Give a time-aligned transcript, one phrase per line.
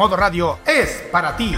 [0.00, 1.54] Modo Radio es para ti.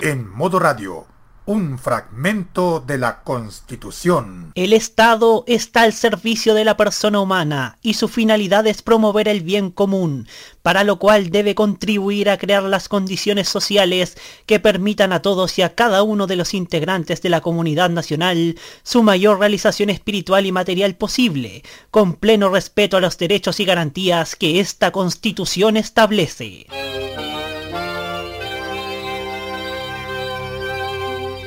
[0.00, 1.15] En Modo Radio
[1.46, 4.50] un fragmento de la Constitución.
[4.56, 9.42] El Estado está al servicio de la persona humana y su finalidad es promover el
[9.42, 10.26] bien común,
[10.62, 15.62] para lo cual debe contribuir a crear las condiciones sociales que permitan a todos y
[15.62, 20.52] a cada uno de los integrantes de la comunidad nacional su mayor realización espiritual y
[20.52, 26.66] material posible, con pleno respeto a los derechos y garantías que esta Constitución establece.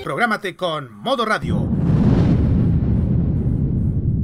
[0.09, 1.69] Prográmate con Modo Radio.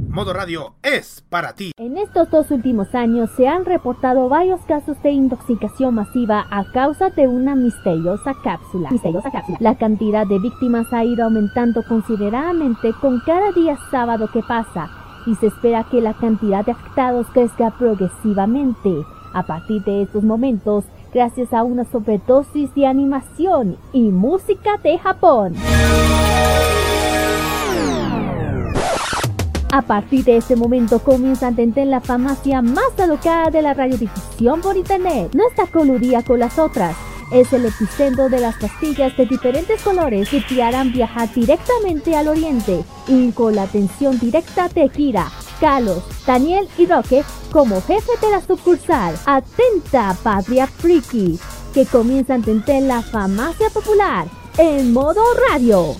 [0.08, 1.70] Modo Radio es para ti.
[1.76, 7.10] En estos dos últimos años se han reportado varios casos de intoxicación masiva a causa
[7.10, 8.90] de una misteriosa cápsula.
[8.90, 9.58] Misteriosa cápsula.
[9.60, 14.90] La cantidad de víctimas ha ido aumentando considerablemente con cada día sábado que pasa
[15.24, 19.06] y se espera que la cantidad de afectados crezca progresivamente.
[19.32, 20.84] A partir de estos momentos,
[21.16, 25.54] gracias a una sobredosis de animación y música de Japón.
[29.72, 34.60] A partir de este momento comienza a entender la farmacia más alocada de la radiodifusión
[34.60, 35.30] por internet.
[35.32, 36.94] No está coludida con las otras.
[37.32, 42.28] Es el epicentro de las pastillas de diferentes colores que te harán viajar directamente al
[42.28, 45.30] oriente y con la atención directa de Kira,
[45.60, 49.14] Carlos, Daniel y Roque como jefe de la sucursal.
[49.26, 51.38] Atenta, Patria Friki,
[51.72, 54.26] que comienza a entender la farmacia popular
[54.58, 55.96] en modo radio.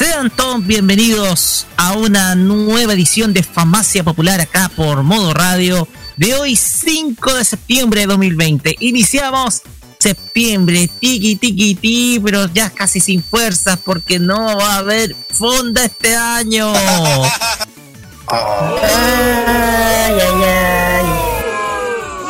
[0.00, 6.34] Sean todos bienvenidos a una nueva edición de Famacia Popular acá por Modo Radio de
[6.36, 8.76] hoy 5 de septiembre de 2020.
[8.80, 9.60] Iniciamos
[9.98, 15.84] septiembre, tiki tiki ti, pero ya casi sin fuerzas porque no va a haber fonda
[15.84, 16.72] este año.
[18.26, 21.04] Ay, ay, ay.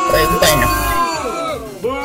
[0.09, 0.67] Pues bueno.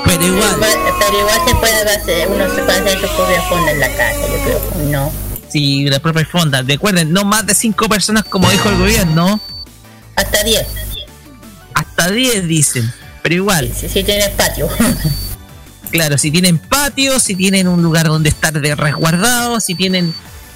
[0.04, 0.60] Pero igual.
[0.60, 4.20] Pero igual se puede hacer, uno se puede hacer su propia fonda en la casa,
[4.20, 4.60] yo creo.
[4.90, 5.25] No.
[5.48, 6.62] Sí, la propia fonda.
[6.62, 9.40] Recuerden, no más de 5 personas como dijo el gobierno.
[10.16, 10.66] Hasta 10.
[11.74, 12.92] Hasta 10 dicen,
[13.22, 13.72] pero igual.
[13.74, 14.68] Si, si, tienen patio.
[15.90, 20.14] claro, si tienen patio, si tienen un lugar donde estar de resguardado, si tienen...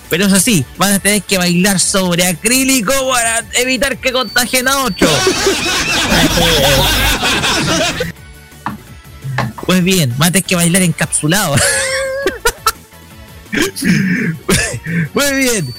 [0.09, 4.79] Pero eso sí, van a tener que bailar sobre acrílico para evitar que contagien a
[4.79, 5.09] otro.
[9.67, 11.55] pues bien, van a tener que bailar encapsulado.
[15.15, 15.75] Muy bien.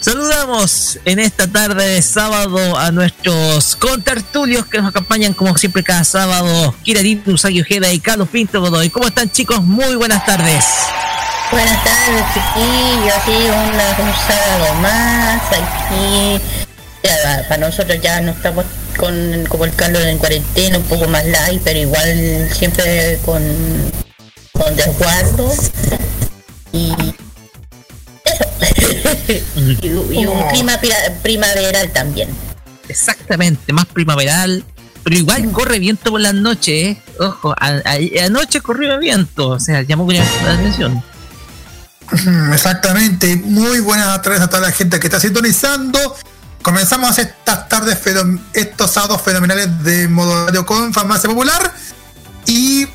[0.00, 6.04] Saludamos en esta tarde de sábado a nuestros contertulios que nos acompañan como siempre cada
[6.04, 6.74] sábado.
[6.82, 8.90] Kira Usagi Ojeda y Carlos Pinto Godoy.
[8.90, 9.62] ¿Cómo están chicos?
[9.64, 10.64] Muy buenas tardes.
[11.50, 16.40] Buenas tardes chiquillos, sí, un sábado más aquí.
[17.48, 18.66] Para nosotros ya no estamos
[18.96, 23.42] con como el Carlos en cuarentena, un poco más light, pero igual siempre con,
[24.52, 25.52] con desguardo
[26.72, 26.92] y
[29.82, 30.48] y, un oh.
[30.50, 30.80] clima
[31.22, 32.28] primaveral también.
[32.88, 34.64] Exactamente, más primaveral.
[35.04, 37.02] Pero igual corre viento por las noches, ¿eh?
[37.20, 41.02] Ojo, anoche corrió viento, o sea, llamó la atención.
[42.52, 46.16] Exactamente, muy buenas tardes a toda la gente que está sintonizando.
[46.62, 47.98] Comenzamos estas tardes,
[48.52, 51.72] estos sábados fenomenales de modo radio con Farmacia Popular.
[52.46, 52.86] Y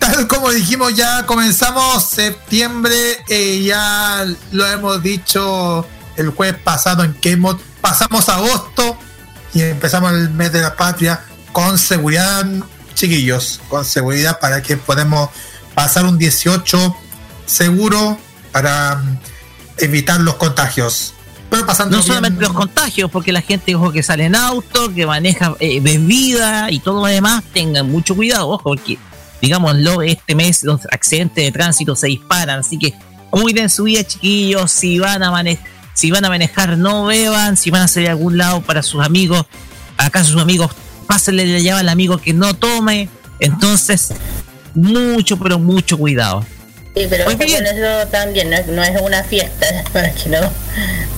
[0.00, 5.86] tal como dijimos, ya comenzamos septiembre, y ya lo hemos dicho
[6.16, 7.38] el jueves pasado en que
[7.80, 8.98] pasamos agosto
[9.54, 12.46] y empezamos el mes de la patria con seguridad,
[12.94, 15.30] chiquillos, con seguridad para que podamos
[15.74, 16.96] pasar un 18
[17.46, 18.18] seguro
[18.52, 19.02] para
[19.76, 21.14] evitar los contagios.
[21.50, 25.04] Pero pasando no solamente los contagios, porque la gente ojo que sale en auto, que
[25.04, 28.98] maneja eh, bebida y todo lo demás, tengan mucho cuidado, ojo, porque
[29.40, 32.94] digámoslo, este mes los accidentes de tránsito se disparan, así que
[33.30, 35.64] cuiden su vida, chiquillos, si van a manejar,
[35.94, 39.04] si van a manejar, no beban, si van a salir a algún lado para sus
[39.04, 39.44] amigos,
[39.96, 40.70] acaso sus amigos,
[41.06, 43.08] pásenle la llave al amigo que no tome,
[43.38, 44.12] entonces,
[44.74, 46.44] mucho, pero mucho cuidado.
[46.94, 50.38] Sí, pero eso también no es, una fiesta, para que no,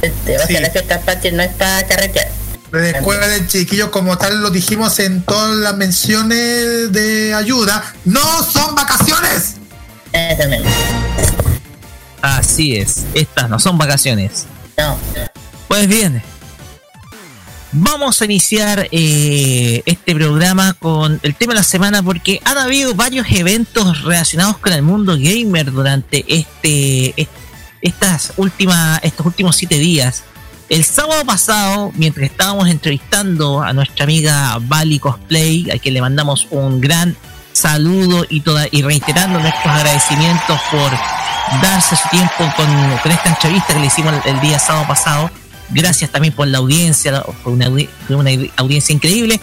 [0.02, 2.41] este, o sea, la fiesta patria no es para carretear.
[2.72, 9.56] Recuerden, chiquillos, como tal lo dijimos en todas las menciones de ayuda, no son vacaciones.
[12.22, 14.46] Así es, estas no son vacaciones.
[14.78, 14.96] No.
[15.68, 16.22] Pues bien,
[17.72, 22.94] vamos a iniciar eh, este programa con el tema de la semana porque han habido
[22.94, 27.28] varios eventos relacionados con el mundo gamer durante este,
[27.82, 30.24] estas últimas, estos últimos siete días.
[30.68, 36.46] El sábado pasado, mientras estábamos entrevistando a nuestra amiga Bali Cosplay, a quien le mandamos
[36.50, 37.16] un gran
[37.52, 40.90] saludo y, toda, y reiterando nuestros agradecimientos por
[41.60, 45.30] darse su tiempo con, esta entrevista que le hicimos el, día sábado pasado.
[45.70, 47.68] Gracias también por la audiencia, una,
[48.08, 49.40] una audiencia increíble.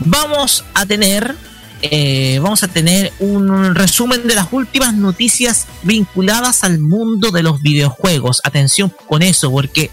[0.00, 1.34] Vamos a tener
[1.82, 7.60] eh, vamos a tener un resumen de las últimas noticias vinculadas al mundo de los
[7.60, 8.40] videojuegos.
[8.44, 9.90] Atención con eso, porque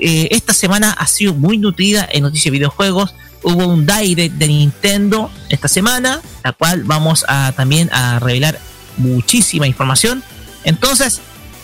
[0.00, 3.14] eh, esta semana ha sido muy nutrida en noticias de videojuegos.
[3.42, 8.58] Hubo un direct de Nintendo esta semana, la cual vamos a también a revelar
[8.98, 10.22] muchísima información.
[10.64, 11.20] Entonces,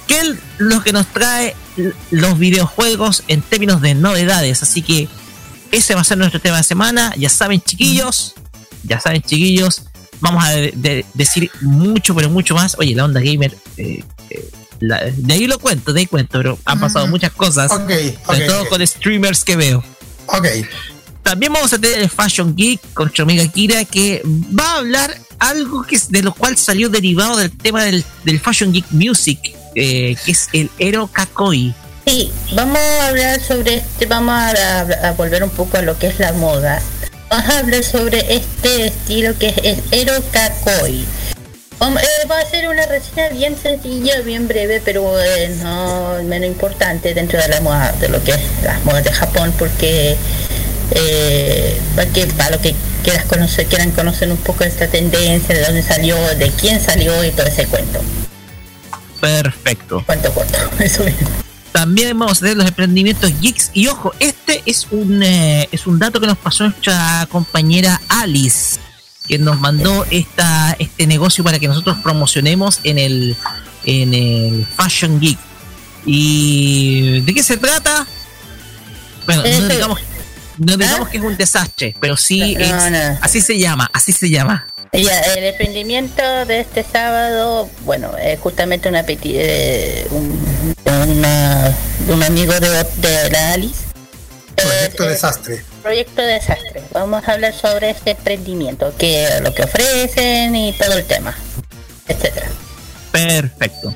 [0.06, 1.55] ¿qué es lo que nos trae
[2.11, 4.62] los videojuegos en términos de novedades?
[4.62, 5.09] Así que
[5.70, 7.12] ese va a ser nuestro tema de semana.
[7.19, 8.35] Ya saben, chiquillos,
[8.85, 9.82] ya saben, chiquillos,
[10.20, 10.50] vamos a
[11.14, 12.76] decir mucho, pero mucho más.
[12.79, 14.50] Oye, la onda gamer eh, eh,
[14.81, 17.70] de ahí lo cuento, de ahí cuento, pero han pasado muchas cosas.
[17.70, 19.84] sobre todo con streamers que veo.
[20.26, 20.46] Ok.
[21.23, 25.19] También vamos a tener el Fashion Geek con nuestra amiga Kira que va a hablar
[25.38, 28.05] algo que es de lo cual salió derivado del tema del,
[28.40, 29.40] Fashion Geek Music,
[29.75, 31.75] eh, que es el Ero Kakoi.
[32.06, 36.20] Sí, vamos a hablar sobre este, vamos a, volver un poco a lo que es
[36.20, 36.81] la moda.
[37.28, 41.05] Vamos a hablar sobre este estilo que es el Ero Kakoi
[41.81, 47.12] eh, va a ser una reseña bien sencilla, bien breve, pero eh, no menos importante
[47.12, 50.17] dentro de la moda, de lo que es las modas de Japón, porque
[50.93, 52.75] eh, para, que, para lo que
[53.05, 57.31] quieras conocer, quieran conocer un poco esta tendencia, de dónde salió, de quién salió y
[57.31, 58.00] todo ese cuento.
[59.20, 60.02] Perfecto.
[60.06, 61.05] Cuento corto, eso
[61.73, 66.20] También vamos a ver los emprendimientos geeks y ojo, este es un es un dato
[66.20, 68.78] que nos pasó nuestra compañera Alice
[69.26, 73.37] que nos mandó esta, este negocio para que nosotros promocionemos en el,
[73.84, 75.38] en el Fashion Geek.
[76.05, 78.06] ¿Y de qué se trata?
[79.26, 80.00] Bueno, no este- digamos,
[80.58, 81.11] no digamos ¿Ah?
[81.11, 82.73] que es un desastre, pero sí es,
[83.20, 84.67] así se llama, así se llama.
[84.93, 85.08] el
[85.44, 91.25] emprendimiento de este sábado, bueno, es justamente una, eh, un,
[92.08, 92.69] un amigo de,
[92.99, 93.87] de la Alice
[94.55, 95.64] Proyecto eh, Desastre.
[95.87, 96.83] Proyecto Desastre.
[96.93, 101.33] Vamos a hablar sobre este emprendimiento, que lo que ofrecen y todo el tema,
[102.09, 102.50] etcétera.
[103.12, 103.94] Perfecto.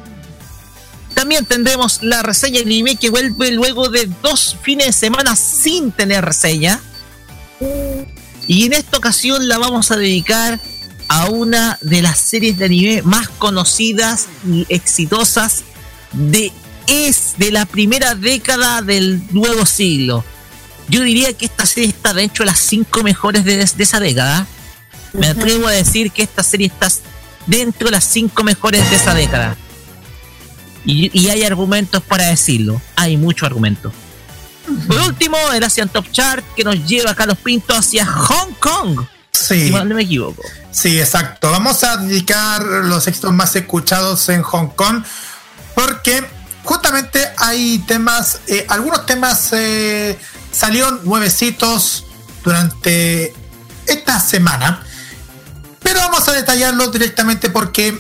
[1.15, 6.25] También tendremos la reseña anime que vuelve luego de dos fines de semana sin tener
[6.25, 6.81] reseña.
[8.47, 10.61] Y en esta ocasión la vamos a dedicar
[11.09, 15.65] a una de las series de anime más conocidas y exitosas
[16.13, 16.53] de
[16.87, 20.25] es de la primera década del nuevo siglo.
[20.91, 24.47] Yo diría que esta serie está dentro de las cinco mejores de, esa década.
[25.13, 26.89] Me atrevo a decir que esta serie está
[27.47, 29.56] dentro de las cinco mejores de esa década.
[30.85, 32.81] Y, hay argumentos para decirlo.
[32.97, 33.93] Hay muchos argumentos.
[34.87, 39.01] Por último, el Asian Top Chart que nos lleva a Carlos Pinto hacia Hong Kong.
[39.32, 39.69] Sí.
[39.69, 40.43] Si no me equivoco.
[40.73, 41.51] Sí, exacto.
[41.51, 45.03] Vamos a dedicar los éxitos más escuchados en Hong Kong
[45.75, 46.25] porque
[46.64, 50.19] justamente hay temas, eh, algunos temas eh,
[50.50, 52.06] salieron nuevecitos
[52.44, 53.34] durante
[53.86, 54.84] esta semana,
[55.82, 57.98] pero vamos a detallarlos directamente porque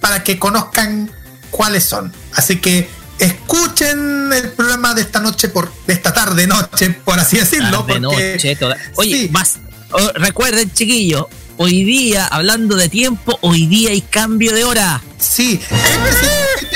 [0.00, 1.10] para que conozcan
[1.50, 2.12] cuáles son.
[2.34, 2.88] Así que
[3.18, 7.84] escuchen el programa de esta noche por de esta tarde noche por así decirlo
[8.94, 9.56] oye más
[9.90, 11.26] oh, recuerden chiquillos
[11.58, 15.60] hoy día hablando de tiempo hoy día hay cambio de hora sí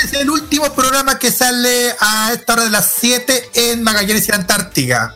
[0.03, 4.27] este es el último programa que sale a esta hora de las 7 en Magallanes
[4.27, 5.15] y Antártica.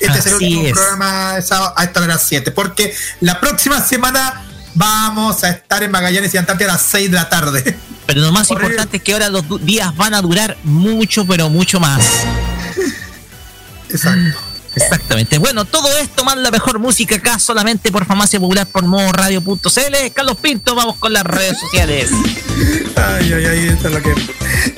[0.00, 2.50] Este es el último programa a esta hora de las 7.
[2.50, 4.44] Porque la próxima semana
[4.74, 7.76] vamos a estar en Magallanes y Antártica a las 6 de la tarde.
[8.06, 11.80] Pero lo más importante es que ahora los días van a durar mucho, pero mucho
[11.80, 12.02] más.
[13.88, 14.38] Exacto.
[14.76, 15.38] Exactamente.
[15.38, 20.12] Bueno, todo esto más la mejor música acá solamente por Farmacia Popular por modo radio.cl.
[20.12, 22.10] Carlos Pinto, vamos con las redes sociales.
[22.96, 24.14] ay, ay, ay, esto es lo que.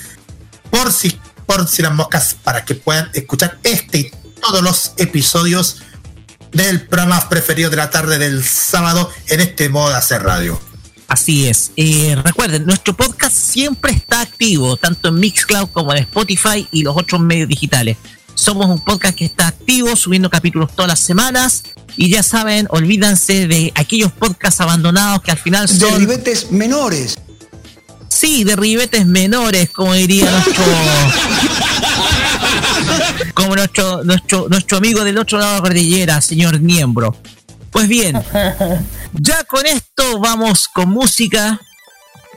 [0.69, 5.81] por si, por si las moscas, para que puedan escuchar este y todos los episodios
[6.51, 10.59] del programa preferido de la tarde del sábado en este modo de hacer radio.
[11.07, 11.71] Así es.
[11.75, 16.95] Eh, recuerden, nuestro podcast siempre está activo, tanto en Mixcloud como en Spotify y los
[16.95, 17.97] otros medios digitales.
[18.33, 21.63] Somos un podcast que está activo, subiendo capítulos todas las semanas.
[21.97, 25.79] Y ya saben, olvídense de aquellos podcasts abandonados que al final son.
[25.79, 27.17] De ribetes menores.
[28.07, 30.63] Sí, de ribetes menores, como diría nuestro.
[33.33, 37.15] como nuestro, nuestro, nuestro amigo del otro lado de la cordillera, señor Niembro.
[37.71, 38.21] Pues bien,
[39.13, 41.59] ya con esto vamos con música.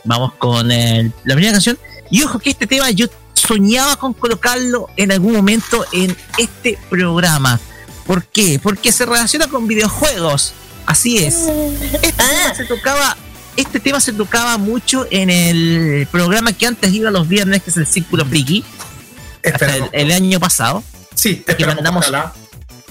[0.04, 1.78] Vamos con la primera canción.
[2.10, 7.60] Y ojo que este tema yo soñaba con colocarlo en algún momento en este programa.
[8.06, 8.60] ¿Por qué?
[8.62, 10.52] Porque se relaciona con videojuegos.
[10.86, 11.34] Así es.
[11.92, 12.54] Este tema ah.
[12.54, 13.16] se tocaba,
[13.56, 17.76] este tema se tocaba mucho en el programa que antes iba los viernes, que es
[17.76, 18.64] el Círculo Friki.
[19.92, 20.82] El, año pasado.
[21.14, 22.10] Sí, que mandamos.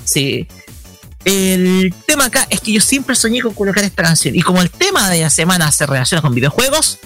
[0.06, 0.48] Sí.
[1.26, 4.36] El tema acá es que yo siempre soñé con colocar esta canción.
[4.36, 7.00] Y como el tema de la semana se relaciona con videojuegos,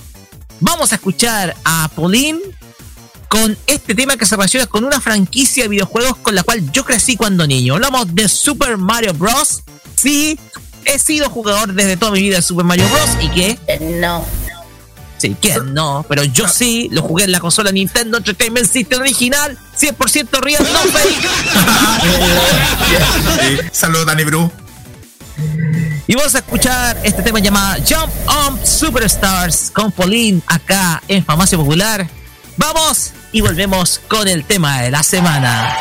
[0.59, 2.39] vamos a escuchar a Pauline
[3.27, 6.83] con este tema que se relaciona con una franquicia de videojuegos con la cual yo
[6.85, 7.75] crecí cuando niño.
[7.75, 9.63] Hablamos de Super Mario Bros.
[9.95, 10.39] Sí,
[10.85, 13.09] he sido jugador desde toda mi vida de Super Mario Bros.
[13.21, 13.79] y que...
[13.99, 14.25] No.
[15.17, 19.57] Sí, que no, pero yo sí lo jugué en la consola Nintendo Entertainment System original,
[19.79, 20.79] 100% real, no
[23.59, 23.73] fake.
[23.73, 24.51] Saludos, Danny Bru.
[26.07, 31.57] Y vamos a escuchar este tema llamado Jump On Superstars con Pauline acá en Farmacia
[31.57, 32.07] Popular.
[32.55, 35.75] Vamos y volvemos con el tema de la semana.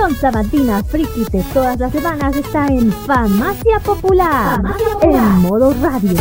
[0.00, 4.62] Activación sabatina friki de todas las semanas está en Farmacia Popular,
[5.02, 6.16] en modo radio.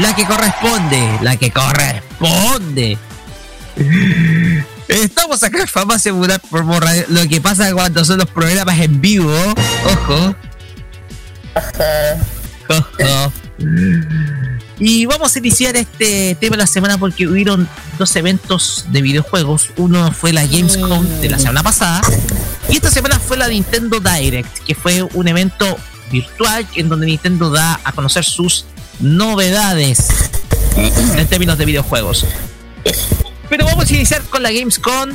[0.00, 2.98] La que corresponde, la que corresponde.
[4.88, 7.04] Estamos acá en Farmacia Popular por Radio.
[7.08, 9.32] Lo que pasa cuando son los programas en vivo,
[9.86, 10.34] ojo,
[12.68, 13.32] ojo.
[14.80, 19.68] Y vamos a iniciar este tema de la semana porque hubieron dos eventos de videojuegos.
[19.76, 22.00] Uno fue la Gamescom de la semana pasada
[22.68, 25.78] y esta semana fue la Nintendo Direct, que fue un evento
[26.10, 28.66] virtual en donde Nintendo da a conocer sus
[29.00, 30.08] novedades
[30.76, 32.26] en términos de videojuegos.
[33.48, 35.10] Pero vamos a iniciar con la Gamescom,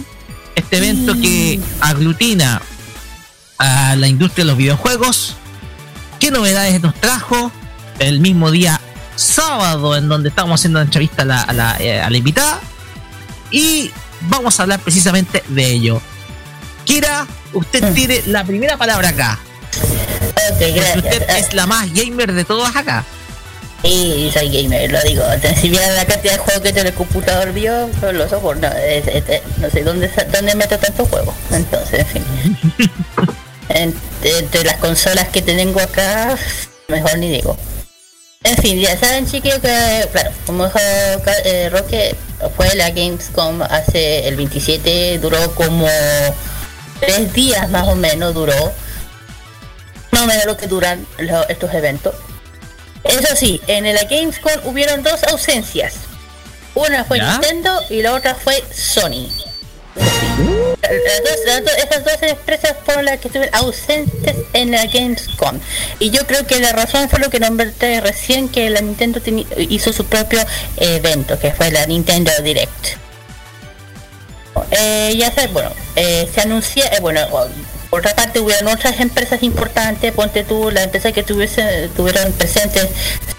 [0.55, 2.61] este evento que aglutina
[3.57, 5.35] a la industria de los videojuegos.
[6.19, 7.51] ¿Qué novedades nos trajo?
[7.99, 8.79] El mismo día
[9.15, 12.59] sábado en donde estábamos haciendo la entrevista a la, a la, eh, a la invitada.
[13.51, 16.01] Y vamos a hablar precisamente de ello.
[16.85, 19.39] Kira, usted tiene la primera palabra acá.
[19.75, 20.97] Ok, Porque gracias.
[20.97, 23.03] usted es la más gamer de todas acá.
[23.83, 25.23] Sí, soy gamer, lo digo.
[25.59, 28.67] Si vieran la cantidad de juegos que en el computador vio, con los ojos, no,
[28.67, 31.33] es- es- no sé dónde, dónde meto tantos juegos.
[31.51, 32.25] Entonces, en fin.
[33.69, 36.35] En- entre las consolas que tengo acá,
[36.87, 37.55] mejor ni digo.
[38.43, 40.79] En fin, ya saben chiquillos que, claro, como dijo
[41.45, 42.15] eh, Roque,
[42.57, 45.87] fue la Gamescom hace el 27, duró como
[46.99, 48.73] tres días más o menos, duró.
[50.13, 52.15] No menos lo que duran lo- estos eventos.
[53.03, 55.93] Eso sí, en la Gamescom hubieron dos ausencias.
[56.75, 57.31] Una fue ¿Ya?
[57.33, 59.27] Nintendo y la otra fue Sony.
[59.95, 65.59] Las dos- las dos- esas dos empresas fueron las que estuvieron ausentes en la Gamescom.
[65.99, 69.19] Y yo creo que la razón fue lo que nombré recién, que la Nintendo
[69.57, 70.39] hizo su propio
[70.77, 72.97] evento, que fue la Nintendo Direct.
[74.71, 77.21] Eh, ya sé, bueno, eh, se anuncia, eh, bueno,
[77.89, 82.87] por otra parte hubieron otras empresas importantes, ponte tú, las empresas que tuviese, tuvieron presentes,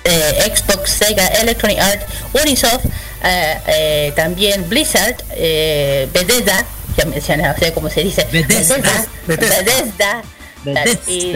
[0.05, 2.85] eh, Xbox, Sega, Electronic Arts, Ubisoft,
[3.23, 5.17] eh, eh, también Blizzard,
[6.13, 6.65] Bethesda,
[6.97, 8.77] ya me decían, no sé cómo se dice, Bethesda,
[9.27, 10.23] Bethesda, Bethesda.
[10.65, 11.35] Bethesda, y,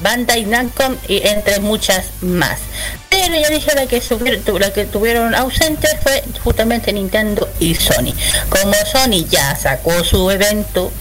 [0.00, 2.60] Bandai Namco y entre muchas más.
[3.08, 8.14] Pero ya dije la que, subieron- la que tuvieron ausentes fue justamente Nintendo y Sony.
[8.48, 10.92] Como Sony ya sacó su evento,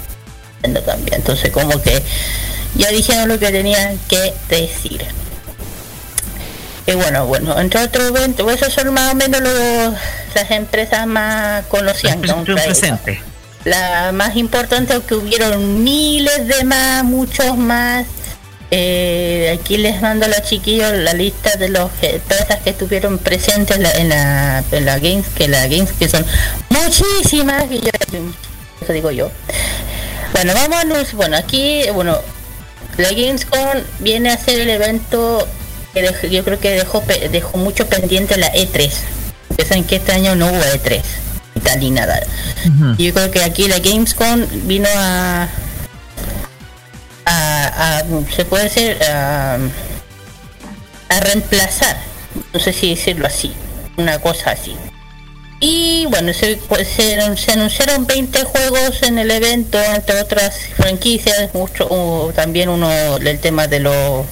[0.62, 1.16] también.
[1.18, 2.02] Entonces como que
[2.76, 5.06] ya dijeron lo que tenían que decir.
[6.86, 9.94] Y bueno, bueno, entre otros eventos, esos son más o menos los-
[10.34, 12.16] las empresas más conocidas.
[12.64, 13.20] Presentes.
[13.66, 18.06] La más importante es que hubieron miles de más, muchos más.
[18.72, 22.22] Eh, aquí les mando a los chiquillos la lista de las que
[22.66, 26.26] estuvieron presentes en la, en la, en la Games, que la Games que son
[26.70, 27.80] muchísimas, yo,
[28.82, 29.30] eso digo yo.
[30.34, 32.18] Bueno, anunci- bueno aquí, bueno,
[32.98, 35.48] la Gamescom viene a ser el evento
[35.94, 38.92] que dej- yo creo que dejó dejó mucho pendiente la E3.
[39.56, 41.02] Piensan que este año no hubo E3
[41.56, 42.20] y tal ni nada.
[42.98, 45.48] Y Yo creo que aquí la Gamescom vino a,
[47.26, 48.04] a, a-
[48.36, 49.58] se puede decir a,
[51.10, 51.98] a reemplazar,
[52.54, 53.54] no sé si decirlo así,
[53.98, 54.76] una cosa así.
[55.60, 61.88] Y bueno, se, pues, se, anunciaron 20 juegos en el evento, entre otras franquicias, mucho,
[61.90, 62.90] uh, también uno
[63.20, 64.26] del tema de los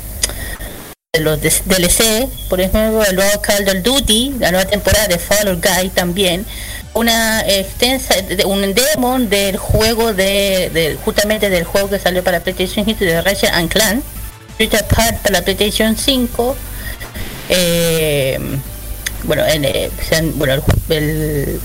[1.14, 5.56] de los DLC, por ejemplo, el nuevo Call of Duty, la nueva temporada de Fall
[5.62, 6.46] Guy también,
[6.94, 12.42] una extensa, de- un demo del juego de, de- justamente del juego que salió para
[12.42, 14.04] PlayStation 5 de Ratchet and Clank,
[14.60, 16.56] Street Apart para la PlayStation 5,
[17.48, 18.38] eh,
[19.26, 19.90] bueno, en, eh,
[20.36, 20.54] bueno,
[20.90, 21.60] el,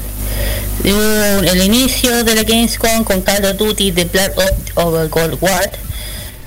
[0.84, 5.70] hubo el inicio de la Gamescom con Call of Duty de Black Ops Gold War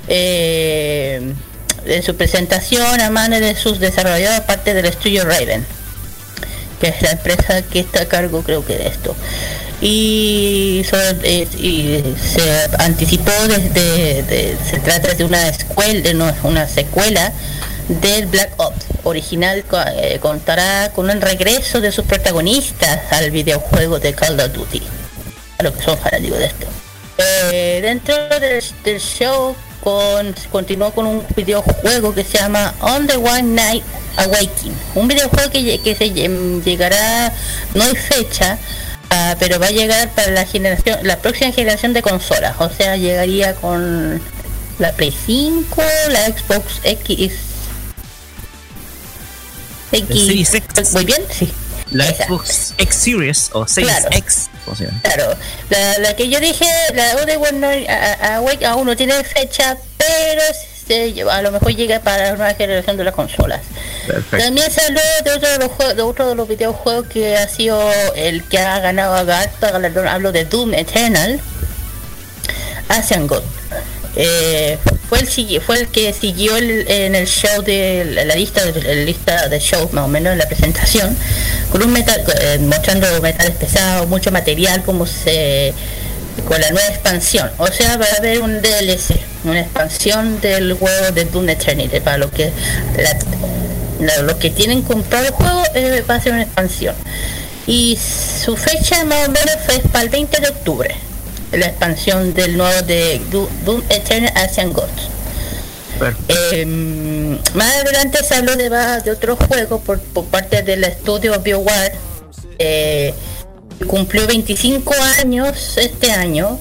[0.08, 1.34] eh,
[1.86, 5.65] de su presentación a manos de sus desarrolladores parte del estudio Raven
[6.80, 9.15] que es la empresa que está a cargo creo que de esto.
[9.80, 17.32] Y, eh, se anticipó desde de- se trata de una escuela de una, una secuela
[17.88, 19.63] del Black Ops original
[19.98, 24.82] eh, contará con un regreso de sus protagonistas al videojuego de Call of Duty
[25.60, 26.67] a los que son fanáticos de esto
[27.17, 33.43] eh, dentro del, show con, continuó con un videojuego que se llama On the One
[33.43, 33.84] Night
[34.15, 34.76] Awakening.
[34.96, 37.32] Un videojuego que, que se lle- llegará,
[37.74, 38.58] no hay fecha,
[39.10, 42.56] ah, pero va a llegar para la generación, la próxima generación de consolas.
[42.60, 44.22] O sea, llegaría con
[44.80, 47.34] la Play 5, la Xbox X.
[50.02, 50.94] Series X.
[50.94, 51.52] Muy bien, sí.
[51.92, 52.26] La Esa.
[52.26, 54.16] Xbox X Series o Series Claro.
[54.18, 54.50] X.
[55.04, 55.36] Claro,
[55.70, 57.38] la, la que yo dije, la de
[57.90, 60.42] a- Awake aún no tiene fecha, pero
[60.88, 63.62] se- a lo mejor llega para la nueva generación de las consolas.
[64.08, 64.38] Perfecto.
[64.38, 67.48] También se habló de otro de los, jue- de otro de los videojuegos que ha
[67.48, 67.80] sido
[68.16, 70.08] el que ha ganado a galardón.
[70.08, 71.40] Hablo de Doom Eternal.
[72.90, 73.44] Asian God.
[74.15, 74.78] Eh,
[75.10, 78.93] fue el fue el que siguió el- en el show de la, lista de la
[79.06, 81.17] lista de show más o menos en la presentación
[81.71, 85.73] con un metal eh, mostrando metales pesados mucho material como se
[86.47, 87.49] con la nueva expansión.
[87.58, 92.17] O sea va a haber un DLC una expansión del juego de Doom Eternity para
[92.17, 92.52] lo que
[93.99, 96.95] la- los que tienen comprado el juego eh, va a ser una expansión.
[97.67, 97.97] Y
[98.45, 100.95] su fecha más o menos fue para el 20 de octubre
[101.54, 103.22] la expansión del nuevo de
[103.66, 105.10] Doom Eternal Asian Gods.
[106.28, 106.66] Eh,
[107.54, 111.94] más adelante se habló de, de otro juego por, por parte del estudio BioWare.
[112.60, 113.13] Eh,
[113.88, 116.60] cumplió 25 años este año.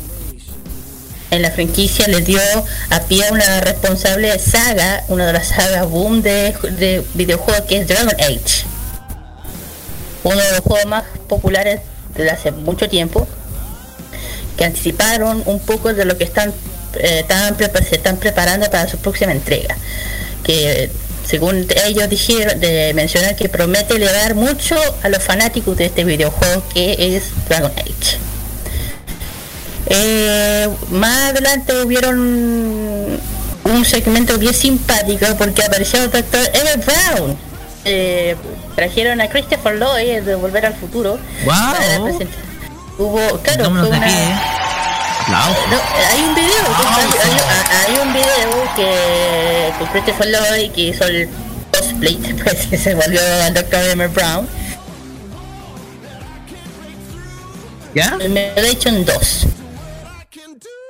[1.31, 2.41] En la franquicia le dio
[2.91, 7.79] a pie a una responsable saga, una de las sagas boom de, de videojuegos que
[7.79, 8.67] es Dragon Age.
[10.25, 11.81] Uno de los juegos más populares
[12.15, 13.27] de hace mucho tiempo,
[14.57, 16.53] que anticiparon un poco de lo que están,
[16.95, 17.25] eh,
[17.57, 19.77] prepa- se están preparando para su próxima entrega.
[20.45, 20.91] Que
[21.27, 26.63] según ellos dijeron, de mencionar que promete elevar mucho a los fanáticos de este videojuego
[26.75, 28.19] que es Dragon Age.
[29.87, 33.21] Eh, más adelante hubieron
[33.65, 37.37] un segmento bien simpático porque apareció el doctor Evan Brown.
[37.85, 38.37] Eh,
[38.77, 41.19] trajeron a Christopher Lloyd de Volver al Futuro.
[41.45, 41.73] Guau.
[41.77, 42.52] para presentar.
[42.99, 44.35] Hubo, claro, de una- pie.
[45.23, 45.57] Aplausos.
[45.71, 45.77] no,
[46.11, 46.65] hay un video,
[46.97, 51.29] hay, hay- hay un video que con Christopher Lloyd que hizo el
[51.73, 52.17] cosplay,
[52.71, 53.83] que se volvió al Dr.
[53.91, 54.49] Emer Brown.
[57.95, 58.17] ¿Ya?
[58.17, 59.47] Me lo he hecho en dos.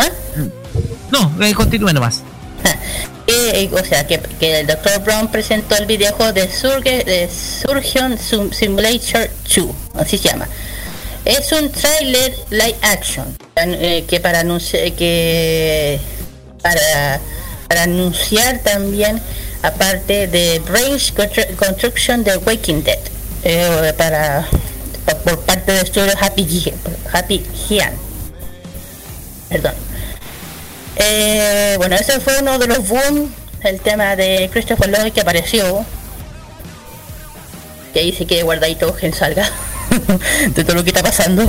[0.00, 0.08] ¿Ah?
[1.10, 2.22] No, eh, continúe nomás.
[3.26, 4.98] Que, eh, o sea, que, que el Dr.
[5.04, 10.48] Brown presentó el videojuego de, Surge, de Surgeon Sim- Simulator 2, así se llama.
[11.24, 16.00] Es un trailer live action eh, que para anunciar que
[16.62, 17.20] para,
[17.82, 19.20] anunciar también
[19.62, 22.98] aparte de Brains Constru- Construction de Waking Dead
[23.44, 24.46] eh, para
[25.24, 26.72] por parte del estudio Happy
[27.12, 27.92] Happy Gian.
[29.48, 29.74] Perdón.
[30.96, 33.32] Eh, bueno, ese fue uno de los boom,
[33.62, 35.84] el tema de Christopher Lloyd que apareció.
[37.92, 39.48] Que ahí se quede guardadito que salga
[40.54, 41.44] de todo lo que está pasando.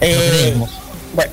[0.00, 0.54] Eh,
[1.14, 1.32] bueno.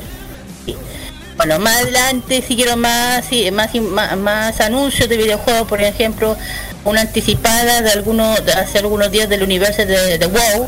[1.37, 6.35] Bueno, más adelante siguieron más, más, más, más anuncios de videojuegos, por ejemplo,
[6.83, 10.67] una anticipada de algunos, de hace algunos días del universo de, de WoW,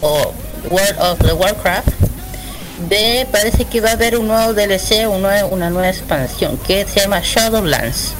[0.00, 0.32] o
[0.70, 1.88] World of the Warcraft,
[2.88, 7.00] de, parece que va a haber un nuevo DLC, un una nueva expansión, que se
[7.00, 8.12] llama Shadowlands,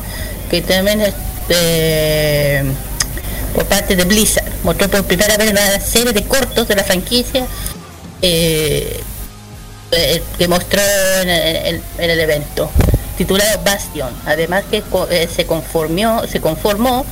[0.51, 1.15] que también es
[1.49, 2.65] de-
[3.57, 4.45] por parte de Blizzard.
[4.63, 7.47] Mostró por primera vez una serie de cortos de la franquicia
[8.23, 9.01] eh,
[9.93, 10.81] eh, que mostró
[11.23, 12.71] en el, en- en el evento
[13.17, 14.11] titulado Bastion.
[14.27, 17.05] Además que eh, se conformó se conformó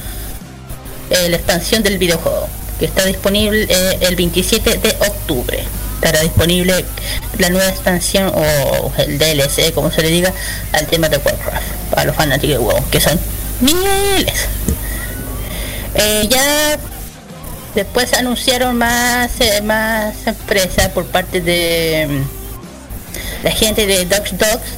[1.11, 2.47] eh, la expansión del videojuego
[2.79, 3.67] que está disponible
[4.01, 5.65] el 27 de octubre.
[5.97, 6.85] Estará disponible
[7.39, 10.33] la nueva expansión o el DLC como se le diga
[10.73, 13.19] al tema de Warcraft para los fanáticos de WoW que son
[13.61, 14.35] miles
[15.95, 16.79] Eh, ya
[17.75, 24.71] después anunciaron más eh, más empresas por parte de mm, la gente de Dogs Dogs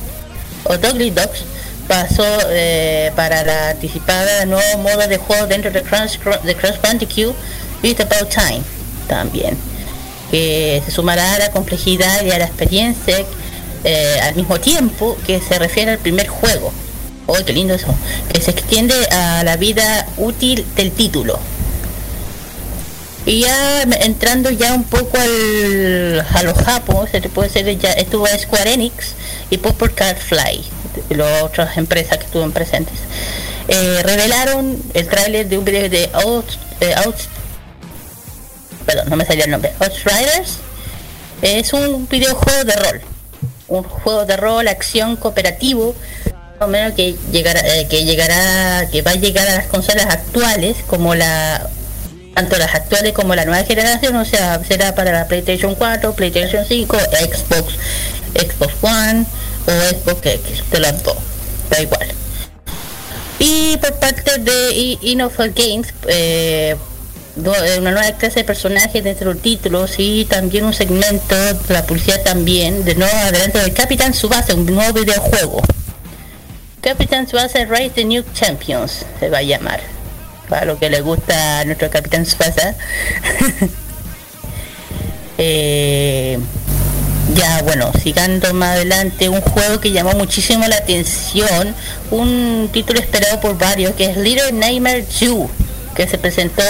[0.65, 1.45] o Dogly Dogs
[1.89, 7.35] pasó eh, para la anticipada nuevo modo de juego dentro de Crash, de Crash Bandicoot
[7.83, 8.63] It's About Time
[9.07, 9.57] también
[10.31, 13.25] que se sumará a la complejidad y a la experiencia
[13.85, 16.73] eh, al mismo tiempo que se refiere al primer juego
[17.27, 17.95] ¡Oh, qué lindo eso!
[18.33, 21.39] Que se extiende a la vida útil del título.
[23.27, 27.91] Y ya entrando ya un poco al, a los japos, se te puede decir, ya
[27.91, 29.15] estuvo Square Enix
[29.51, 30.65] y Popper Card Fly,
[31.11, 32.95] las otras empresas que estuvieron presentes.
[33.67, 36.47] Eh, revelaron el tráiler de un video de Out,
[36.81, 37.17] eh, Out,
[38.87, 40.59] perdón, no me salió el nombre, Outriders.
[41.43, 43.01] Es un videojuego de rol,
[43.67, 45.97] un juego de rol, acción cooperativo,
[46.61, 50.77] o menos que llegará, eh, que llegará, que va a llegar a las consolas actuales
[50.87, 51.69] como la
[52.35, 56.67] tanto las actuales como la nueva generación, o sea, será para la PlayStation 4, PlayStation
[56.69, 57.75] 5, Xbox,
[58.35, 59.25] Xbox One
[59.67, 61.17] o Xbox X, de las dos,
[61.71, 62.07] da igual.
[63.39, 66.77] Y por parte de I- Innocent Games, eh,
[67.43, 71.85] eh, una nueva clase de personajes dentro del título y también un segmento de la
[71.87, 75.63] publicidad también, de nuevo adelante del Capitán Subasa, un nuevo videojuego.
[76.91, 79.81] Capitán Subasa Rise the New Champions se va a llamar.
[80.49, 82.75] Para lo que le gusta a nuestro Capitán Subasa.
[85.39, 86.39] Eh,
[87.35, 91.75] ya bueno, sigando más adelante, un juego que llamó muchísimo la atención,
[92.11, 95.51] un título esperado por varios, que es Little Nightmare 2,
[95.95, 96.63] que se presentó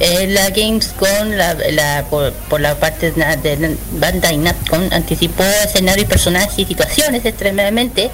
[0.00, 6.58] en la Gamescom la, la- por, por la parte de Bandai Namco, anticipó escenarios, personajes
[6.58, 8.10] y situaciones extremadamente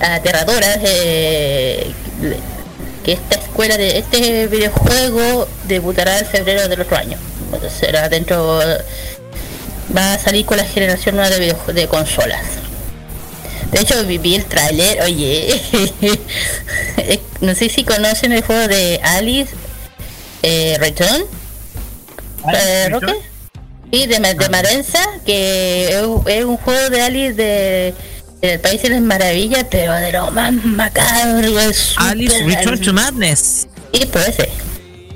[0.00, 1.92] aterradoras eh,
[3.04, 7.18] que esta escuela de este videojuego debutará en febrero del otro año.
[7.80, 8.60] Será dentro
[9.96, 12.42] va a salir con la generación nueva de de consolas.
[13.72, 15.60] De hecho vi el tráiler, oye,
[17.40, 19.54] no sé si conocen el juego de Alice
[20.42, 21.24] eh, Return,
[22.54, 23.14] eh, Roque?
[23.92, 27.94] Sí, de, de Marenza, que es un juego de Alice de
[28.40, 33.68] del País de las Maravillas, pero de lo más macabro, es Alice Return to Madness.
[33.92, 34.48] Sí, pues ese.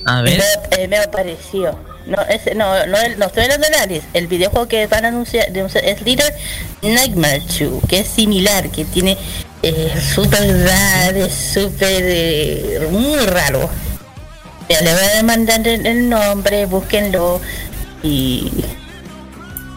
[0.05, 0.43] A ver.
[0.77, 1.79] Me, me apareció.
[2.07, 4.07] No, ese, no, no, no estoy hablando de Alice.
[4.13, 6.35] El videojuego que van a anunciar es Little
[6.83, 9.17] Nightmare 2, que es similar, que tiene
[9.63, 13.71] eh, súper raro, es súper eh, muy raro.
[14.69, 17.41] Ya le voy a mandar el, el nombre, búsquenlo
[18.03, 18.51] y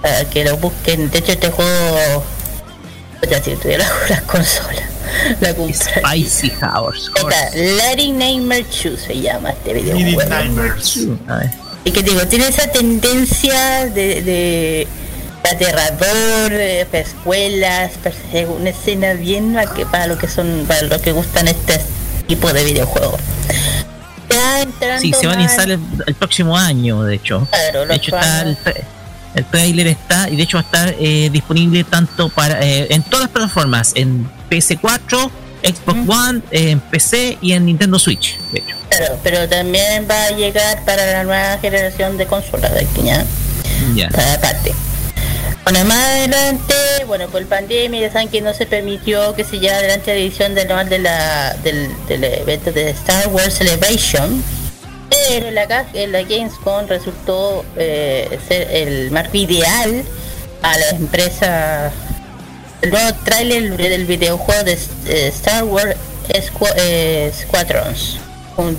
[0.01, 1.11] para que lo busquen.
[1.11, 2.23] De hecho, este juego,
[3.29, 4.83] ya si tuviera las consolas,
[5.39, 6.27] la compraría.
[6.27, 7.11] Spicy House.
[7.15, 10.29] Está, Letting Nightmare 2 se llama este videojuego.
[10.29, 11.07] Nightmares.
[11.27, 11.49] A ver.
[11.83, 14.87] Y que digo, tiene esa tendencia de, de
[15.43, 20.99] aterrador, eh, para escuelas, para una escena bien que para lo que son, para lo
[20.99, 21.79] que gustan este
[22.27, 23.21] tipo de videojuegos.
[24.29, 27.47] Ya entrando Sí, se van a instalar el, el próximo año, de hecho.
[27.51, 28.57] Claro, De hecho, está el,
[29.35, 33.03] el trailer está, y de hecho va a estar eh, disponible tanto para eh, en
[33.03, 35.29] todas las plataformas, en PS4,
[35.63, 38.75] Xbox One, eh, en PC y en Nintendo Switch, de hecho.
[38.89, 43.25] claro, pero también va a llegar para la nueva generación de consolas de aquí, ¿ya?
[43.93, 44.09] Ya.
[44.09, 44.73] cada parte.
[45.65, 46.75] Bueno, más adelante,
[47.07, 50.53] bueno, por pandemia ya saben que no se permitió que se llevara adelante la edición
[50.53, 54.43] del, de la, del, del evento de Star Wars Celebration,
[55.09, 60.03] pero la, en la Gamescom resultó eh, ser el marco ideal
[60.61, 61.91] a la empresa.
[62.81, 64.73] El nuevo tráiler del videojuego de
[65.07, 65.95] eh, Star Wars
[66.29, 68.17] Squa- eh, Squadrons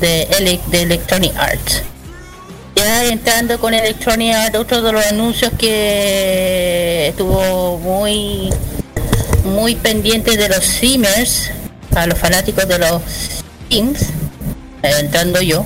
[0.00, 1.82] de, Ele- de Electronic Arts.
[2.76, 8.50] Ya entrando con Electronic Arts, otro de los anuncios que estuvo muy
[9.44, 11.50] muy pendientes de los Simmers,
[11.94, 13.00] a los fanáticos de los
[13.70, 14.02] Sims,
[14.82, 15.64] eh, entrando yo.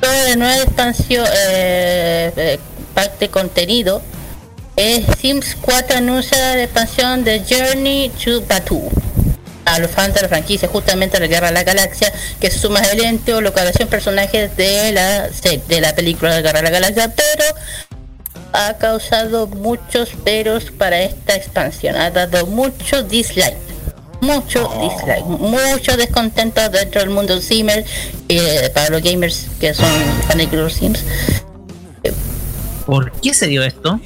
[0.00, 2.58] Toda la nueva expansión, eh, eh,
[2.94, 4.00] pack de contenido,
[4.76, 8.82] es Sims 4 anuncia la expansión de Journey to Batu.
[9.66, 12.80] A los fans de la franquicia, justamente a la Guerra de la Galaxia, que suma
[12.80, 17.44] elenco localización personajes de la, de la película de Guerra de la Galaxia, pero
[18.52, 21.96] ha causado muchos peros para esta expansión.
[21.96, 23.69] Ha dado mucho dislike.
[24.20, 25.24] Mucho dislike.
[25.24, 27.84] Mucho descontento dentro del mundo Simmer.
[28.28, 29.90] eh, para los gamers que son
[30.28, 31.04] fanáticos de los Sims.
[32.86, 34.00] ¿Por qué se dio esto?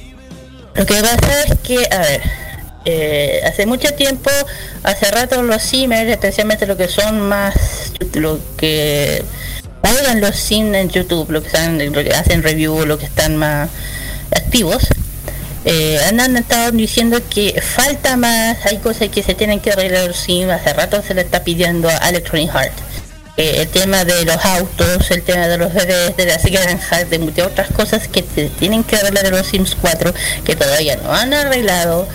[0.73, 2.21] Lo que pasa es que, a ver,
[2.85, 4.29] eh, hace mucho tiempo,
[4.83, 7.55] hace rato los Simmers, especialmente los que son más,
[8.13, 9.23] lo que
[9.81, 13.37] juegan los Sims en YouTube, lo que, están, lo que hacen review, lo que están
[13.37, 13.69] más
[14.31, 14.87] activos,
[15.65, 20.51] eh, han, estado diciendo que falta más, hay cosas que se tienen que arreglar Sims,
[20.51, 22.73] hace rato se le está pidiendo a Electronic Heart.
[23.37, 27.17] Eh, el tema de los autos, el tema de los bebés, de la granja, de
[27.17, 30.13] muchas otras cosas que se tienen que arreglar en los Sims 4
[30.45, 32.07] que todavía no han arreglado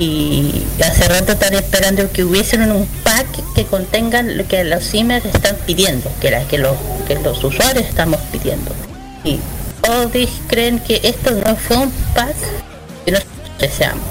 [0.00, 5.24] y hace rato están esperando que hubiesen un pack que contengan lo que los Sims
[5.24, 6.76] están pidiendo, que, la, que, los,
[7.06, 8.72] que los usuarios estamos pidiendo.
[9.22, 9.38] Y
[9.80, 10.10] todos
[10.48, 12.34] creen que esto no fue un pack
[13.04, 14.04] que nosotros deseamos.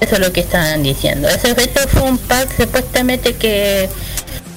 [0.00, 1.28] Eso es lo que están diciendo.
[1.28, 3.88] Eso, esto fue un pack supuestamente que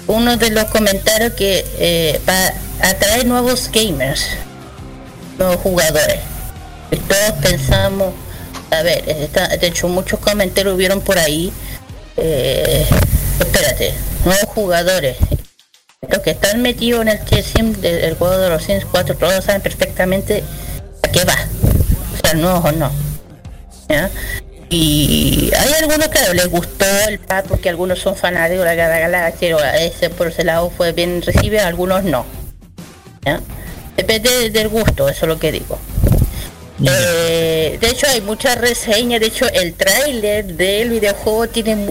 [0.07, 2.51] uno de los comentarios que eh, va
[2.85, 4.25] a atraer nuevos gamers,
[5.37, 6.19] nuevos jugadores.
[6.91, 8.13] Y todos pensamos,
[8.71, 11.51] a ver, está- de hecho muchos comentarios hubieron por ahí.
[12.17, 12.85] eh,
[13.39, 13.93] espérate,
[14.25, 15.15] nuevos jugadores.
[16.09, 19.61] Los que están metidos en el Sim del juego de los Sims 4, todos saben
[19.61, 20.43] perfectamente
[21.03, 21.35] a qué va.
[22.29, 22.91] O sea, nuevos o no.
[23.89, 24.09] ¿ya?
[24.69, 29.75] Y hay algunos que les gustó el pack porque algunos son fanáticos de la Galaxia,
[29.83, 32.25] ese por ese lado fue bien recibido, algunos no.
[33.25, 33.39] ¿ya?
[33.97, 35.79] Depende del gusto, eso es lo que digo.
[36.85, 41.89] Eh, de hecho hay muchas reseñas, de hecho el tráiler del videojuego tiene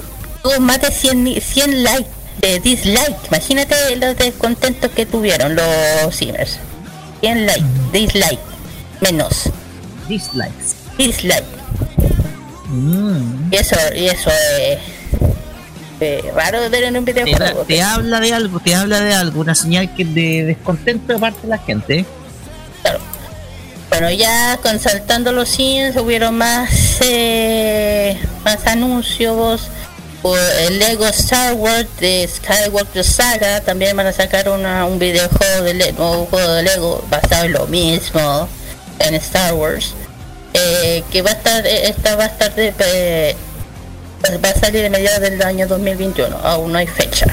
[0.61, 2.09] más de 100, ni- 100 likes,
[2.41, 3.17] de dislike.
[3.27, 6.59] Imagínate los descontentos que tuvieron los Simmers.
[7.21, 8.39] 100 likes, dislike,
[9.01, 9.51] menos,
[10.09, 10.75] Dislikes.
[10.97, 11.45] dislike.
[12.69, 13.53] Mm.
[13.53, 14.79] Y eso, y eso es
[16.01, 17.65] eh, raro de ver en un Te, videojuego.
[17.65, 21.43] te habla de algo, te habla de algo, una señal que de descontento de parte
[21.43, 22.05] de la gente.
[22.83, 23.01] Claro.
[23.91, 29.69] Bueno, ya consultando los Sims hubieron más eh, más anuncios.
[30.23, 35.63] Por el Lego Star Wars de Skywalker Saga también van a sacar una, un videojuego
[35.63, 38.49] de nuevo juego de Lego basado en lo mismo
[39.01, 39.95] en Star Wars.
[40.55, 43.37] Eh, que va a estar, eh, esta va a estar de, eh,
[44.45, 47.27] va a salir a mediados del año 2021, aún no hay fecha.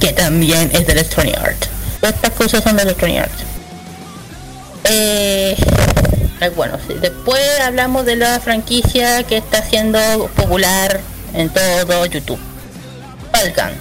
[0.00, 1.64] Que también es de Electronic Art.
[2.02, 3.32] Estas cosas son de Electronic Art.
[4.84, 5.56] Eh,
[6.56, 6.94] bueno, sí.
[7.00, 9.98] después hablamos de la franquicia que está siendo
[10.36, 11.00] popular
[11.32, 12.38] en todo YouTube.
[13.32, 13.72] Falcon.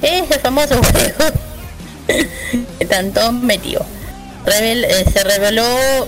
[0.00, 1.34] Ese famoso juego
[2.78, 3.84] que tanto metió.
[4.46, 5.64] Revel- eh, se reveló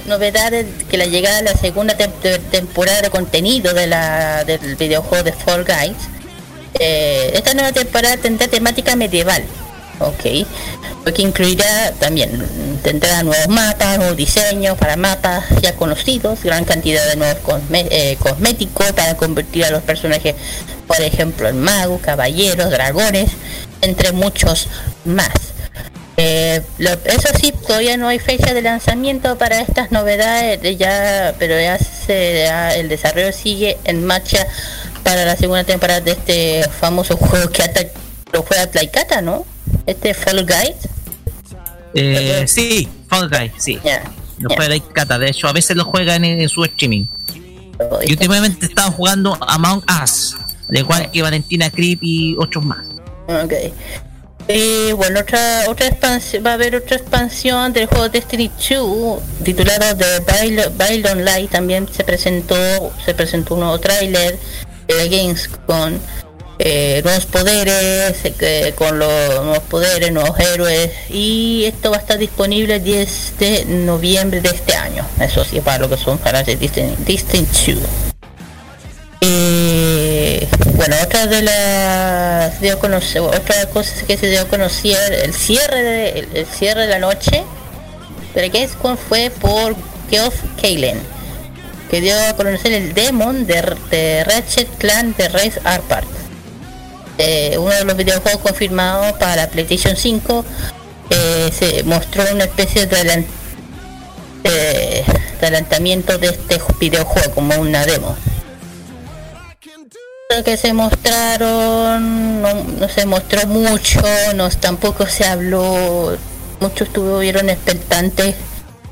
[0.06, 4.76] novedades que la llegada de la segunda tem- te- temporada de contenido de la, del
[4.76, 5.96] videojuego de Fall Guys.
[6.78, 9.42] Eh, esta nueva temporada tendrá temática medieval.
[10.00, 10.22] Ok.
[11.14, 12.30] Que incluirá también,
[12.82, 17.38] tendrá nuevos mapas, nuevos diseños para mapas ya conocidos, gran cantidad de nuevos
[17.72, 20.34] eh, cosméticos para convertir a los personajes,
[20.86, 23.30] por ejemplo, en magos, caballeros, dragones,
[23.80, 24.66] entre muchos
[25.04, 25.30] más.
[26.18, 31.34] Eh, lo- eso sí, todavía no hay fecha de lanzamiento para estas novedades, eh, ya,
[31.38, 34.46] pero ya, se, ya el desarrollo sigue en marcha
[35.04, 37.80] para la segunda temporada de este famoso juego que hasta
[38.32, 39.44] lo juega Playkata, ¿no?
[39.86, 40.74] Este Fall Guide.
[41.94, 43.78] Eh, sí, Fall Guys, sí.
[44.38, 47.04] Lo juega la Cata, de hecho a veces lo juegan en, en su streaming.
[48.06, 50.34] Y últimamente estaba jugando Among Us,
[50.70, 52.86] al igual que Valentina Creep y otros más.
[53.28, 53.52] Ok.
[54.48, 59.96] Y bueno, otra otra expansión, va a haber otra expansión del juego Destiny 2 titulado
[59.96, 60.20] The
[60.76, 61.50] Bail- Light.
[61.50, 62.54] También se presentó
[63.04, 64.38] se presentó un nuevo tráiler
[64.86, 66.00] de Games con
[66.60, 69.08] eh, nuevos poderes eh, con los
[69.44, 70.92] nuevos poderes nuevos héroes.
[71.10, 75.04] Y esto va a estar disponible el 10 de noviembre de este año.
[75.20, 77.46] Eso sí para lo que son fanáticos de Destiny, Destiny
[77.80, 77.84] 2
[79.22, 80.46] eh,
[80.76, 85.82] bueno, otra de las dio conocer, otra cosa que se dio a conocer, el cierre
[85.82, 87.44] de, el, el cierre de la noche
[88.34, 89.74] de la fue por
[90.10, 91.00] Geoff Kalen.
[91.90, 96.06] que dio a conocer el demon de, de Ratchet Clan de Race Apart.
[97.18, 100.44] Eh, uno de los videojuegos confirmados para la PlayStation 5
[101.08, 103.24] eh, se mostró una especie de
[105.40, 108.16] adelantamiento de este videojuego como una demo.
[110.44, 114.00] Que se mostraron no, no se mostró mucho,
[114.34, 116.16] no, tampoco se habló,
[116.60, 118.34] muchos estuvieron expectantes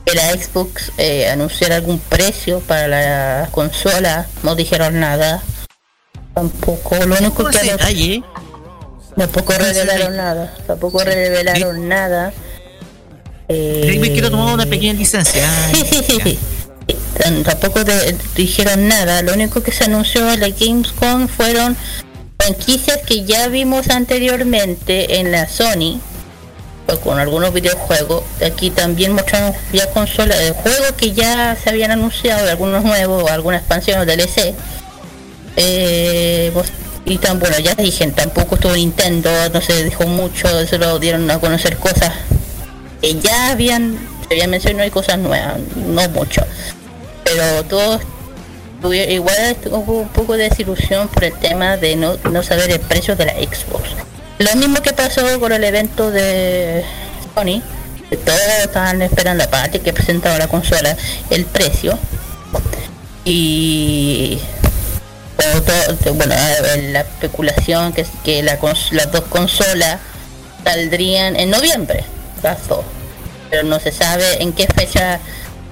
[0.07, 5.43] que la Xbox eh, anunciara algún precio para la consola, no dijeron nada.
[6.35, 8.23] Tampoco, lo único ¿Cómo que detalle?
[9.17, 12.33] tampoco revelaron nada, tampoco revelaron nada.
[13.49, 16.39] Eh, Me quiero tomar una pequeña licencia sí, sí, sí.
[16.87, 17.04] Tan-
[17.45, 17.81] Tampoco
[18.35, 19.23] dijeron nada.
[19.23, 21.77] Lo único que se anunció en la Gamescom fueron
[22.39, 26.01] franquicias que ya vimos anteriormente en la Sony
[27.03, 28.25] con algunos videojuegos.
[28.45, 33.59] Aquí también mostraron ya consolas de juegos que ya se habían anunciado, algunos nuevos alguna
[33.59, 34.55] expansión o DLC.
[35.57, 36.53] Eh,
[37.07, 41.39] y tan bueno, ya dije, tampoco estuvo Nintendo, no se dijo mucho, solo dieron a
[41.39, 42.13] conocer cosas
[43.01, 46.43] que ya habían, se habían mencionado y cosas nuevas, no mucho.
[47.25, 48.03] Pero todos
[48.93, 53.17] igual hubo un poco de desilusión por el tema de no, no saber el precio
[53.17, 53.89] de la Xbox.
[54.39, 56.85] Lo mismo que pasó con el evento de
[57.35, 57.63] Sony,
[58.11, 60.97] que todos estaban esperando aparte que presentaba la consola
[61.31, 61.99] el precio.
[63.25, 64.39] Y
[65.37, 68.59] todo- bueno, eh, la especulación que que la
[68.91, 69.99] las dos consolas
[70.65, 72.05] saldrían en noviembre,
[72.43, 72.85] las dos.
[73.51, 75.21] Pero no se sabe en qué fecha,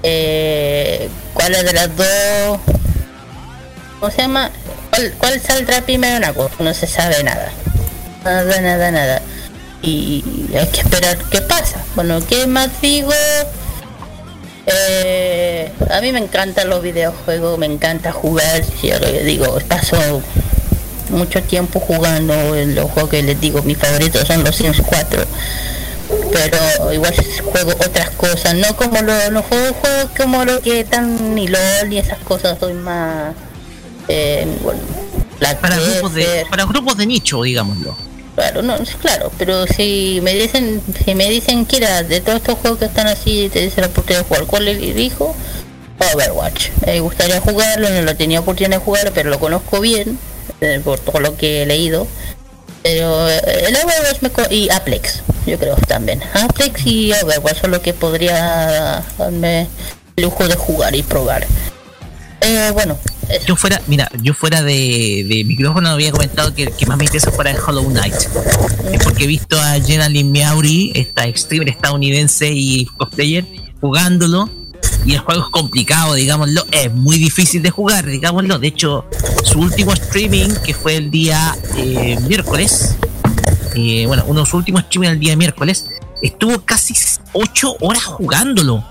[0.03, 2.59] eh, cuáles de las dos,
[3.99, 4.51] ¿cómo se llama?
[4.89, 6.63] ¿Cuál, cuál saldrá primero en agosto?
[6.63, 7.51] No se sabe nada.
[8.23, 9.21] Nada, nada, nada.
[9.81, 10.23] Y
[10.57, 11.83] hay que esperar qué pasa.
[11.95, 13.11] Bueno, ¿qué más digo?
[14.65, 20.21] Eh, a mí me encantan los videojuegos, me encanta jugar, si yo digo, paso
[21.09, 25.25] mucho tiempo jugando en los juegos que les digo, mis favoritos son los Sims 4.
[26.31, 27.13] Pero igual
[27.51, 31.91] juego otras cosas, no como lo- los juegos, juegos como lo que están ni LOL
[31.91, 33.33] y esas cosas, soy más
[34.07, 34.79] eh, bueno,
[35.61, 37.95] Para grupos, de, para grupos de nicho, digámoslo.
[38.35, 42.57] Claro, no, claro, pero si me dicen, si me dicen que era de todos estos
[42.59, 45.35] juegos que están así, te dice la oportunidad de jugar, ¿cuál elijo?
[46.13, 46.69] Overwatch.
[46.85, 50.17] Me gustaría jugarlo, no lo tenía oportunidad de jugar, pero lo conozco bien,
[50.61, 52.07] eh, por todo lo que he leído.
[52.81, 56.21] Pero eh, el Overwatch me co- y Aplex, yo creo también.
[56.33, 59.67] Aplex y Overwatch son lo que podría darme
[60.15, 61.45] el lujo de jugar y probar.
[62.41, 62.97] Eh, bueno,
[63.29, 63.45] eso.
[63.47, 67.31] Yo fuera, mira, yo fuera de, de micrófono había comentado que, que más me interesa
[67.31, 68.15] fuera de Hollow Knight.
[68.91, 73.45] Es porque he visto a Jenna Lynn Meowry, esta streamer estadounidense y cosplayer,
[73.79, 74.49] jugándolo.
[75.05, 78.59] Y el juego es complicado, digámoslo, es muy difícil de jugar, digámoslo.
[78.59, 79.05] De hecho,
[79.43, 82.95] su último streaming, que fue el día eh, miércoles,
[83.75, 85.87] eh, bueno, uno de sus últimos streaming el día miércoles,
[86.21, 86.93] estuvo casi
[87.33, 88.83] 8 horas jugándolo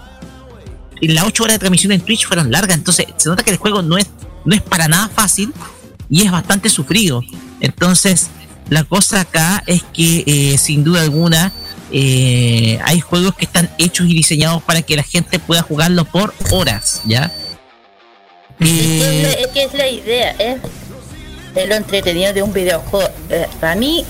[1.01, 3.57] y las 8 horas de transmisión en Twitch fueron largas, entonces se nota que el
[3.57, 4.07] juego no es,
[4.45, 5.53] no es para nada fácil
[6.09, 7.23] y es bastante sufrido.
[7.61, 8.29] Entonces,
[8.69, 11.53] la cosa acá es que eh, sin duda alguna
[11.91, 16.33] eh, hay juegos que están hechos y diseñados para que la gente pueda jugarlo por
[16.51, 17.33] horas, ¿ya?
[18.61, 23.09] Eh, la- es que es la idea, es lo entretenido de un videojuego.
[23.61, 24.05] Para mí,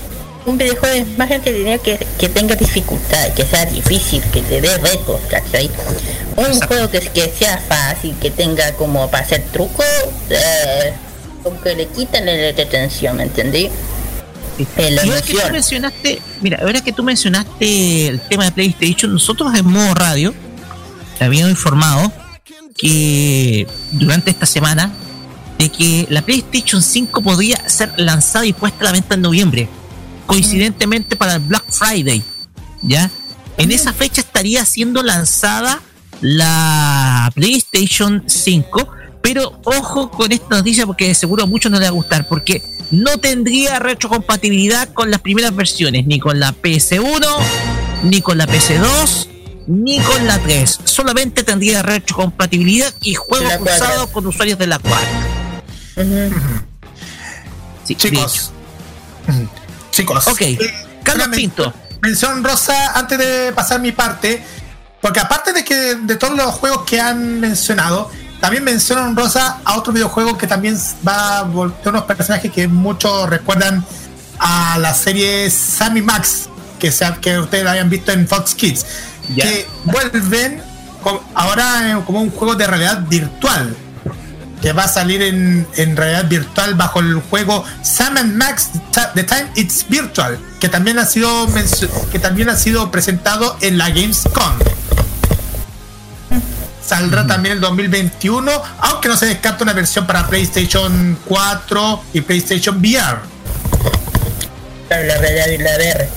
[0.45, 4.77] un videojuego es más entretenido que, que tenga dificultad, que sea difícil, que te dé
[4.77, 5.69] retos, ¿cachai?
[6.35, 6.67] Un Exacto.
[6.67, 9.85] juego que, que sea fácil, que tenga como para hacer trucos,
[10.29, 10.93] eh,
[11.43, 13.69] como que le quitan la entretención, ¿me entendí?
[14.77, 18.51] Eh, la Y ahora que tú mencionaste, mira, ahora que tú mencionaste el tema de
[18.51, 20.33] PlayStation, nosotros en modo radio
[21.19, 22.11] habíamos informado
[22.77, 24.91] que durante esta semana
[25.57, 29.69] de que la PlayStation 5 podría ser lanzada y puesta a la venta en noviembre,
[30.25, 32.23] coincidentemente para el Black Friday,
[32.81, 33.09] ¿ya?
[33.57, 35.81] En esa fecha estaría siendo lanzada
[36.21, 38.87] la PlayStation 5,
[39.21, 42.27] pero ojo con esta noticia porque de seguro a muchos no les va a gustar,
[42.27, 42.61] porque
[42.91, 47.25] no tendría retrocompatibilidad con las primeras versiones, ni con la PS1,
[48.03, 49.27] ni con la PS2,
[49.67, 50.79] ni con la 3.
[50.83, 54.99] Solamente tendría retrocompatibilidad y juegos cruzados con usuarios de la 4.
[55.97, 56.35] Ujú.
[57.83, 58.51] Sí, de Chicos.
[59.27, 59.45] Mm,
[59.93, 60.27] Chicos.
[60.27, 60.41] Ok.
[61.03, 61.73] Carlos men- Pinto.
[62.01, 64.43] Mención rosa antes de pasar mi parte.
[64.99, 68.09] Porque aparte de que de todos los juegos que han mencionado,
[68.41, 70.77] también mencionan rosa a otro videojuego que también
[71.07, 73.85] va a vol- de unos personajes que muchos recuerdan
[74.39, 78.85] a la serie Sammy Max, que, sea, que ustedes habían visto en Fox Kids.
[79.35, 79.45] Ya.
[79.45, 80.61] Que vuelven
[81.35, 83.75] ahora eh, como un juego de realidad virtual.
[84.63, 88.69] Que va a salir en, en realidad virtual bajo el juego Sam and Max
[89.13, 91.49] The Time It's Virtual, que también ha sido
[92.13, 94.53] que también ha sido presentado en la Gamescom.
[96.81, 102.77] Saldrá también el 2021, aunque no se descarta una versión para PlayStation 4 y PlayStation
[102.77, 103.19] VR.
[104.87, 106.09] Claro, la realidad y la VR.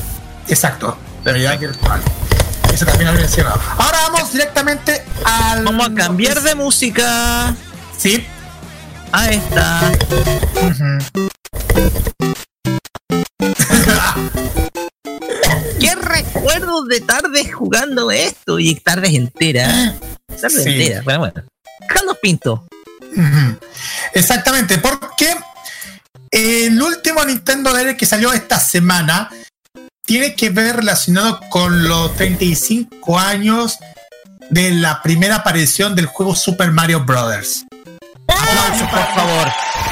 [0.46, 2.00] Exacto, realidad virtual.
[2.72, 3.60] Eso también lo he mencionado.
[3.76, 5.64] Ahora vamos directamente al.
[5.64, 7.52] Vamos a cambiar de música.
[7.98, 8.24] Sí.
[9.12, 9.92] A esta.
[15.80, 18.58] ¿Qué recuerdos de tardes jugando esto?
[18.58, 19.94] Y tardes enteras.
[20.40, 20.70] Tardes Sí.
[20.70, 21.04] enteras.
[21.04, 21.42] Bueno, bueno.
[21.88, 22.66] Carlos Pinto.
[24.12, 25.34] Exactamente, porque
[26.30, 29.30] el último Nintendo Direct que salió esta semana
[30.04, 33.78] tiene que ver relacionado con los 35 años
[34.50, 37.65] de la primera aparición del juego Super Mario Brothers.
[38.28, 39.48] Aplausos, por favor.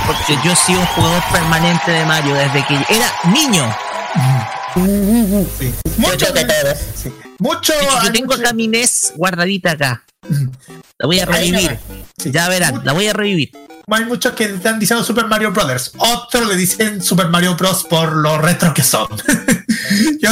[0.07, 3.75] Porque yo he sido un jugador permanente de Mario desde que era niño.
[5.59, 5.75] Sí.
[5.99, 6.79] Mucho, que todos.
[6.95, 7.13] sí.
[7.39, 7.73] Mucho-
[8.05, 10.05] yo tengo acá mi NES guardadita acá.
[10.99, 11.79] La voy a revivir.
[12.19, 12.31] Sí.
[12.31, 13.51] Ya verán, la voy a revivir.
[13.91, 15.93] hay muchos que están diciendo Super Mario Brothers.
[15.99, 17.85] Otros le dicen Super Mario Bros.
[17.85, 19.07] por lo retro que son.
[20.21, 20.31] Yo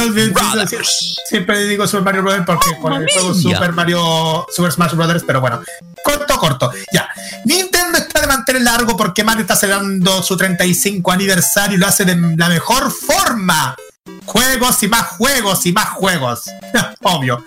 [1.28, 3.34] siempre- digo Super Mario Brothers porque con el juego.
[3.34, 5.62] Super Mario Super Smash Brothers, pero bueno,
[6.04, 6.72] corto, corto.
[6.92, 7.08] Ya.
[7.44, 7.71] Nintendo
[8.32, 12.90] mantener largo porque Mario está celebrando su 35 aniversario y lo hace de la mejor
[12.90, 13.76] forma.
[14.24, 16.44] Juegos y más juegos y más juegos.
[17.02, 17.44] Obvio.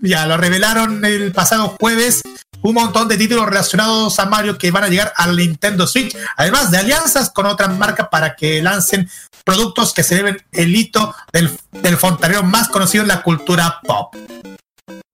[0.00, 2.22] Ya lo revelaron el pasado jueves
[2.62, 6.70] un montón de títulos relacionados a Mario que van a llegar al Nintendo Switch, además
[6.70, 9.08] de alianzas con otras marcas para que lancen
[9.44, 14.16] productos que celebren el hito del, del fontanero más conocido en la cultura pop.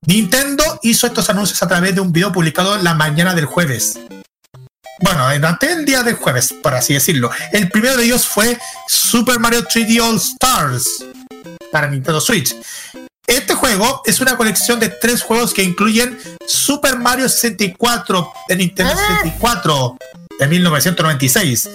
[0.07, 3.99] Nintendo hizo estos anuncios a través de un video publicado la mañana del jueves.
[5.01, 7.31] Bueno, durante el día del jueves, por así decirlo.
[7.53, 11.05] El primero de ellos fue Super Mario 3D All Stars
[11.73, 12.55] para Nintendo Switch.
[13.27, 18.93] Este juego es una colección de tres juegos que incluyen Super Mario 64 de Nintendo
[18.93, 19.19] Ah.
[19.23, 19.97] 64
[20.39, 21.71] de 1996.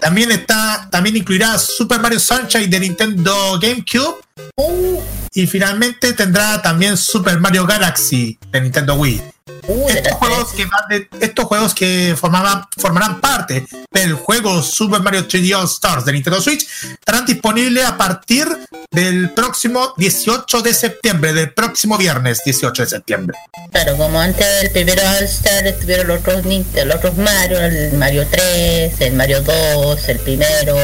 [0.00, 4.20] También está, también incluirá Super Mario Sunshine de Nintendo GameCube.
[5.34, 9.22] Y finalmente tendrá también Super Mario Galaxy de Nintendo Wii.
[9.66, 15.00] Uh, Estos juegos que, van de- estos juegos que formaban, formarán parte del juego Super
[15.00, 16.66] Mario 3D All Stars de Nintendo Switch
[16.98, 18.48] estarán disponibles a partir
[18.90, 23.38] del próximo 18 de septiembre, del próximo viernes 18 de septiembre.
[23.70, 28.26] Claro, como antes del primero All Star estuvieron los otros, los otros Mario, el Mario
[28.30, 30.76] 3, el Mario 2, el primero,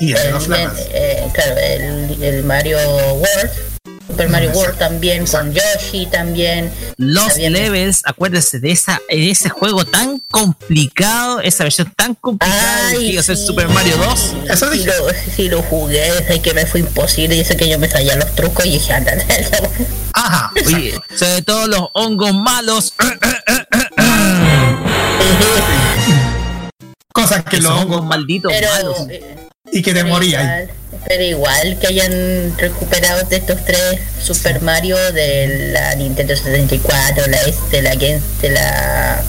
[0.00, 0.72] Y el el, flamas.
[0.90, 3.50] eh, claro, el, el Mario World,
[4.06, 6.72] Super Mario World también, con Yoshi también.
[6.96, 12.96] Los levels, acuérdense de esa, de ese juego tan complicado, esa versión tan complicada de
[12.98, 13.46] que iba a ser sí.
[13.46, 14.34] Super Mario 2.
[14.50, 14.92] Eso sí, lo,
[15.34, 18.34] sí lo jugué, desde que me fue imposible, y eso que yo me sabía los
[18.34, 19.12] trucos y dije, anda,
[20.12, 20.50] Ajá.
[20.66, 22.94] Oye, sobre todo los hongos malos.
[27.12, 28.96] Cosas que los hongos hongos malditos pero, malos.
[29.10, 30.42] eh, y que te pero morías.
[30.42, 30.70] igual,
[31.08, 37.40] pero igual que hayan recuperado de estos tres Super Mario de la Nintendo 64, la
[37.42, 39.24] este, la Game, de la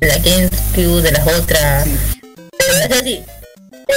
[0.00, 1.86] la GameCube, de las otras.
[2.58, 3.22] Pero es así,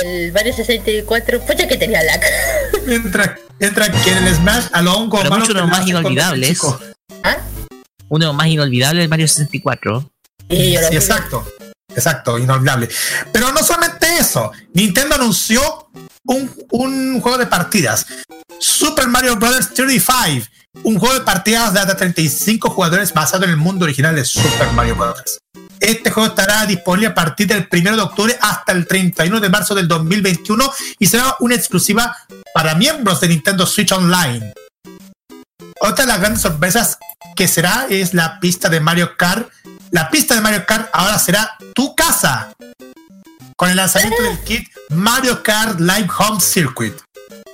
[0.03, 2.21] el Mario 64, pues ya que tenía lag.
[2.85, 6.59] Mientras, mientras que en el Smash a los hongos Pero lo más inolvidables.
[7.23, 7.37] ¿Ah?
[8.09, 10.11] Uno de los más inolvidables del Mario 64.
[10.49, 10.97] Y yo lo Sí, jugué.
[10.97, 11.47] exacto.
[11.95, 12.89] Exacto, inolvidable.
[13.31, 15.89] Pero no solamente eso, Nintendo anunció
[16.25, 18.05] un, un juego de partidas.
[18.59, 19.73] Super Mario Bros.
[19.73, 20.47] 35,
[20.83, 24.71] un juego de partidas de hasta 35 jugadores basado en el mundo original de Super
[24.73, 25.39] Mario Bros.
[25.79, 29.75] Este juego estará disponible a partir del 1 de octubre hasta el 31 de marzo
[29.75, 32.15] del 2021 y será una exclusiva
[32.53, 34.53] para miembros de Nintendo Switch Online.
[35.81, 36.97] Otra de las grandes sorpresas
[37.35, 39.49] que será es la pista de Mario Kart.
[39.91, 42.53] La pista de Mario Kart ahora será tu casa.
[43.55, 46.93] Con el lanzamiento del kit Mario Kart Live Home Circuit.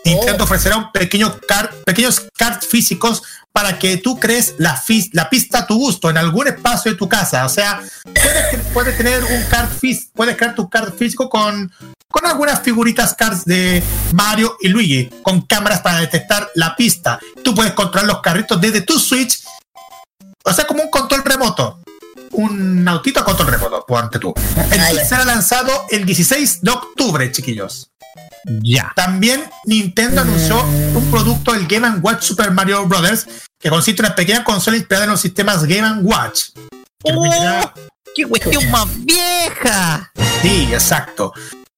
[0.04, 3.22] Nintendo ofrecerá un pequeño kart, pequeños karts físicos
[3.52, 4.82] para que tú crees la,
[5.30, 7.46] pista a tu gusto en algún espacio de tu casa.
[7.46, 11.72] O sea, puedes, puedes tener un kart físico, puedes crear tu kart físico con,
[12.08, 17.20] con algunas figuritas cards de Mario y Luigi, con cámaras para detectar la pista.
[17.44, 19.44] Tú puedes controlar los carritos desde tu Switch,
[20.44, 21.80] o sea, como un control remoto.
[22.34, 24.34] Un autito a control remoto, ponte tú.
[24.72, 27.90] El será lanzado el 16 de octubre, chiquillos.
[28.62, 28.92] Ya.
[28.96, 33.28] También Nintendo anunció un producto, el Game Watch Super Mario Bros.,
[33.60, 36.46] que consiste en una pequeña consola inspirada en los sistemas Game Watch,
[37.04, 37.74] que permitirá
[38.16, 40.12] ¡Qué cuestión más vieja!
[40.42, 41.32] Sí, exacto.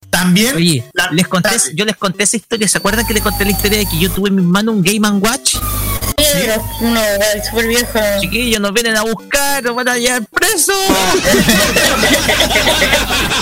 [0.10, 0.56] También.
[0.56, 2.68] Oye, la- les conté, la- yo les conté esa historia.
[2.68, 4.82] ¿Se acuerdan que les conté la historia de que yo tuve en mis manos un
[4.82, 5.56] Game Watch?
[6.81, 8.19] Una weá súper vieja.
[8.19, 10.75] Chiquillos, nos vienen a buscar, nos van a llevar presos.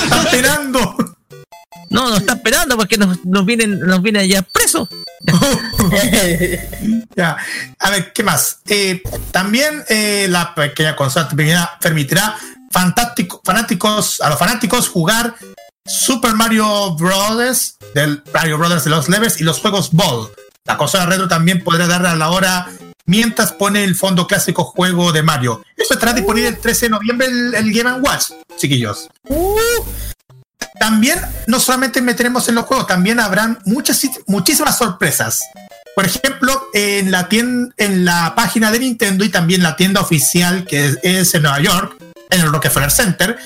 [0.03, 0.95] Están esperando.
[1.89, 4.87] No, nos están esperando porque nos, nos vienen, nos vienen a llevar presos.
[7.15, 7.37] Ya.
[7.79, 8.59] A ver, ¿qué más?
[8.67, 11.27] Eh, también eh, la pequeña consola
[11.81, 12.37] permitirá,
[12.71, 15.35] fantástico- fanáticos, a los fanáticos jugar
[15.85, 17.75] Super Mario Bros.
[17.93, 20.29] del Mario Brothers de los Levels y los juegos Ball.
[20.65, 22.69] La consola retro también podrá darle a la hora
[23.05, 25.63] mientras pone el fondo clásico juego de Mario.
[25.75, 29.09] Eso estará disponible el 13 de noviembre el, el Game Watch, chiquillos.
[30.79, 35.41] También no solamente meteremos en los juegos, también habrán muchas, muchísimas sorpresas.
[35.95, 40.65] Por ejemplo, en la tienda, en la página de Nintendo y también la tienda oficial
[40.65, 41.97] que es, es en Nueva York,
[42.29, 43.37] en el Rockefeller Center,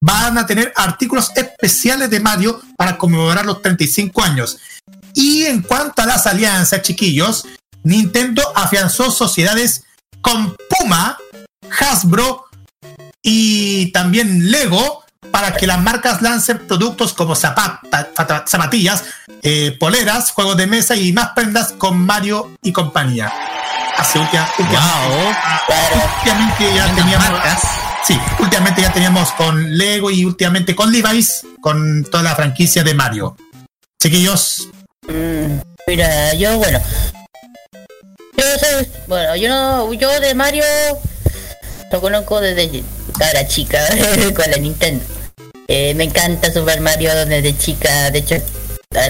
[0.00, 4.58] van a tener artículos especiales de Mario para conmemorar los 35 años.
[5.14, 7.46] Y en cuanto a las alianzas, chiquillos,
[7.82, 9.84] Nintendo afianzó sociedades
[10.20, 11.18] con Puma,
[11.78, 12.46] Hasbro
[13.22, 18.10] y también Lego para que las marcas lancen productos como zapata-
[18.46, 19.04] zapatillas,
[19.42, 23.32] eh, poleras, juegos de mesa y más prendas con Mario y compañía.
[23.96, 25.08] Hace última- últimamente,
[25.68, 26.02] Wow.
[26.18, 27.60] últimamente ya teníamos, marcas.
[28.06, 32.94] sí, últimamente ya teníamos con Lego y últimamente con Levi's, con toda la franquicia de
[32.94, 33.36] Mario.
[34.02, 34.68] Chiquillos,
[35.08, 36.80] Mm, Mira, yo bueno.
[38.36, 40.64] Yo soy, bueno, yo no, yo de Mario
[41.92, 42.82] lo conozco desde
[43.18, 43.80] cara chica
[44.34, 45.04] con la Nintendo.
[45.68, 48.36] Eh, me encanta Super Mario desde chica, de hecho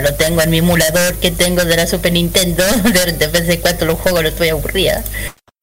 [0.01, 3.61] lo tengo en mi emulador que tengo de la Super Nintendo, de, de vez en
[3.61, 5.03] cuando los juegos lo estoy aburrida.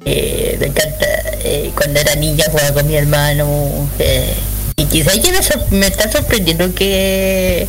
[0.05, 1.05] Eh, me encanta,
[1.43, 3.89] eh, cuando era niña jugaba con mi hermano.
[3.99, 4.33] eh,
[4.77, 7.67] y quizá ya me, me está sorprendiendo que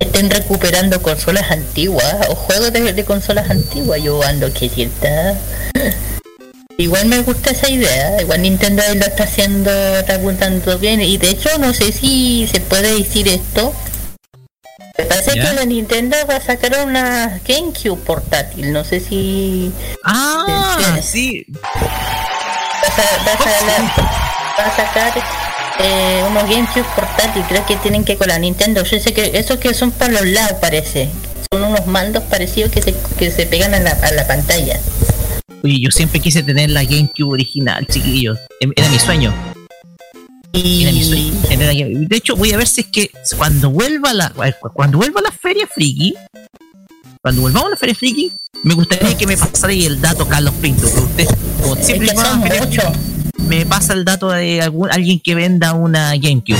[0.00, 4.02] estén recuperando consolas antiguas o juegos de, de consolas antiguas.
[4.02, 5.34] Yo ando que cierta.
[6.78, 8.22] Igual me gusta esa idea.
[8.22, 11.00] Igual Nintendo lo está haciendo, está apuntando bien.
[11.02, 13.74] Y de hecho, no sé si se puede decir esto.
[14.96, 15.50] Me parece ¿Ya?
[15.50, 18.72] que la Nintendo va a sacar una GameCube portátil.
[18.72, 19.70] No sé si
[20.04, 21.44] Ah, Sí.
[21.52, 21.60] va
[22.88, 23.82] a, va a sacar,
[24.58, 25.12] va a sacar
[25.78, 27.42] eh, unos GameCube portátil.
[27.48, 28.82] Creo que tienen que con la Nintendo.
[28.84, 31.08] Yo sé que esos que son para los lados parece.
[31.52, 34.78] Son unos mandos parecidos que se, que se pegan a la, a la pantalla.
[35.62, 38.38] Oye, yo siempre quise tener la GameCube original, chiquillos.
[38.60, 39.34] Em- Era mi sueño.
[40.52, 41.32] Era mi sueño.
[42.08, 44.32] De hecho, voy a ver si es que cuando vuelva la
[44.74, 46.14] cuando vuelva la feria friki,
[47.22, 48.32] cuando volvamos a la feria friki,
[48.64, 50.92] me gustaría que me pasara el dato Carlos Pinto.
[50.92, 51.26] Que usted,
[51.60, 52.84] como es siempre que va a son feria muchos.
[53.46, 56.58] Me pasa el dato de algún, alguien que venda una GameCube.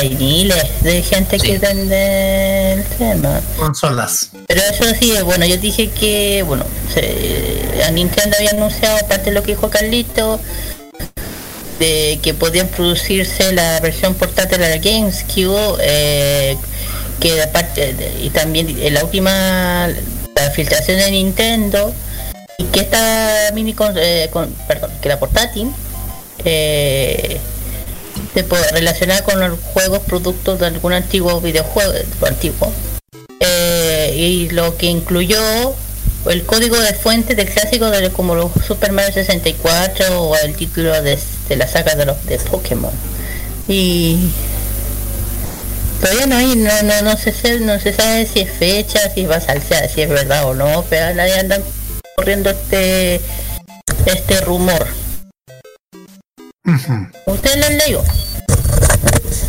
[0.00, 1.46] Hay miles de gente Sí.
[1.46, 3.40] que vende el tema.
[3.58, 4.30] consolas.
[4.46, 9.32] Pero eso sí, bueno, yo dije que, bueno, se, a Nintendo había anunciado, aparte de
[9.32, 10.40] lo que dijo Carlito,
[11.78, 16.56] de que podían producirse la versión portátil de la GameCube, eh,
[17.20, 19.88] que aparte, y también en la última,
[20.34, 21.92] la filtración de Nintendo,
[22.58, 25.70] y que esta mini, con, eh, con- perdón, que la portátil,
[26.44, 27.38] eh,
[28.32, 31.92] se puede relacionar con los juegos productos de algún antiguo videojuego,
[32.26, 32.72] antiguo,
[33.40, 35.38] eh, y lo que incluyó
[36.26, 40.90] el código de fuente del clásico de como los Super Mario 64 o el título
[41.02, 41.18] de,
[41.48, 42.92] de la saga de los de Pokémon.
[43.68, 44.30] Y
[46.00, 49.36] todavía no hay no no no se no se sabe si es fecha si va
[49.36, 51.58] a saltar si es verdad o no pero nadie anda
[52.14, 53.22] corriendo este
[54.04, 54.86] este rumor
[56.66, 58.02] Ujú, usted lo leyó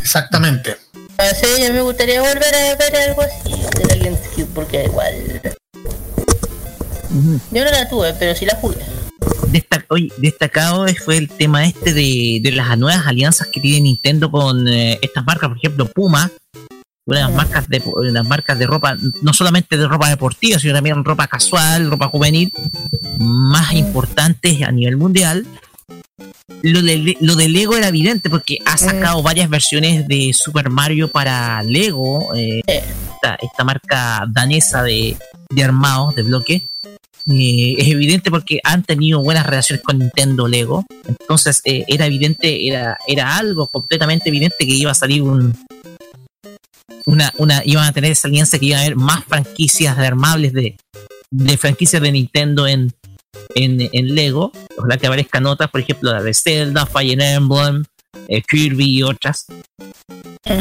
[0.01, 0.75] Exactamente.
[1.17, 5.13] Así yo me gustaría volver a ver algo así de la GameCube porque igual.
[7.51, 8.77] Yo no la tuve pero sí la jugué.
[9.47, 14.29] Desta- oye, destacado fue el tema este de, de las nuevas alianzas que tiene Nintendo
[14.29, 16.29] con eh, estas marcas, por ejemplo Puma,
[17.05, 20.59] una de las marcas de de las marcas de ropa, no solamente de ropa deportiva,
[20.59, 22.51] sino también ropa casual, ropa juvenil,
[23.19, 25.45] más importantes a nivel mundial.
[26.61, 31.11] Lo de, lo de Lego era evidente porque ha sacado varias versiones de Super Mario
[31.11, 35.17] para Lego, eh, esta, esta marca danesa de,
[35.49, 36.63] de armados, de bloques.
[37.27, 40.85] Eh, es evidente porque han tenido buenas relaciones con Nintendo Lego.
[41.07, 45.53] Entonces eh, era evidente, era, era algo completamente evidente que iba a salir un
[47.07, 50.53] una, una, iban a tener esa alianza que iban a haber más franquicias de armables
[50.53, 50.75] de,
[51.29, 52.91] de franquicias de Nintendo en,
[53.55, 54.51] en, en Lego.
[54.77, 57.83] Ojalá que aparezcan otras, por ejemplo, la de Zelda, Fire Emblem,
[58.27, 59.45] eh, Kirby y otras.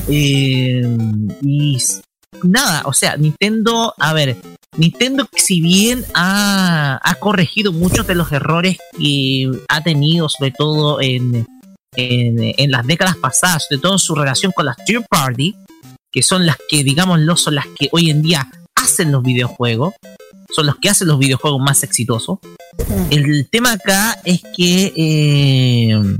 [0.09, 0.83] Eh,
[1.43, 2.03] y s-
[2.43, 4.37] nada, o sea, Nintendo, a ver,
[4.77, 11.01] Nintendo si bien ha, ha corregido muchos de los errores que ha tenido, sobre todo
[11.01, 11.47] en,
[11.97, 15.55] en, en las décadas pasadas, sobre todo en su relación con las third party,
[16.12, 19.95] que son las que, digámoslo, son las que hoy en día hacen los videojuegos,
[20.55, 22.38] son los que hacen los videojuegos más exitosos.
[23.11, 26.16] El tema acá es que eh,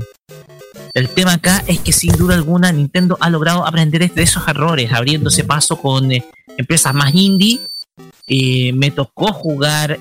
[0.93, 4.91] el tema acá es que sin duda alguna Nintendo ha logrado aprender de esos errores,
[4.91, 6.23] abriéndose paso con eh,
[6.57, 7.59] empresas más indie.
[8.27, 9.99] Eh, me tocó jugar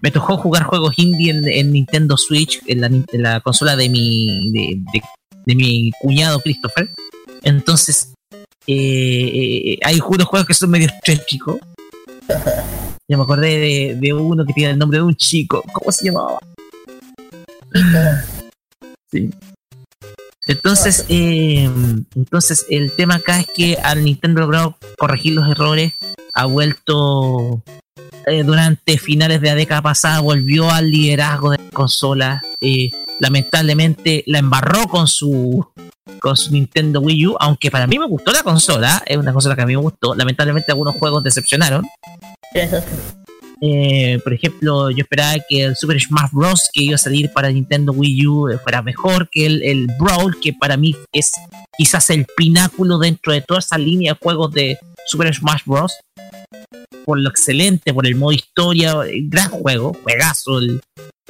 [0.00, 3.76] me tocó jugar juegos indie en, en Nintendo Switch, en la, nin- en la consola
[3.76, 5.02] de mi de, de-
[5.46, 6.90] de mi cuñado Christopher.
[7.42, 8.12] Entonces
[8.66, 10.88] hay unos juegos que son medio
[11.26, 11.56] chicos.
[13.08, 15.62] Yo me acordé de, de uno que tiene el nombre de un chico.
[15.72, 16.38] ¿Cómo se llamaba?
[19.10, 19.30] Sí.
[20.46, 21.70] Entonces, eh,
[22.16, 25.94] entonces el tema acá es que al Nintendo logrado corregir los errores,
[26.34, 27.62] ha vuelto
[28.26, 32.42] eh, durante finales de la década pasada, volvió al liderazgo de la consola.
[32.60, 35.64] eh, lamentablemente la embarró con su
[36.20, 39.62] con Nintendo Wii U, aunque para mí me gustó la consola, es una consola que
[39.62, 40.14] a mí me gustó.
[40.14, 41.86] Lamentablemente algunos juegos decepcionaron.
[43.60, 46.68] Eh, por ejemplo, yo esperaba que el Super Smash Bros.
[46.72, 50.52] que iba a salir para Nintendo Wii U fuera mejor que el, el Brawl, que
[50.52, 51.32] para mí es
[51.76, 55.92] quizás el pináculo dentro de toda esa línea de juegos de Super Smash Bros.
[57.04, 58.96] Por lo excelente, por el modo historia,
[59.28, 60.80] gran juego, juegazo el,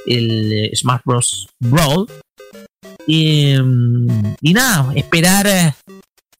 [0.05, 1.47] el Smash Bros.
[1.59, 2.07] Brawl.
[3.07, 5.73] Y, mm, y nada, esperar eh,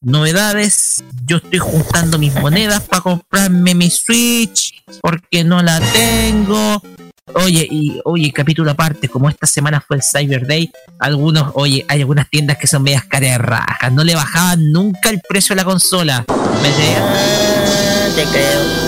[0.01, 1.03] novedades.
[1.25, 6.81] Yo estoy juntando mis monedas para comprarme mi Switch porque no la tengo.
[7.33, 12.01] Oye, y oye, capítulo aparte, como esta semana fue el Cyber Day, algunos, oye, hay
[12.01, 13.39] algunas tiendas que son medias caras
[13.91, 16.25] no le bajaban nunca el precio de la consola.
[16.61, 16.69] ¿Me
[18.15, 18.84] te creo.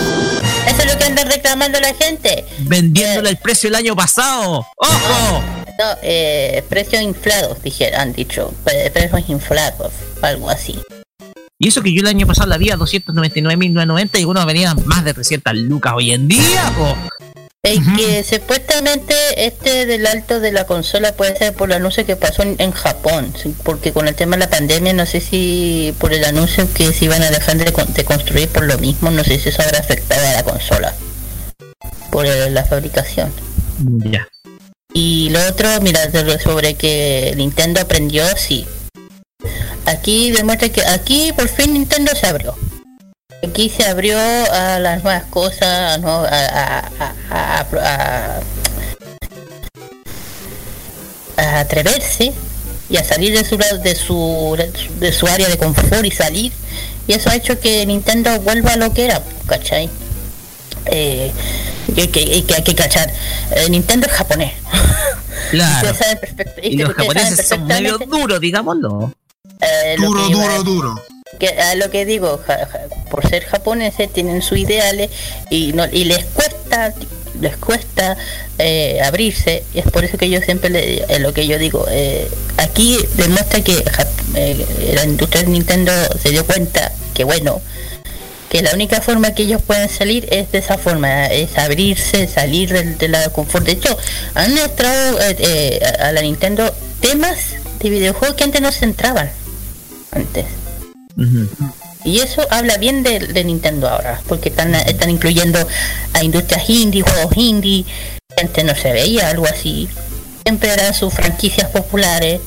[1.08, 2.46] Eso es lo que anda reclamando la gente.
[2.60, 4.66] Vendiéndole el precio el año pasado.
[4.78, 5.44] ¡Ojo!
[5.80, 8.54] No, eh, precios inflados, dijeron, han dicho.
[8.64, 9.92] Pre- Precios inflados,
[10.22, 10.80] algo así.
[11.60, 15.04] Y eso que yo el año pasado la vi a 299.990 y uno venía más
[15.04, 16.96] de 300 lucas hoy en día, po.
[17.64, 19.14] Es que supuestamente
[19.46, 22.72] este del alto de la consola puede ser por el anuncio que pasó en, en
[22.72, 26.72] Japón, sí, porque con el tema de la pandemia no sé si por el anuncio
[26.74, 29.50] que se iban a dejar de, con- de construir por lo mismo, no sé si
[29.50, 30.96] eso habrá afectado a la consola,
[32.12, 33.34] por el- la fabricación.
[34.06, 34.28] Ya.
[34.94, 38.66] Y lo otro, mira, sobre que Nintendo aprendió, sí.
[39.86, 42.56] Aquí demuestra que aquí por fin Nintendo se abrió.
[43.48, 46.10] Aquí se abrió a las nuevas cosas, ¿no?
[46.24, 48.42] a, a, a- a- a-
[51.38, 52.34] a atreverse
[52.90, 54.58] y a salir de su de su
[55.00, 56.52] de su área de confort y salir.
[57.08, 59.90] Y eso ha hecho que Nintendo vuelva a lo que era, ¿cachai?
[60.86, 61.32] Eh,
[61.96, 63.12] y que, y que hay que cachar.
[63.52, 64.54] eh, Nintendo es japonés.
[65.52, 65.88] Claro.
[66.62, 69.14] Y los ustedes saben japoneses son medio duros, digámoslo.
[69.62, 71.04] eh, Duro, que duro, duro.
[71.40, 72.80] Que a lo que digo ja- ja,
[73.12, 75.10] por ser japoneses tienen sus ideales
[75.50, 76.94] y no y les cuesta
[77.40, 78.18] les cuesta
[78.58, 82.28] eh, abrirse es por eso que yo siempre le eh, lo que yo digo eh,
[82.58, 83.84] aquí demuestra que
[84.36, 84.66] eh,
[84.96, 87.62] la industria de Nintendo se dio cuenta que bueno
[88.50, 92.72] que la única forma que ellos pueden salir es de esa forma, es abrirse, salir
[92.72, 93.66] del, de la confort.
[93.66, 93.98] De hecho,
[94.36, 97.38] han mostrado eh, a la Nintendo temas
[97.80, 99.30] de videojuegos que antes no se entraban.
[100.12, 100.46] Antes.
[102.04, 105.60] Y eso habla bien de, de Nintendo ahora, porque están, están incluyendo
[106.14, 107.86] a industrias indie, juegos indie,
[108.36, 109.90] que antes no se veía algo así.
[110.46, 112.40] Siempre eran sus franquicias populares.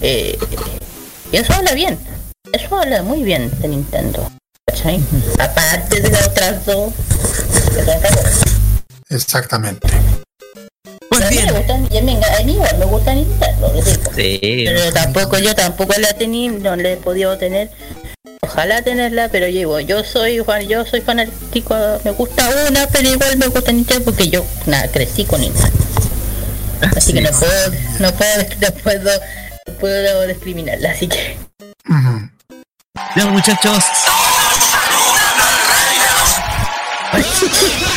[0.00, 0.38] eh,
[1.32, 1.98] y eso habla bien.
[2.52, 4.30] Eso habla muy bien de Nintendo.
[4.66, 5.00] ¿cachai?
[5.38, 6.92] Aparte de las otras dos.
[9.08, 9.88] Exactamente.
[11.32, 12.04] A mí bien.
[12.04, 14.12] me a mí, a mí igual me gusta Nintendo, les digo.
[14.14, 14.38] Sí.
[14.66, 17.70] Pero tampoco, yo tampoco la tenía, no la he podido tener.
[18.42, 21.74] Ojalá tenerla, pero yo digo, yo soy Juan, yo soy fanático,
[22.04, 25.78] me gusta una, pero igual me gusta Nintendo porque yo nada, crecí con Nintendo.
[26.96, 29.20] Así que no puedo, no puedo, no puedo,
[29.66, 31.38] no puedo discriminarla, así que.
[33.14, 33.84] Bien, muchachos.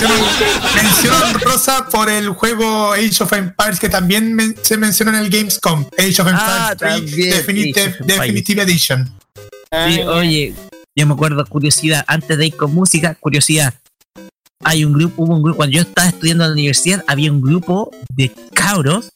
[0.00, 0.40] Mención,
[0.76, 5.30] mención Rosa por el juego Age of Empires que también men- se menciona en el
[5.30, 5.86] Gamescom.
[5.98, 8.18] Age of Empires Ah, 3 también, Definitive, Age of Empires.
[8.20, 9.04] Definitive Edition.
[9.34, 9.40] Sí,
[9.72, 10.54] Ay, oye,
[10.96, 13.74] yo me acuerdo, curiosidad, antes de ir con música, curiosidad.
[14.64, 17.40] Hay un grupo, hubo un grupo, cuando yo estaba estudiando en la universidad, había un
[17.40, 19.10] grupo de cabros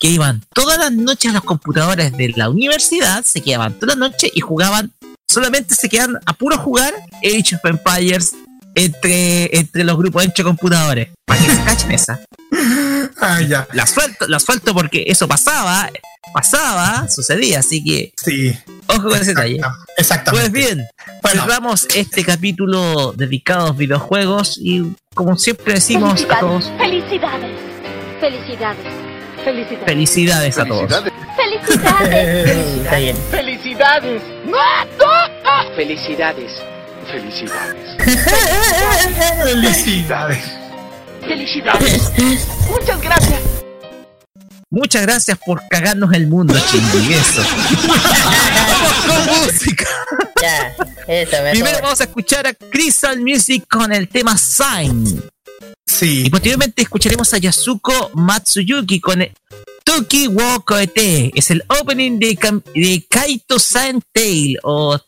[0.00, 4.10] que iban todas las noches a los computadores de la universidad, se quedaban todas las
[4.10, 4.92] noches y jugaban,
[5.28, 6.92] solamente se quedaban a puro jugar
[7.24, 8.32] Age of Empires
[8.74, 11.08] entre, entre los grupos entre computadores.
[11.26, 12.20] Para que se cachen esa.
[13.20, 13.66] Ah, ya.
[13.72, 15.90] La suelto, la suelto porque eso pasaba,
[16.32, 18.56] pasaba, sucedía, así que Sí.
[18.88, 19.60] ojo con ese detalle.
[19.96, 20.50] Exactamente.
[20.50, 20.86] Pues bien,
[21.22, 21.42] Bueno.
[21.42, 24.82] cerramos este capítulo dedicado a los videojuegos y
[25.14, 27.58] como siempre decimos a todos, Felicidades.
[28.20, 28.86] Felicidades.
[29.44, 29.84] Felicidades.
[29.86, 30.92] felicidades a todos.
[31.36, 32.66] Felicidades.
[32.82, 33.16] Está bien.
[33.30, 34.22] ¡Felicidades!
[35.76, 36.50] ¡Felicidades!
[37.10, 37.96] ¡Felicidades!
[39.44, 40.44] Felicidades.
[41.20, 42.10] ¡Felicidades!
[42.70, 43.40] ¡Muchas gracias!
[44.70, 47.42] Muchas gracias por cagarnos el mundo, chingui, eso.
[47.86, 49.86] Vamos con música.
[50.42, 50.74] Ya,
[51.06, 55.06] eso me Primero vamos a escuchar a Crystal Music con el tema Sign.
[55.06, 55.22] Y
[55.86, 56.28] Sí.
[56.30, 59.32] posteriormente escucharemos a Yasuko Matsuyuki con el
[59.84, 61.30] Toki wo Koete.
[61.34, 62.36] Es el opening de,
[62.74, 64.98] de Kaito Saint Tail o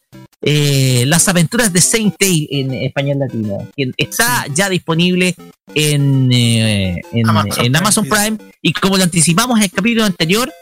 [0.42, 3.68] eh, Las aventuras de Saint Tail en español latino.
[3.76, 5.34] que Está ya disponible
[5.74, 8.16] en, eh, en, Amazon en Prime Amazon Video.
[8.16, 8.38] Prime.
[8.62, 10.52] Y como lo anticipamos en el capítulo anterior,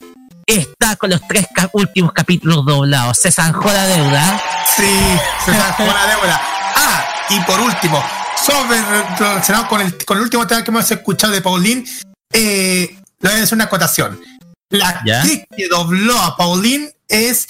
[0.46, 3.18] está con los tres últimos capítulos doblados.
[3.18, 4.42] Se zanjó la deuda.
[4.76, 4.82] Sí,
[5.44, 6.40] se sacó la deuda.
[6.76, 8.02] Ah, y por último,
[8.44, 8.80] sobre
[9.18, 11.84] relacionado con el, con el último tema que hemos escuchado de Pauline,
[12.32, 14.20] eh, le voy a hacer una acotación.
[14.70, 17.46] La actriz que dobló a Pauline es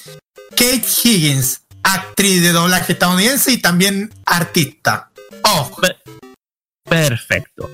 [0.50, 5.10] Kate Higgins, actriz de doblaje estadounidense y también artista.
[5.42, 5.80] Ojo.
[5.80, 6.00] Per-
[6.88, 7.70] Perfecto.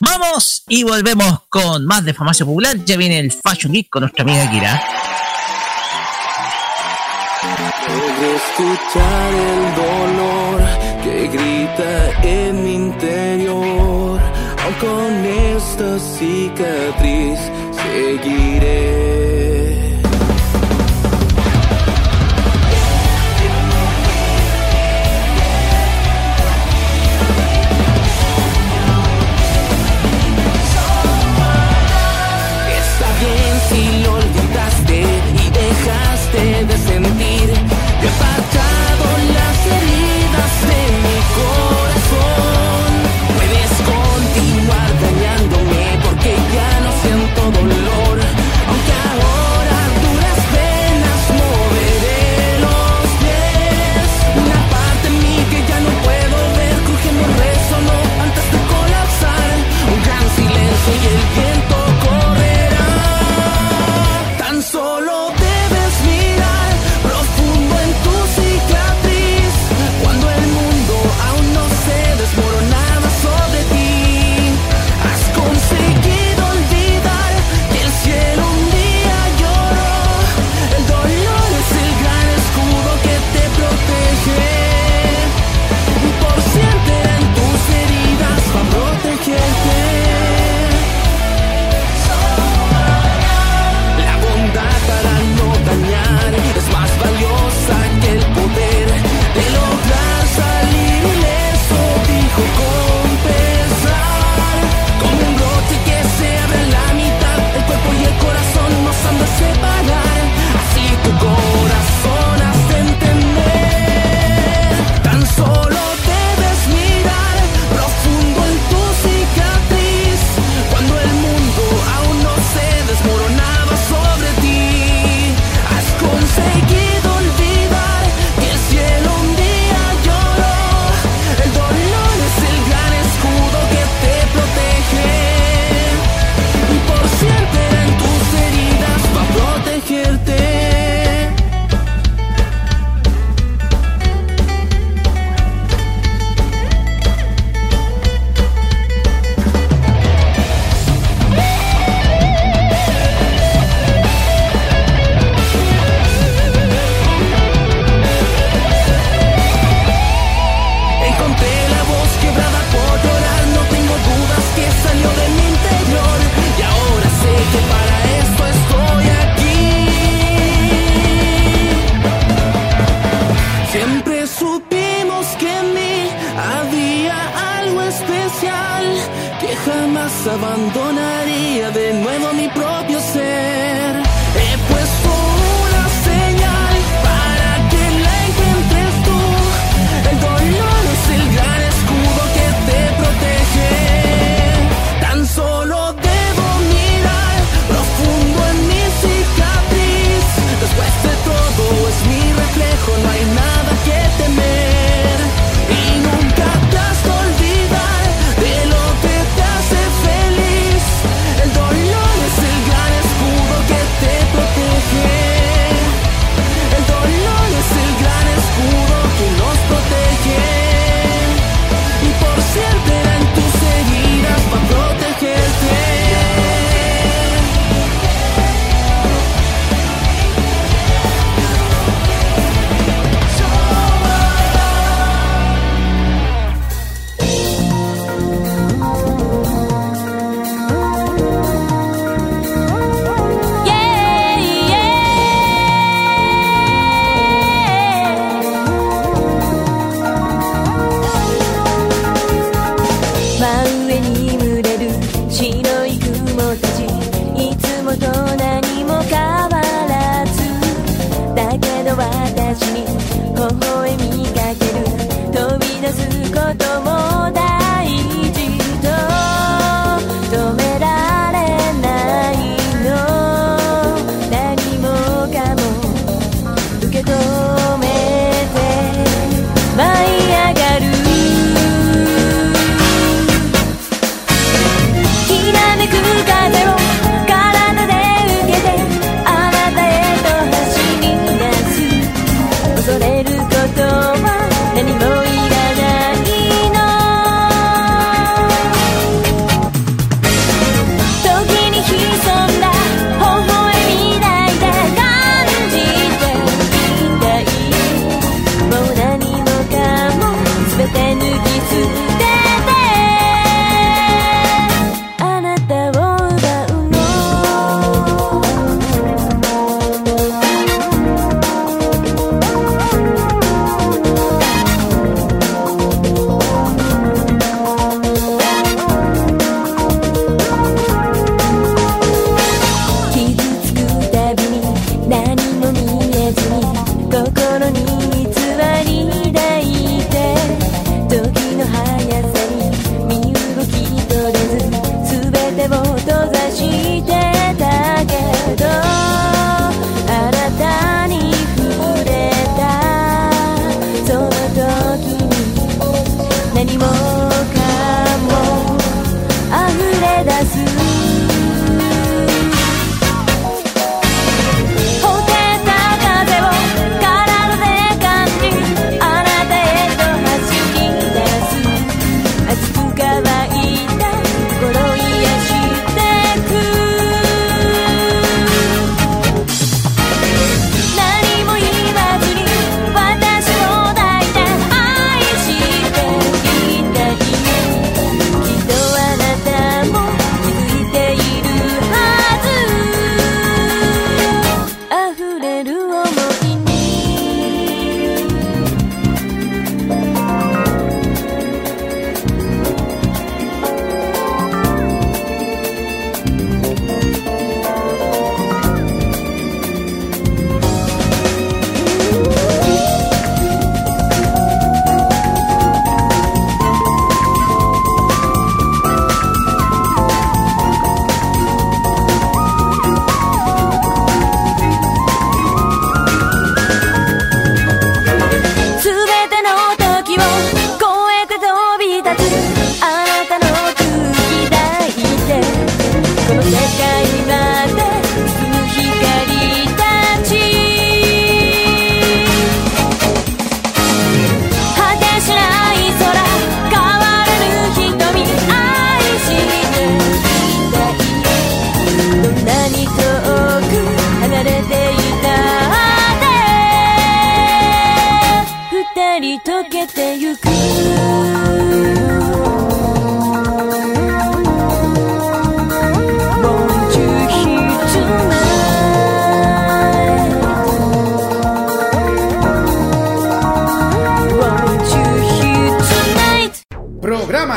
[0.00, 2.76] Vamos y volvemos con más de Farmacia Popular.
[2.84, 4.82] Ya viene el Fashion Geek con nuestra amiga Kira.
[7.86, 10.62] Puedo escuchar el dolor
[11.04, 14.20] que grita en mi interior.
[14.64, 17.38] Aun con esta cicatriz
[17.82, 19.15] seguiré.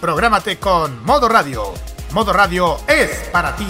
[0.00, 1.74] Prográmate con Modo Radio.
[2.12, 3.66] Modo Radio es para ti.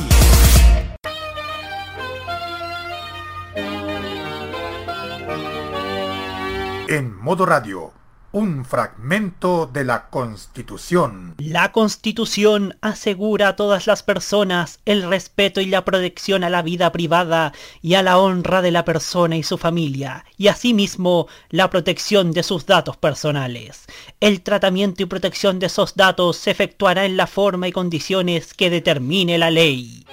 [6.86, 7.92] En Modo Radio,
[8.32, 11.34] un fragmento de la Constitución.
[11.38, 16.92] La Constitución asegura a todas las personas el respeto y la protección a la vida
[16.92, 22.32] privada y a la honra de la persona y su familia, y asimismo la protección
[22.32, 23.86] de sus datos personales.
[24.20, 28.70] El tratamiento y protección de esos datos se efectuará en la forma y condiciones que
[28.70, 30.04] determine la ley.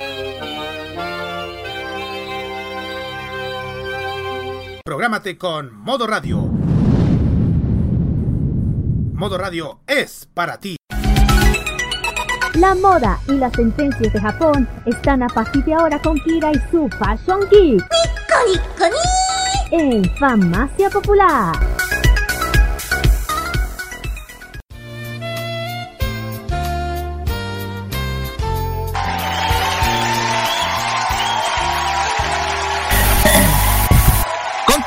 [4.86, 6.65] Prográmate con Modo Radio.
[9.16, 10.76] Modo Radio es para ti.
[12.56, 16.60] La moda y las tendencias de Japón están a partir de ahora con Kira y
[16.70, 17.82] su Fashion Geek.
[19.72, 21.56] En Farmacia Popular.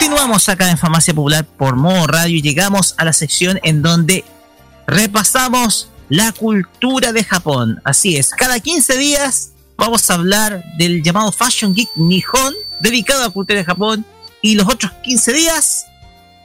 [0.09, 4.25] Continuamos acá en Farmacia Popular por modo radio y llegamos a la sección en donde
[4.87, 7.83] repasamos la cultura de Japón.
[7.85, 13.27] Así es, cada 15 días vamos a hablar del llamado Fashion Geek Nihon, dedicado a
[13.27, 14.07] la cultura de Japón,
[14.41, 15.85] y los otros 15 días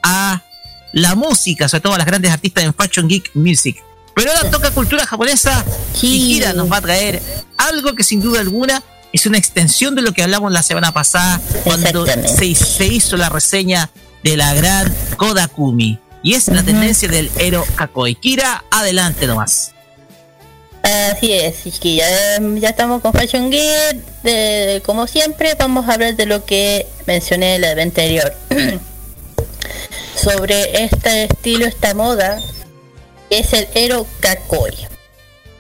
[0.04, 0.44] a
[0.92, 3.82] la música, sobre todo a las grandes artistas en Fashion Geek Music.
[4.14, 5.64] Pero ahora toca cultura japonesa
[6.02, 7.24] y Kira nos va a traer
[7.56, 8.84] algo que sin duda alguna
[9.14, 13.30] es una extensión de lo que hablamos la semana pasada cuando se, se hizo la
[13.30, 13.90] reseña
[14.24, 16.00] de la gran Kodakumi.
[16.24, 18.16] Y es la tendencia del Ero Kakoi.
[18.16, 19.74] Kira, adelante nomás.
[20.82, 22.08] Así es, que ya,
[22.56, 23.50] ya estamos con Fashion.
[23.50, 28.34] De, como siempre, vamos a hablar de lo que mencioné en la vez anterior.
[30.16, 32.42] Sobre este estilo, esta moda,
[33.30, 34.93] es el Ero Kakoi.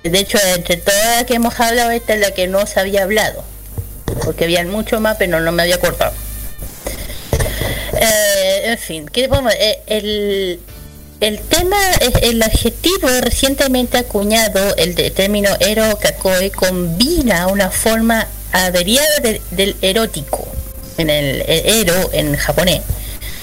[0.03, 3.03] De hecho, entre todas las que hemos hablado, esta es la que no se había
[3.03, 3.43] hablado.
[4.23, 6.13] Porque habían mucho más, pero no me había cortado.
[7.99, 10.59] Eh, en fin, ¿qué podemos- eh, el,
[11.21, 11.77] el tema,
[12.21, 20.45] el adjetivo recientemente acuñado, el término ero kakoi, combina una forma averiada de- del erótico,
[20.97, 22.81] en el ero en japonés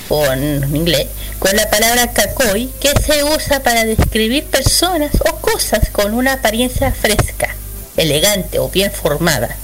[0.08, 1.06] o en inglés,
[1.40, 6.92] con la palabra kakoi, que se usa para describir personas o cosas con una apariencia
[6.92, 7.48] fresca,
[7.96, 9.56] elegante o bien formada.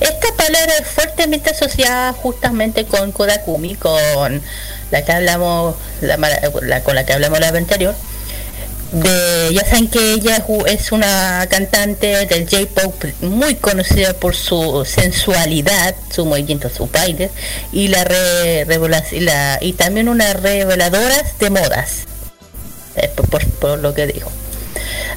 [0.00, 4.42] Esta palabra es fuertemente asociada justamente con Kodakumi, con
[4.90, 7.94] la que hablamos, la, la- con la que hablamos la vez anterior.
[8.92, 15.94] De, ya saben que ella es una cantante del J-pop muy conocida por su sensualidad,
[16.14, 17.30] su movimiento, su baile
[17.72, 18.64] y la, re-
[19.12, 19.26] y
[19.60, 22.04] y también una reveladora de modas,
[22.96, 24.30] eh, por- por- lo que dijo.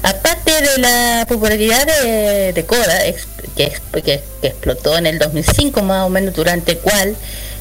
[0.02, 2.98] Aparte de la popularidad de, de Koda,
[3.56, 4.02] que, ex- que-
[4.40, 7.14] que explotó en el 2005 más o menos, durante cual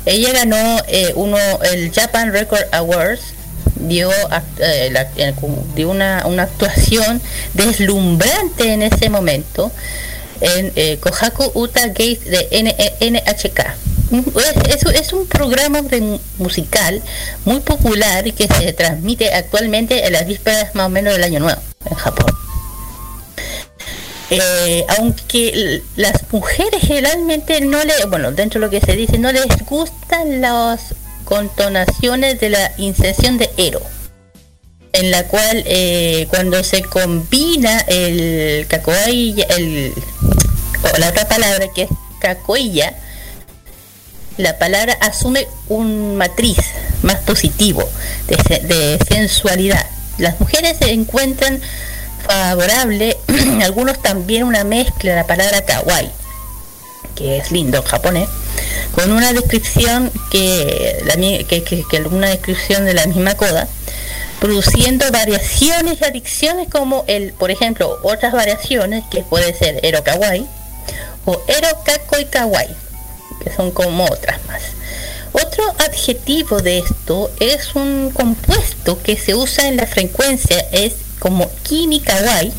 [0.05, 1.37] ella ganó eh, uno
[1.71, 3.21] el Japan Record Awards,
[3.75, 4.09] dio,
[4.59, 5.33] eh, la- eh,
[5.75, 7.21] dio una, una actuación
[7.53, 9.71] deslumbrante en ese momento
[10.41, 13.75] en eh, Kohaku Uta Gate de N- eh, NHK.
[14.69, 15.81] Es, es- un programa
[16.37, 17.01] musical
[17.45, 21.61] muy popular que se transmite actualmente en las vísperas más o menos del año nuevo
[21.89, 22.33] en Japón.
[24.31, 29.31] Eh, aunque las mujeres generalmente no le, bueno, dentro de lo que se dice, no
[29.31, 30.93] les gustan las
[31.29, 33.81] contonaciones de la inserción de ero,
[34.93, 39.93] en la cual eh, cuando se combina el cacoaya, el,
[40.83, 41.89] o la otra palabra que es
[42.19, 42.95] cacoilla,
[44.37, 46.57] la palabra asume un matriz
[47.03, 47.87] más positivo
[48.27, 49.85] de, de sensualidad.
[50.17, 51.61] Las mujeres se encuentran
[52.25, 53.17] favorable,
[53.63, 56.09] algunos también una mezcla la palabra kawaii,
[57.19, 58.29] que es lindo japonés,
[58.93, 63.67] con una descripción que, la, que, que- que una descripción de la misma coda,
[64.39, 70.47] produciendo variaciones y adicciones como el, por ejemplo, otras variaciones que puede ser ero kawaii
[71.25, 72.73] o ero kakoi kawaii,
[73.43, 74.61] que son como otras más.
[75.33, 81.51] Otro adjetivo de esto es un compuesto que se usa en la frecuencia, es como
[81.63, 82.53] kimi kawaii,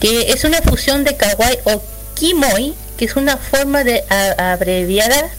[0.00, 1.82] que es una fusión de kawaii o
[2.14, 4.02] kimoi, que es una forma de
[4.38, 5.30] abreviada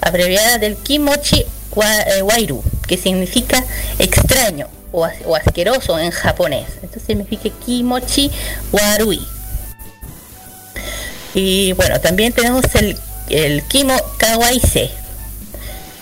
[0.00, 1.44] abreviada del kimochi
[1.74, 3.64] wa- eh, wairu, que significa
[3.98, 6.66] extraño o, as- o asqueroso en japonés.
[6.82, 8.30] Entonces significa kimochi
[8.72, 9.26] warui.
[11.34, 12.96] Y bueno, también tenemos el,
[13.28, 14.90] el kimo kawaise,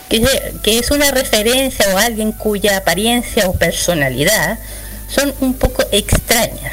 [0.08, 4.58] que, que es una referencia o alguien cuya apariencia o personalidad
[5.08, 6.72] son un poco extrañas,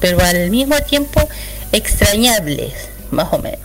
[0.00, 1.28] pero al mismo tiempo
[1.72, 2.72] extrañables,
[3.10, 3.60] más o menos.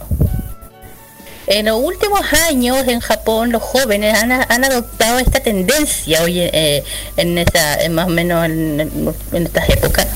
[1.48, 6.84] En los últimos años en Japón los jóvenes han, adoptado esta tendencia hoy eh,
[7.18, 10.08] en esa, más o menos en, estas épocas,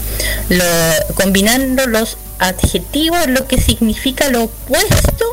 [0.47, 5.25] lo- combinando los adjetivos, lo que significa lo opuesto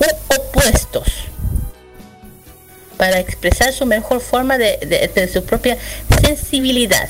[0.00, 1.06] u opuestos,
[2.96, 5.76] para expresar su mejor forma de su propia
[6.22, 7.08] sensibilidad,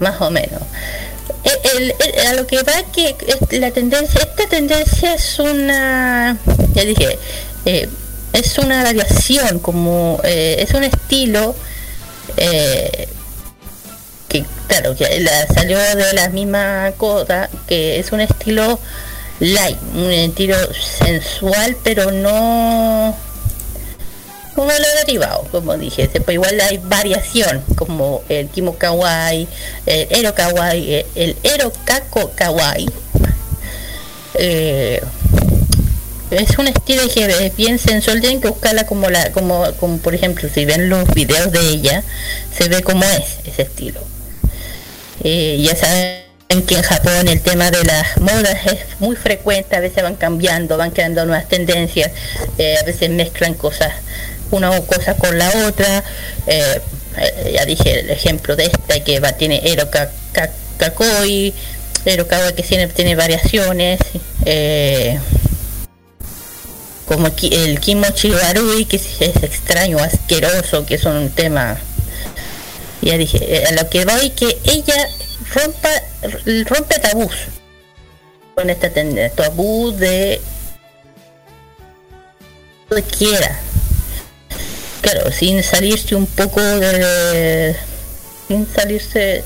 [0.00, 0.62] más o menos.
[1.74, 3.14] El- el- a lo que va que
[3.58, 6.36] la tendencia, esta tendencia es una,
[6.74, 7.18] ya dije,
[7.64, 7.88] eh,
[8.32, 11.54] es una variación, como eh, es un estilo
[12.36, 13.08] eh,
[14.28, 18.78] que claro que la, salió de la misma coda, que es un estilo
[19.40, 23.16] light, un estilo sensual, pero no
[24.58, 29.46] como lo derivado, como dije, pues igual hay variación, como el Kimo Kawaii,
[29.86, 32.90] el Ero Kawaii, el- el Ero Kako Kawaii.
[34.34, 35.00] Eh,
[36.32, 40.16] es un estilo que es bien sensual, tienen que buscarla como la, como, como por
[40.16, 42.02] ejemplo, si ven los videos de ella,
[42.52, 44.00] se ve como es ese estilo.
[45.22, 49.80] Eh, ya saben que en Japón el tema de las modas es muy frecuente, a
[49.80, 52.10] veces van cambiando, van creando nuevas tendencias,
[52.58, 53.92] eh, a veces mezclan cosas,
[54.50, 56.04] una cosa con la otra.
[56.46, 56.80] eh,
[57.16, 61.52] eh, ya dije el ejemplo de esta que va, tiene Ero Ka- Ka- Kakoi,
[62.54, 64.00] que tiene, tiene variaciones.
[64.44, 65.18] eh,
[67.06, 71.78] como el Kimochi Barui, que es, extraño, asqueroso, que es un tema.
[73.00, 75.08] Ya dije, eh, a lo que voy que ella
[75.54, 75.88] rompa,
[76.66, 77.32] rompe tabús
[78.54, 80.40] con esta tendencia, tabú de
[83.16, 83.58] quiera.
[85.00, 87.76] Claro, sin salirse un poco de.
[88.48, 89.44] sin salirse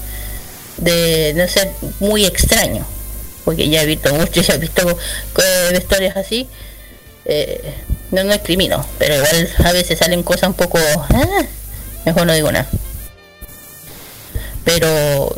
[0.78, 1.70] de no ser
[2.00, 2.86] muy extraño.
[3.44, 6.48] Porque ya he visto mucho, ya he visto eh, historias así
[7.24, 7.74] eh,
[8.10, 11.46] no no discrimino, pero igual a veces salen cosas un poco, ah,
[12.04, 12.68] mejor no digo nada.
[14.64, 15.36] Pero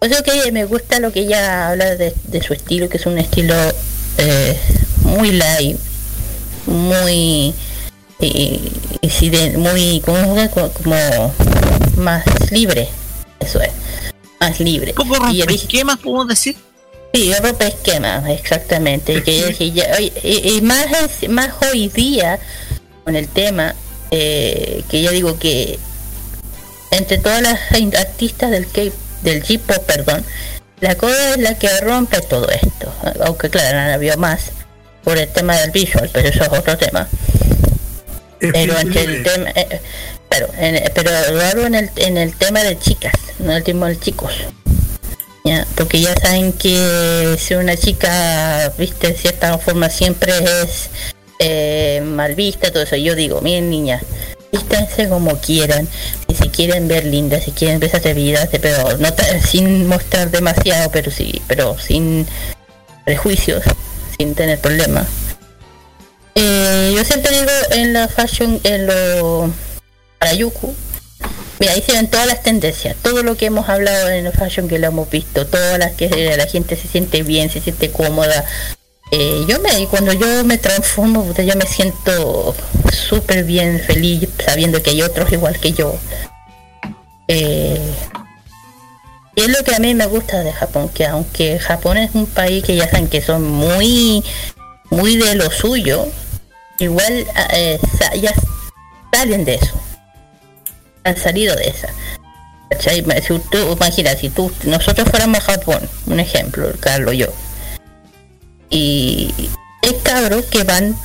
[0.00, 3.18] eso que me gusta lo que ella habla de, de su estilo, que es un
[3.18, 3.54] estilo
[4.18, 4.58] eh,
[5.02, 5.78] muy light,
[6.66, 7.54] muy
[8.20, 8.72] y,
[9.02, 10.18] y de- muy como,
[10.72, 11.34] como-
[11.96, 12.88] más libre,
[13.40, 13.70] eso es,
[14.40, 14.92] más libre.
[14.94, 16.56] Poco Y rompe dije- esquemas, podemos decir.
[17.14, 19.14] Sí, rompe esquemas, exactamente.
[19.14, 20.86] Y que dije, ya- y, y más,
[21.22, 22.38] es- más hoy día
[23.04, 23.74] con el tema,
[24.10, 25.78] eh, que yo digo que
[26.90, 27.58] entre todas las
[27.98, 28.82] artistas del K
[29.22, 30.24] del J-pop, perdón,
[30.80, 32.92] la Coda es la que rompe todo esto.
[33.24, 34.52] Aunque claro, no había más
[35.02, 37.08] por el tema del visual, pero eso es otro tema.
[38.38, 39.80] Pero el tema, eh,
[40.28, 43.88] pero, en- pero lo hablo en el, en el tema de chicas, no el tema
[43.88, 44.32] de chicos.
[45.44, 50.32] Ya, porque ya saben que si una chica, viste, de cierta forma siempre
[50.62, 50.90] es
[51.38, 52.96] eh, mal vista, todo eso.
[52.96, 54.00] Yo digo, miren niña,
[54.52, 55.86] vístanse como quieran,
[56.28, 59.08] si se quieren ver lindas, si quieren ver atrevidas, pero no
[59.48, 62.26] sin mostrar demasiado, pero sí, pero sin
[63.04, 63.62] prejuicios,
[64.18, 65.06] sin tener problemas.
[66.36, 69.50] Eh, yo siempre digo en la fashion, en lo
[70.20, 70.74] Harajuku,
[71.58, 74.88] Mira, ven todas las tendencias, todo lo que hemos hablado en el fashion que lo
[74.88, 78.44] hemos visto, todas las que la gente se siente bien, se siente cómoda.
[79.10, 82.54] Eh, yo me, cuando yo me transformo, yo me siento
[82.92, 85.96] súper bien, feliz, sabiendo que hay otros igual que yo.
[87.28, 87.80] Eh,
[89.36, 92.64] es lo que a mí me gusta de Japón, que aunque Japón es un país
[92.64, 94.22] que ya saben que son muy,
[94.90, 96.06] muy de lo suyo,
[96.78, 98.32] igual eh, sa- ya
[99.12, 99.80] salen de eso.
[101.04, 101.88] Han salido de esa.
[103.72, 107.28] Imagina, si tú, nosotros fuéramos a Japón, un ejemplo, el Carlos yo,
[108.70, 109.32] y
[109.82, 110.96] es cabros que van,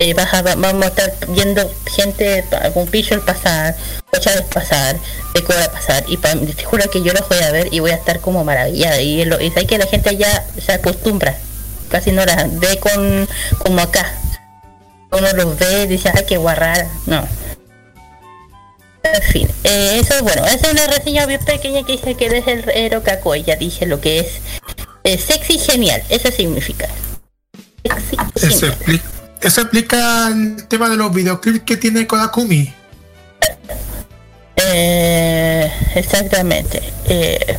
[0.00, 3.76] eh, a- vamos a estar viendo gente, algún piso pasar,
[4.10, 4.96] cochares pasar,
[5.34, 7.94] decora pasar, y pa- te juro que yo los voy a ver y voy a
[7.96, 11.38] estar como maravillada, y, lo, y sabes que la gente ya se acostumbra,
[11.90, 13.28] casi no las ve con,
[13.58, 14.12] como acá.
[15.12, 17.26] Uno los ve y dice, ay, qué guarrada, no.
[19.02, 22.46] En fin, eh, eso bueno, esa es una reseña bien pequeña que dice que es
[22.46, 24.26] el Ero Kakoi, ya dije lo que es
[25.04, 26.86] eh, sexy genial, eso significa.
[27.82, 28.72] Sexy Eso genial.
[28.72, 29.04] explica,
[29.40, 32.74] eso explica el tema de los videoclips que tiene Kodakumi.
[34.56, 36.82] Eh, exactamente.
[37.06, 37.58] Eh,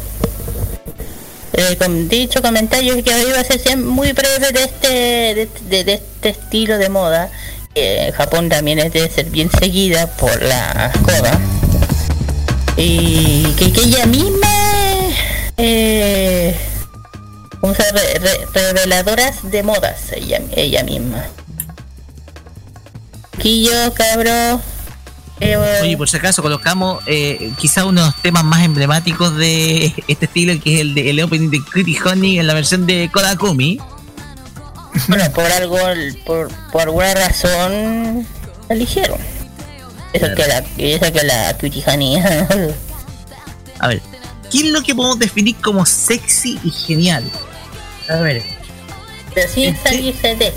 [1.53, 6.77] eh, con dicho comentario que iba a ser muy breve de este de, este estilo
[6.77, 7.29] de moda.
[7.75, 11.39] en Japón también es de ser bien seguida por la Koda.
[12.77, 14.47] Y que, ella misma
[15.57, 16.55] eh,
[18.53, 21.25] reveladoras de modas ella, ella misma.
[23.39, 24.61] Quillo, cabro.
[25.41, 29.93] Eh, Oye, por si acaso colocamos eh, quizá uno de los temas más emblemáticos de
[30.07, 33.09] este estilo, que es el de el opening de Pretty Honey en la versión de
[33.11, 33.79] Kodakumi.
[35.07, 35.77] Bueno, por algo,
[36.25, 38.27] por, por alguna razón,
[38.69, 39.19] la eligieron.
[40.13, 42.17] Eso que la, eso que la Cutie Honey.
[43.79, 44.01] A ver,
[44.51, 47.23] ¿qué es lo que podemos definir como sexy y genial?
[48.09, 48.43] A ver,
[49.33, 50.53] Pero sin salirse de.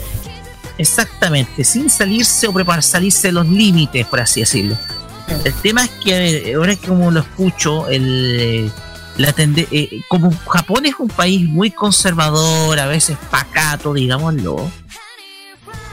[0.78, 4.76] Exactamente, sin salirse o preparar salirse de los límites, por así decirlo.
[5.44, 8.70] El tema es que, ver, ahora que como lo escucho, el,
[9.16, 14.70] la tende- eh, como Japón es un país muy conservador, a veces pacato, digámoslo,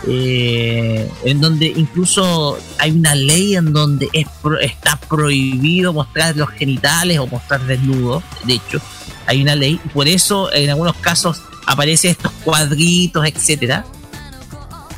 [0.07, 6.49] eh, en donde incluso hay una ley en donde es pro- está prohibido mostrar los
[6.49, 8.81] genitales o mostrar desnudos, de hecho,
[9.27, 13.85] hay una ley, y por eso en algunos casos aparecen estos cuadritos, etcétera,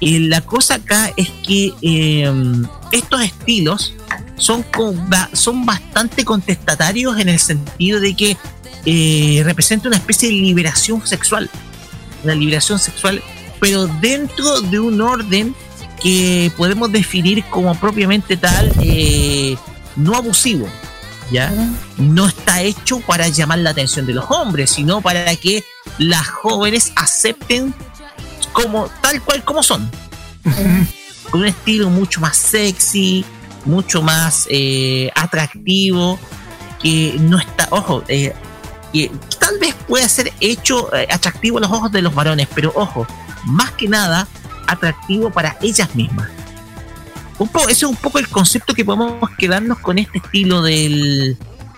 [0.04, 2.32] Y la cosa acá es que eh,
[2.92, 3.94] estos estilos
[4.38, 8.38] son, con- son bastante contestatarios en el sentido de que
[8.86, 11.50] eh, representa una especie de liberación sexual.
[12.24, 13.22] Una liberación sexual,
[13.60, 15.56] pero dentro de un orden
[16.02, 19.56] que podemos definir como propiamente tal eh,
[19.96, 20.68] no abusivo.
[21.32, 21.52] ¿Ya?
[21.98, 25.64] No está hecho para llamar la atención de los hombres, sino para que
[25.98, 27.74] las jóvenes acepten
[28.54, 29.90] como tal cual como son.
[31.30, 33.26] Con un estilo mucho más sexy,
[33.66, 36.20] mucho más eh, atractivo,
[36.82, 38.34] que no está, ojo, eh,
[38.92, 42.72] que tal vez pueda ser hecho eh, atractivo a los ojos de los varones, pero
[42.76, 43.08] ojo,
[43.46, 44.28] más que nada
[44.68, 46.30] atractivo para ellas mismas.
[47.40, 51.38] Un poco, ese es un poco el concepto que podemos quedarnos con este estilo del,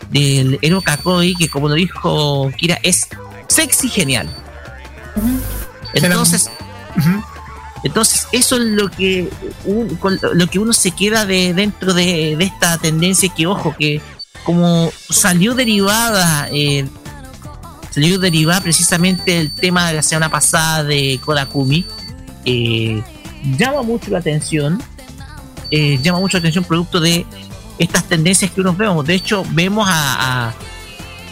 [0.09, 3.07] del Ero Kakoi, que como lo dijo Kira, es
[3.47, 4.29] sexy genial.
[5.95, 6.49] Entonces,
[7.83, 9.29] entonces eso es lo que
[9.65, 13.75] un- con lo que uno se queda de dentro de, de esta tendencia que ojo
[13.77, 14.01] que
[14.43, 16.87] como salió derivada eh,
[17.91, 21.85] salió derivada precisamente el tema de la semana pasada de Kodakumi
[22.45, 23.01] eh,
[23.57, 24.81] llama mucho la atención
[25.71, 27.25] eh, llama mucho la atención producto de
[27.77, 29.05] estas tendencias que uno vemos.
[29.05, 30.53] De hecho vemos a, a,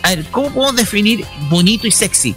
[0.03, 2.35] a ver cómo podemos definir bonito y sexy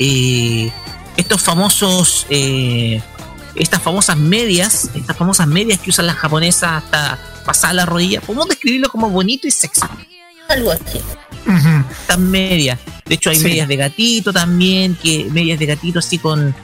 [0.00, 0.70] eh,
[1.18, 3.02] estos famosos eh,
[3.54, 8.48] estas famosas medias estas famosas medias que usan las japonesas hasta pasar la rodilla podemos
[8.48, 9.82] describirlo como bonito y sexy.
[10.48, 11.00] Algo así.
[12.00, 13.44] Estas medias de hecho hay Sí.
[13.44, 16.54] medias de gatito también que medias de gatito así con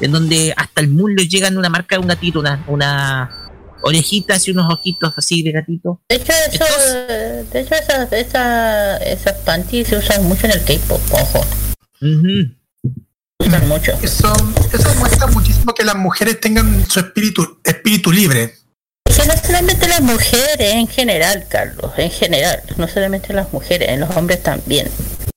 [0.00, 3.30] en donde hasta el muslo llegan una marca de un gatito una una
[3.82, 6.00] orejitas y unos ojitos así de gatito.
[6.08, 6.64] De hecho, eso,
[7.52, 11.44] de hecho esas, esas, esas panties se usan mucho en el K-pop, ojo.
[12.00, 12.06] Se
[13.66, 13.92] mucho.
[14.02, 14.32] Eso,
[14.72, 18.54] eso muestra muchísimo que las mujeres tengan su espíritu, espíritu libre.
[19.08, 23.88] Es que no solamente las mujeres, en general, Carlos, en general, no solamente las mujeres,
[23.90, 24.88] en los hombres también.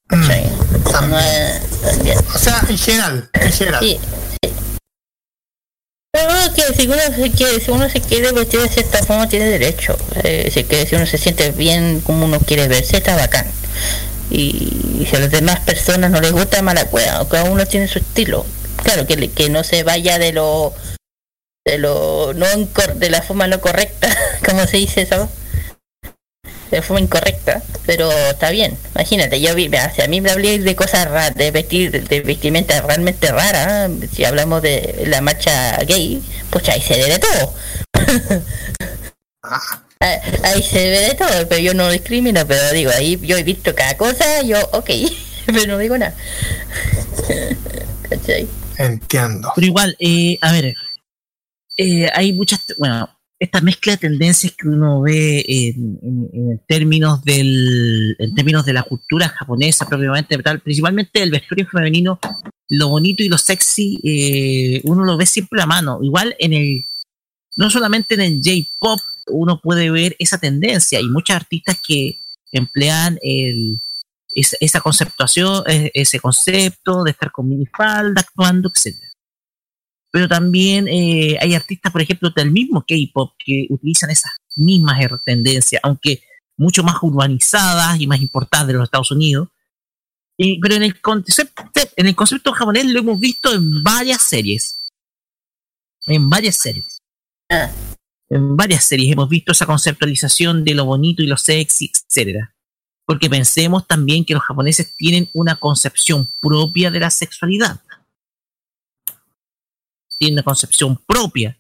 [0.08, 0.46] ¿cachai?
[1.10, 2.18] No es- también.
[2.34, 3.80] O sea, en general, en general.
[3.84, 4.00] Sí,
[4.44, 4.54] sí.
[6.14, 9.46] Pero que si uno se quiere, si uno se quiere vestir de cierta forma tiene
[9.46, 9.96] derecho.
[10.24, 13.46] Eh, si, que si uno se siente bien como uno quiere verse, está bacán.
[14.30, 18.00] Y, si a las demás personas no les gusta mala cueva, cada uno tiene su
[18.00, 18.46] estilo.
[18.84, 20.74] Claro, que, que no se vaya de lo
[21.66, 22.46] de lo no
[22.96, 24.10] de la forma no correcta,
[24.46, 25.30] como se dice eso.
[26.72, 28.78] De forma incorrecta, pero está bien.
[28.94, 32.82] Imagínate, yo vi, si a mí me hablé de cosas raras, de vestir, de vestimenta
[32.82, 37.54] realmente rara, si hablamos de la marcha gay, pues ahí se ve de todo.
[40.00, 43.44] Ah, ahí se ve de todo, pero yo no discrimino, pero digo, ahí yo he
[43.44, 44.90] visto cada cosa, yo, ok,
[45.48, 46.16] pero no digo nada.
[48.10, 48.48] ¿Cachai?
[48.78, 49.52] Entiendo.
[49.56, 50.76] Pero igual, eh, a ver,
[51.78, 53.10] eh, hay muchas, bueno,
[53.40, 58.74] esta mezcla de tendencias que uno ve en, en- en términos del, en términos de
[58.74, 62.20] la cultura japonesa propiamente tal, principalmente el vestuario femenino,
[62.70, 66.00] lo bonito y lo sexy, eh, uno lo ve siempre a mano.
[66.02, 66.86] Igual en el,
[67.56, 69.00] no solamente en el J-pop,
[69.30, 72.20] uno puede ver esa tendencia y muchos artistas que
[72.52, 73.80] emplean el,
[74.34, 79.08] esa, esa conceptuación, ese concepto de estar con minifalda, actuando, etcétera
[80.12, 85.80] pero también eh, hay artistas, por ejemplo, del mismo K-pop que utilizan esas mismas tendencias,
[85.84, 86.24] aunque
[86.58, 89.50] mucho más urbanizadas y más importadas de los Estados Unidos.
[90.36, 91.64] Pero en el, concepto,
[91.96, 94.86] en el concepto japonés lo hemos visto en varias series.
[96.06, 97.00] En varias series.
[98.30, 102.54] En varias series hemos visto esa conceptualización de lo bonito y lo sexy, etcétera.
[103.06, 107.82] Porque pensemos también que los japoneses tienen una concepción propia de la sexualidad
[110.18, 111.58] tiene una concepción propia.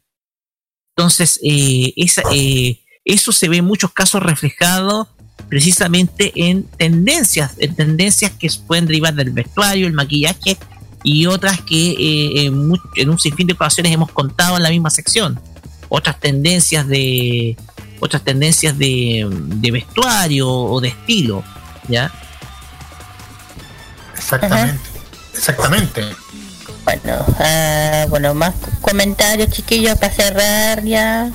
[0.96, 1.94] Entonces, eh,
[2.34, 5.08] eh, eso se ve en muchos casos reflejado
[5.48, 10.58] precisamente en tendencias, en tendencias que pueden derivar del vestuario, el maquillaje
[11.04, 14.90] y otras que eh, en, en un sinfín de ocasiones hemos contado en la misma
[14.90, 15.40] sección.
[15.90, 17.56] Otras tendencias de
[18.00, 21.44] otras tendencias de, de vestuario o de estilo,
[21.88, 22.12] ¿ya?
[24.16, 24.80] Exactamente.
[25.34, 26.06] Exactamente.
[26.84, 31.32] Bueno, ah, bueno, más comentarios, chiquillos, para cerrar ya.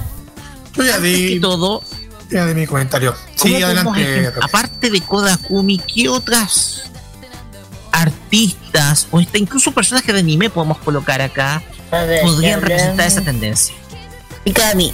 [0.75, 1.83] Yo ya di todo.
[2.31, 3.15] Ya di mi comentario.
[3.39, 4.31] ¿Cómo Sí, adelante.
[4.33, 6.85] ejem- aparte de Kodakumi, ¿qué otras
[7.93, 13.75] artistas o hasta incluso personajes de anime podemos colocar acá ver, podrían representar esa tendencia?
[14.45, 14.93] Mikami.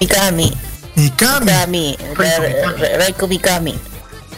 [0.00, 0.52] Mikami.
[0.96, 1.44] Mikami.
[1.46, 1.98] Mikami.
[2.16, 3.74] Ra- Ra- Raiko Mikami.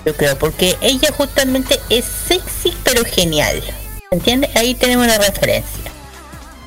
[0.05, 3.63] Yo creo, porque ella justamente es sexy pero genial.
[4.11, 4.55] ¿Entiendes?
[4.57, 5.91] Ahí tenemos la referencia.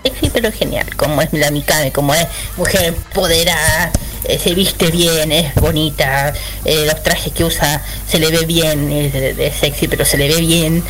[0.03, 2.27] Sexy pero genial, como es la Mikami, como es
[2.57, 3.91] mujer empoderada,
[4.25, 6.33] eh, se viste bien, es bonita,
[6.65, 10.27] eh, los trajes que usa se le ve bien, es, es sexy pero se le
[10.29, 10.83] ve bien.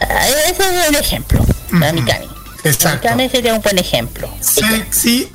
[0.00, 1.92] Ah, ese es un ejemplo, la.
[1.92, 2.26] Mikami.
[2.64, 3.08] Exacto.
[3.08, 4.28] Mikami sería un buen ejemplo.
[4.40, 5.28] Sexy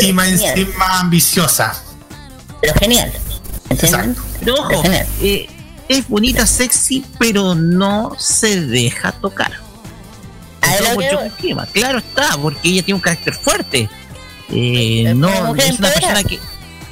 [0.00, 0.58] y más Genial.
[0.58, 1.82] encima ambiciosa.
[2.60, 3.12] Pero genial.
[3.68, 4.10] ¿Entienden?
[4.10, 4.22] Exacto.
[4.40, 5.06] Pero ojo, genial.
[5.22, 5.48] eh,
[5.88, 9.52] es bonita, sexy, pero no se deja tocar.
[11.72, 13.88] Claro está, porque ella tiene un carácter fuerte.
[14.50, 15.94] Eh, no es una empoderada.
[15.94, 16.38] persona que,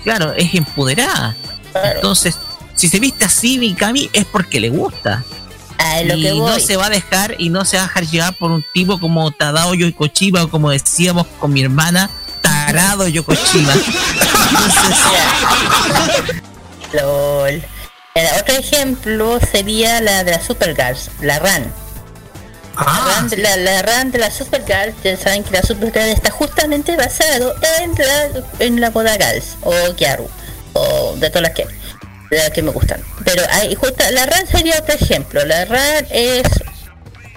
[0.05, 1.37] claro, es empoderada.
[1.73, 1.97] Claro.
[1.97, 2.37] Entonces,
[2.75, 5.25] si se viste así, Mikami, es porque le gusta.
[5.79, 6.51] A lo y que voy.
[6.51, 8.99] no se va a dejar y no se va a dejar llevar por un tipo
[8.99, 12.11] como Tadao Yokochiba o como decíamos con mi hermana,
[12.73, 13.07] Tarado.
[13.07, 14.99] Entonces,
[16.93, 17.63] LOL.
[18.15, 21.63] El otro ejemplo sería la de la Supergirls, la RAN.
[21.63, 21.71] La,
[22.77, 26.31] Ah, RAN de la, la RAN de la Supergirl, ya saben que la Supergirl está
[26.31, 30.29] justamente basado en la, en la boda Girls, o Kiaru,
[30.75, 31.67] o de todas las que,
[32.31, 33.01] de las que me gustan.
[33.25, 35.45] Pero hay, justo, la RAN sería otro ejemplo.
[35.47, 36.47] La RAN es,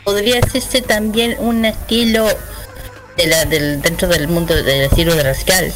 [0.04, 2.28] podría decirse también un estilo
[3.18, 5.74] de la, del, dentro del mundo del estilo de las Girls.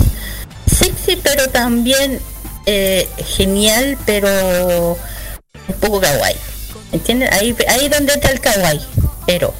[0.71, 2.19] Sexy, pero también
[2.65, 3.07] eh,
[3.37, 4.97] genial, pero
[5.67, 6.35] un poco kawaii.
[6.91, 7.33] ¿Entienden?
[7.33, 8.81] Ahí, ahí donde entra el kawaii.
[9.27, 9.53] Ero.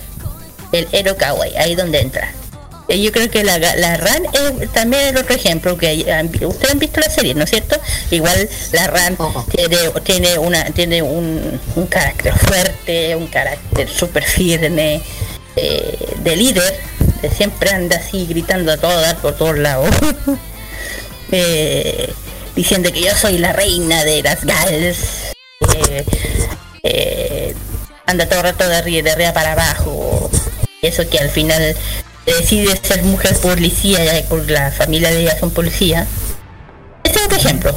[0.72, 1.56] El ero kawaii.
[1.58, 2.32] Ahí donde entra.
[2.88, 4.24] Eh, Yo creo que la, la RAN
[4.60, 6.06] es también el otro ejemplo que
[6.46, 7.80] ustedes han visto la serie, ¿no es cierto?
[8.12, 9.18] Igual la RAN
[9.50, 15.02] tiene, tiene una tiene un, un carácter fuerte, un carácter súper firme,
[15.56, 16.80] eh, de líder,
[17.22, 19.90] de siempre anda así gritando a todo dar por todos lados.
[21.32, 22.12] eh,
[22.56, 24.98] diciendo que yo soy la reina de las gals.
[25.76, 26.06] Eh,
[26.84, 27.56] eh,
[28.06, 30.30] anda todo el rato de arriba, de arriba para abajo.
[30.82, 31.76] Eso que al final
[32.26, 36.06] decide ser mujer policía, ya por la familia de ella son policía.
[37.04, 37.76] Este es otro ejemplo.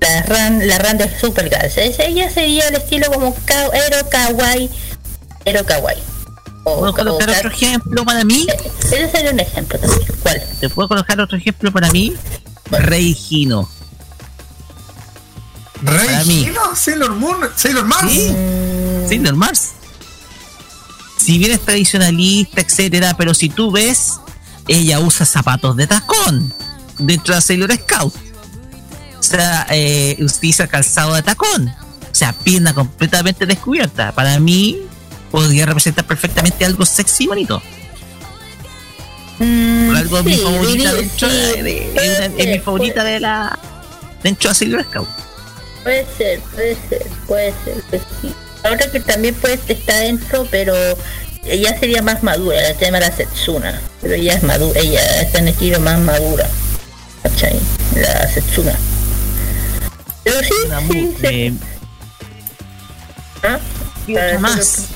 [0.00, 1.76] La ran, la ran de Supergirls.
[1.76, 3.36] Es- Ella sería el estilo como
[3.72, 4.70] Ero Kawaii.
[5.44, 6.02] Ero Kawaii.
[6.64, 8.46] O- ¿Puedo colocar otro ejemplo para mí?
[8.84, 10.02] Ese sería un ejemplo también.
[10.22, 10.42] ¿Cuál?
[10.60, 12.14] ¿Te puedo colocar otro ejemplo para mí?
[12.70, 13.68] Rey Hino.
[15.82, 16.42] Rey para mí.
[16.48, 18.10] Hino, Sailor Moon, Sailor Mars.
[18.10, 18.34] Sí,
[19.08, 19.68] Sailor Mars.
[21.18, 24.14] Si bien es tradicionalista, etcétera, pero si tú ves,
[24.68, 26.52] ella usa zapatos de tacón
[26.98, 28.14] dentro de Sailor Scout.
[29.18, 31.68] O sea, eh, utiliza calzado de tacón.
[31.68, 34.12] O sea, pierna completamente descubierta.
[34.12, 34.80] Para mí,
[35.34, 37.60] podría representar perfectamente algo sexy y bonito.
[39.38, 42.46] Por algo es mi sí, favorita diría- dentro sí, de, de- puede es una- es
[42.46, 43.58] mi favorita de la
[44.22, 45.08] dentro de Sailor Scout.
[45.82, 48.32] Puede ser, puede ser, puede ser, pues sí.
[48.62, 50.72] Ahora que también puede estar dentro, pero
[51.44, 53.80] ella sería más madura, el tema de la Setsuna.
[54.00, 56.48] Pero ella es madura, ella está en estilo más madura.
[57.24, 57.58] ¿Cachai?
[57.96, 58.78] La Setsuna.
[60.22, 60.54] Pero sí,
[60.92, 61.26] sí, sí.
[61.26, 61.54] eh,
[63.42, 63.58] ¿Ah?
[64.06, 64.86] y otra más.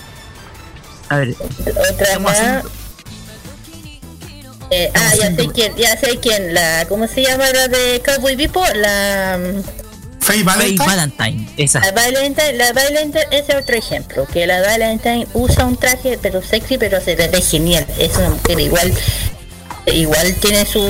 [1.08, 1.34] A ver,
[1.90, 2.38] Otra más.
[4.70, 8.36] Eh, ah, ya sé quién, ya sé quién, la, ¿cómo se llama la de Cowboy
[8.36, 8.62] Vipo?
[8.74, 9.38] La...
[9.38, 9.62] mm,
[10.20, 10.86] Faye Faye Valentine.
[10.86, 11.80] Valentine, esa.
[11.80, 16.76] La Valentine, la Valentine es otro ejemplo, que la Valentine usa un traje pero sexy
[16.76, 18.92] pero se le ve genial, es una mujer igual
[19.86, 20.82] igual tiene su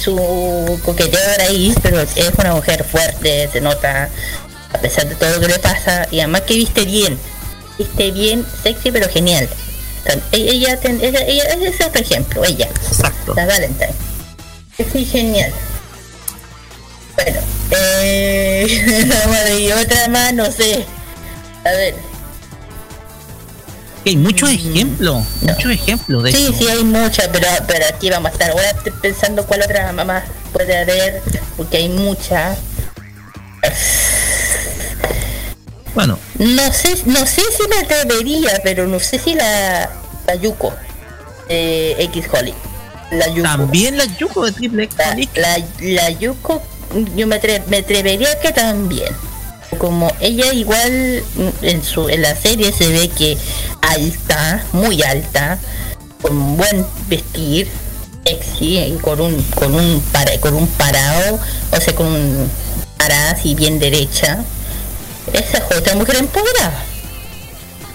[0.00, 4.08] su coqueteo ahí, pero es una mujer fuerte, se nota
[4.72, 7.18] a pesar de todo lo que le pasa y además que viste bien,
[7.80, 9.48] viste bien, sexy pero genial.
[10.32, 13.34] E- Ella, ten- ella, ella ese es otro ejemplo, ella, Exacto.
[13.34, 13.92] la Valentine.
[14.92, 15.52] Sí, genial.
[17.16, 17.40] Bueno,
[17.72, 18.66] eh,
[19.60, 20.84] y otra más, no sé.
[21.64, 21.94] A ver,
[24.06, 26.34] Hay muchos ejemplos, muchos ejemplos de Mm.
[26.34, 28.50] sí, sí hay muchas, pero, pero aquí vamos a estar.
[28.50, 31.22] Ahora estoy pensando cuál otra mamá puede haber,
[31.56, 32.56] porque hay muchas.
[35.94, 39.90] Bueno, No sé, no sé si me atrevería, pero no sé si la,
[40.26, 40.72] la Yuko
[41.48, 42.54] de X Holly.
[43.10, 43.42] La Yuko.
[43.42, 44.96] también la Yuko de Triple X
[45.34, 46.62] La, la, la Yuko,
[47.16, 49.12] yo me, atre- me atrevería que también.
[49.78, 51.22] Como ella igual
[51.62, 53.38] en su en la serie se ve que
[53.80, 55.58] alta, muy alta,
[56.20, 57.68] con buen vestir,
[58.24, 61.38] sexy, y con un con un para, con un parado,
[61.72, 62.50] o sea, con un
[62.98, 64.44] parada así bien derecha.
[65.32, 66.84] Esa es otra mujer empoderada.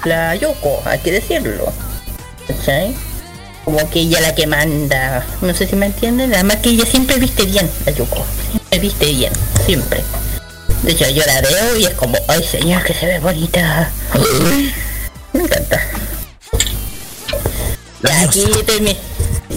[0.06, 1.72] La Yoko, hay que decirlo.
[2.47, 2.93] ¿Cachai?
[3.64, 7.18] como que ella la que manda, no sé si me entienden, además que ella siempre
[7.18, 9.34] viste bien, la Yuko, siempre viste bien,
[9.65, 10.03] siempre.
[10.84, 13.89] De hecho yo la veo y es como, ay señor que se ve bonita.
[15.34, 15.81] Me encanta.
[18.03, 18.97] Ya, aquí termi-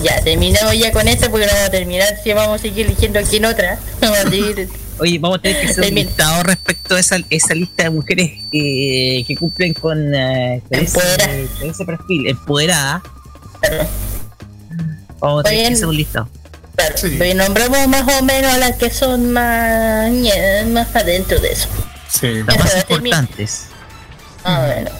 [0.02, 3.18] Ya, terminamos ya con esta porque no vamos a terminar si vamos a seguir eligiendo
[3.18, 3.78] aquí en otra.
[4.00, 4.70] Vamos a seguir.
[5.00, 8.32] Oye, vamos a tener que hacer un listado respecto a esa, esa lista de mujeres
[8.52, 11.48] eh, que cumplen con, eh, con ese, Empoderada.
[11.60, 13.02] con ese perfil, empoderada.
[13.60, 13.86] Claro,
[15.20, 15.72] Vamos a tener que Bien.
[15.74, 16.28] hacer un listado.
[16.76, 16.94] claro.
[16.96, 17.14] Sí.
[17.18, 20.10] Pero nombramos más o menos a las que son más,
[20.68, 21.68] más adentro de eso.
[22.10, 22.42] Sí.
[22.46, 23.64] Las más importantes.
[24.44, 24.90] Ah, bueno.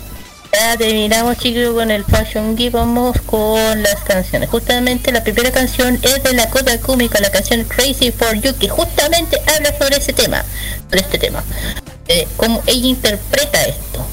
[0.52, 4.48] Ya terminamos chicos con el Fashion Geek, vamos con las canciones.
[4.48, 8.68] Justamente la primera canción es de la Kota Kumiko, la canción Crazy for You, que
[8.68, 10.44] justamente habla sobre ese tema,
[10.86, 11.44] sobre este tema.
[12.08, 14.06] Eh, cómo ella interpreta esto.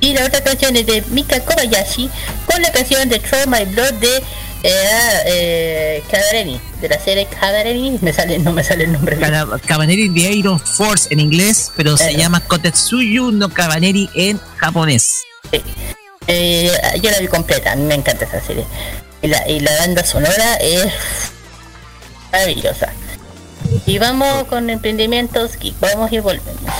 [0.00, 2.10] Y la otra canción es de Mika Kobayashi
[2.46, 4.22] con la canción de Try My Blood de
[4.62, 9.18] eh, eh, de la serie Kadareni, me sale, no me sale el nombre.
[9.66, 15.22] Cabaneri de Iron Force en inglés, pero se llama Kotetsuyu no Cabaneri en japonés.
[15.50, 15.62] Sí.
[16.28, 16.70] Eh,
[17.00, 18.64] yo la vi completa, a mí me encanta esa serie.
[19.22, 20.92] Y la, y la banda sonora es
[22.32, 22.92] maravillosa.
[23.86, 26.72] Y vamos con emprendimientos geek, vamos y volvemos.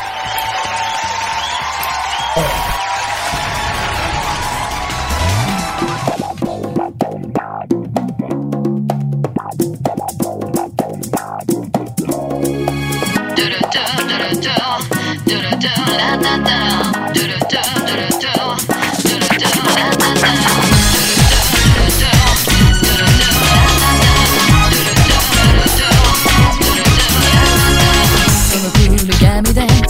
[2.36, 2.65] そ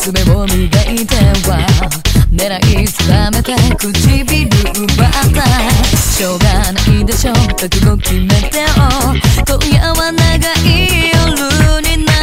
[0.07, 1.17] 爪を磨いて
[1.49, 1.59] は
[2.31, 2.47] 狙
[2.81, 8.67] い定めて唇奪ったしょうがないでしょ覚悟決めてよ
[9.49, 10.23] 今夜は長
[10.63, 12.16] い夜になる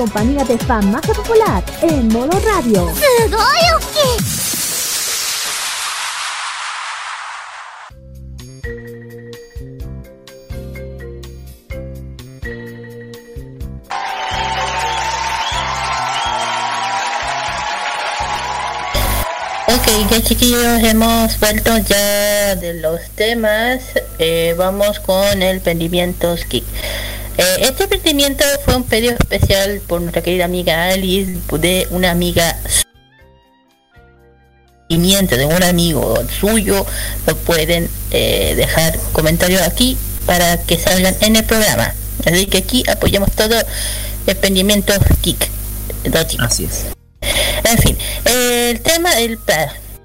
[0.00, 2.84] compañía de Farmacia Popular en modo radio.
[19.66, 23.82] Ok, ya chiquillos, hemos vuelto ya de los temas.
[24.18, 26.64] Eh, vamos con el pendimiento Geek.
[28.10, 32.58] Emprendimiento fue un pedido especial por nuestra querida amiga Alice de una amiga
[34.88, 36.84] sentimiento de un amigo suyo.
[37.28, 39.96] Lo pueden eh, dejar comentarios aquí
[40.26, 41.94] para que salgan en el programa.
[42.26, 43.54] Así que aquí apoyamos todo
[44.26, 45.48] emprendimientos geek.
[46.06, 46.46] Dos chicos.
[46.46, 46.86] Así es.
[47.62, 49.38] en fin el tema del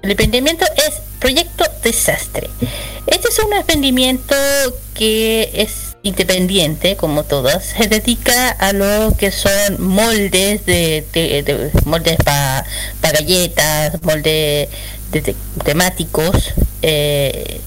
[0.02, 2.50] el emprendimiento es proyecto desastre.
[3.08, 4.36] Este es un emprendimiento
[4.94, 11.70] que es independiente como todos se dedica a lo que son moldes de, de- de-
[11.84, 12.64] moldes para
[13.12, 14.68] galletas moldes
[15.12, 15.34] de-
[15.64, 16.52] temáticos
[16.82, 17.60] eh,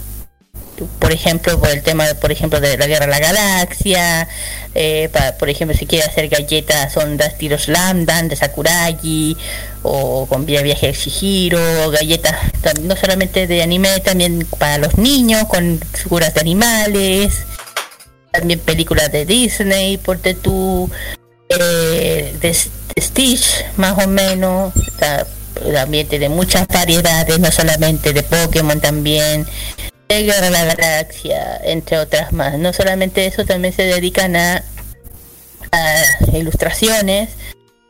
[0.99, 4.27] por ejemplo por el tema por ejemplo de la guerra de la galaxia
[4.75, 9.35] eh, pa- por ejemplo si quiere hacer galletas ondas tiros Lambdan de Sakuragi
[9.83, 12.35] o con vía viaje de galletas
[12.83, 17.33] no solamente de anime también para los niños con figuras de animales
[18.31, 20.89] también películas de Disney por tú
[21.49, 22.69] eh, de S-
[22.99, 25.25] Stitch más o menos ta-
[25.73, 29.45] también tiene muchas variedades no solamente de Pokémon también
[30.07, 32.57] de de la Galaxia, entre otras más.
[32.57, 34.63] No solamente eso, también se dedican a,
[35.71, 36.03] a
[36.33, 37.29] ilustraciones,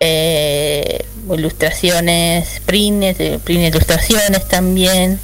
[0.02, 5.20] eh, ilustraciones, print, eh, print ilustraciones también,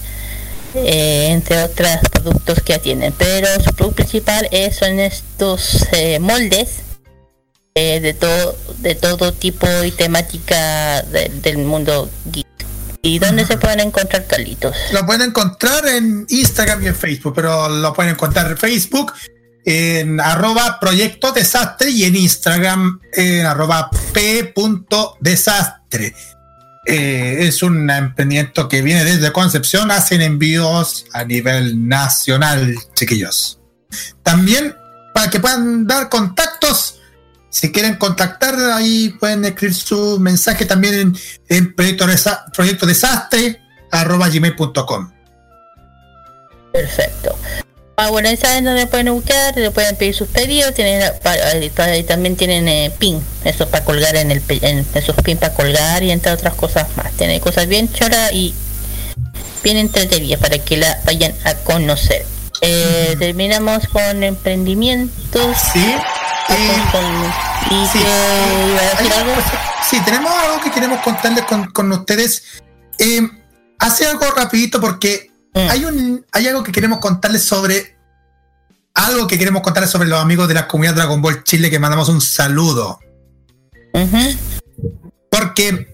[0.75, 3.13] eh, entre otros productos que tienen.
[3.17, 6.69] Pero su producto principal es, son estos eh, moldes
[7.75, 12.45] eh, de todo de todo tipo y temática de- del mundo geek.
[13.01, 14.75] ¿Y dónde se pueden encontrar, Carlitos?
[14.91, 19.13] Lo pueden encontrar en Instagram y en Facebook, pero lo pueden encontrar en Facebook
[19.63, 26.13] en arroba proyecto desastre y en Instagram en arroba p.desastre.
[26.85, 33.59] Eh, es un emprendimiento que viene desde Concepción, hacen envíos a nivel nacional, chiquillos.
[34.23, 34.75] También
[35.13, 36.99] para que puedan dar contactos,
[37.49, 41.17] si quieren contactar, ahí pueden escribir su mensaje también en,
[41.47, 45.11] en proyecto, Desa- proyecto desastre arroba gmail.com.
[46.73, 47.37] Perfecto.
[47.97, 52.35] Ah, bueno, ahí saben dónde pueden buscar, le pueden pedir sus pedidos, tienen eh, también
[52.35, 56.31] tienen eh, pin, eso para colgar en el en esos pin para colgar y entre
[56.33, 57.13] otras cosas más.
[57.13, 58.53] Tiene cosas bien choras y
[59.63, 62.25] bien entretenidas para que la vayan a conocer.
[62.61, 65.57] Eh, Terminamos con emprendimientos.
[65.73, 65.95] Sí.
[66.91, 69.33] Con- y que algo.
[69.89, 72.43] sí, tenemos algo que queremos contarles con, con ustedes.
[72.99, 73.21] Eh,
[73.79, 75.69] hace algo rapidito porque Mm.
[75.71, 77.95] hay un hay algo que queremos contarles sobre
[78.93, 82.09] algo que queremos contarles sobre los amigos de la comunidad Dragon Ball Chile que mandamos
[82.09, 82.99] un saludo.
[85.29, 85.91] Porque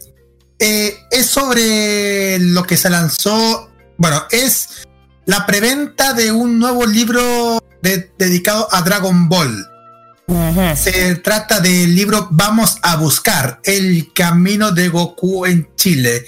[0.60, 4.88] eh, es sobre lo que se lanzó, bueno, es
[5.26, 9.68] la preventa de un nuevo libro de- dedicado a Dragon Ball.
[10.76, 16.26] Se trata del libro Vamos a buscar el camino de Goku en Chile.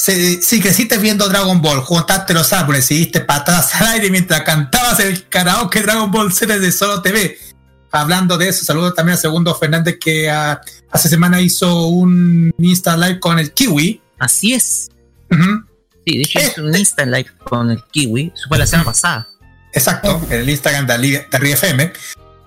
[0.00, 4.40] Se- si creciste viendo Dragon Ball, juntaste los árboles y diste patadas al aire mientras
[4.42, 7.36] cantabas el karaoke Dragon Ball Z de Solo TV.
[7.92, 10.58] Hablando de eso, saludo también a Segundo Fernández que ah,
[10.90, 14.00] hace semana hizo un Insta Live con el Kiwi.
[14.18, 14.88] Así es.
[16.06, 18.32] Sí, de hecho hizo un Insta Live con el Kiwi.
[18.34, 19.28] Eso fue la semana pasada.
[19.74, 21.92] Exacto, en el Instagram de Ali- de.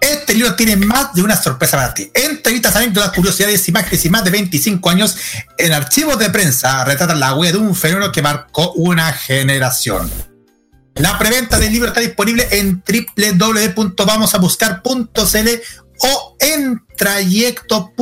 [0.04, 2.12] Este libro tiene más de una sorpresa para ti.
[2.14, 5.16] Entrevistas, anécdotas, curiosidades, imágenes y más de 25 años
[5.58, 10.12] en archivos de prensa retratan la huella de un fenómeno que marcó una generación.
[10.96, 15.50] La preventa del libro está disponible en www.vamosabuscar.cl
[16.00, 17.94] o en trayecto.cl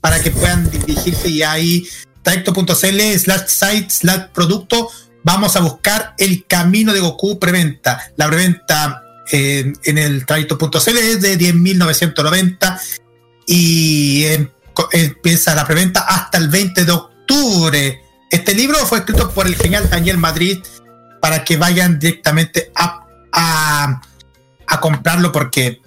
[0.00, 1.86] para que puedan dirigirse y ahí
[2.22, 4.88] trayecto.cl slash site slash producto
[5.24, 8.02] vamos a buscar el camino de Goku preventa.
[8.16, 9.01] La preventa
[9.32, 12.80] en el trayecto.cl es de 10.990
[13.46, 14.50] y em-
[14.92, 18.00] empieza la preventa hasta el 20 de octubre.
[18.30, 20.58] Este libro fue escrito por el genial Daniel Madrid
[21.20, 24.02] para que vayan directamente a, a,
[24.66, 25.80] a comprarlo porque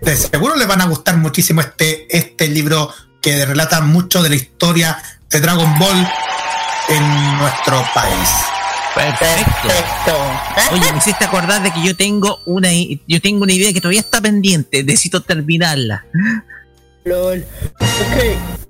[0.00, 2.92] de seguro les van a gustar muchísimo este, este libro
[3.22, 6.08] que relata mucho de la historia de Dragon Ball
[6.88, 8.28] en nuestro país.
[8.94, 10.16] Perfecto.
[10.72, 14.00] Oye, me hiciste acordar de que yo tengo una yo tengo una idea que todavía
[14.00, 14.82] está pendiente.
[14.82, 16.04] Necesito terminarla.
[17.04, 17.44] LOL.
[17.80, 18.60] Ok.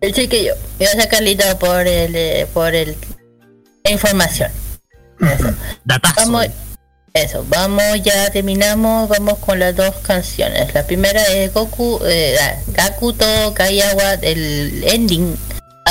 [0.00, 0.54] El chiquillo.
[0.78, 2.96] Gracias Carlito por el eh, por el
[3.84, 4.50] la información.
[5.20, 5.54] Eso.
[5.84, 6.46] Vamos,
[7.12, 10.72] eso, vamos, ya terminamos, vamos con las dos canciones.
[10.74, 15.36] La primera es Goku, eh, ah, Gakuto Kaiawa, el ending,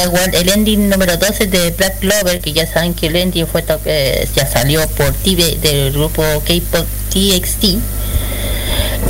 [0.06, 3.64] Award, el ending número 12 de Black Clover, que ya saben que el ending fue
[3.86, 7.64] eh, ya salió por TV del grupo K-pop TXT.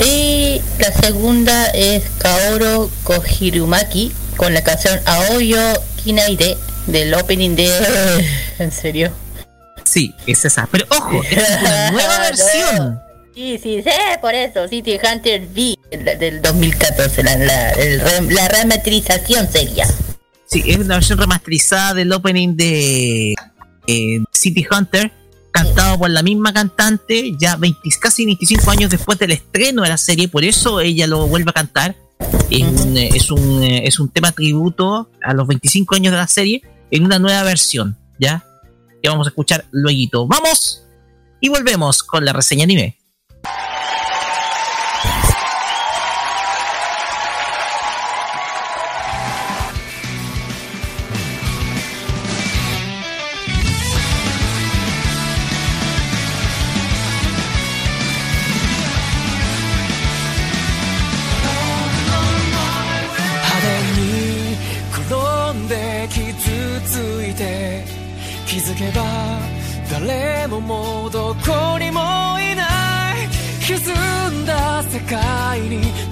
[0.04, 5.60] Y la segunda es Kaoru Kohirumaki con la canción Aoyo
[6.02, 6.56] Kinaide
[6.86, 7.70] del opening de...
[8.58, 9.12] ¿En serio?
[9.84, 10.68] Sí, es esa.
[10.70, 13.00] Pero ojo, es una nueva versión.
[13.34, 13.90] Sí, sí, sí,
[14.20, 19.86] por eso, City Hunter V del, del 2014, la, la, el la rematerización sería.
[20.50, 23.36] Sí, es una versión remasterizada del opening de
[23.86, 25.12] eh, City Hunter,
[25.52, 29.96] cantado por la misma cantante, ya 20 casi 25 años después del estreno de la
[29.96, 31.94] serie, por eso ella lo vuelve a cantar.
[32.50, 36.62] Es un, eh, eh, es un tema tributo a los 25 años de la serie
[36.90, 38.44] en una nueva versión, ¿ya?
[39.00, 40.26] Que vamos a escuchar luego.
[40.26, 40.82] ¡Vamos!
[41.40, 42.98] Y volvemos con la reseña anime.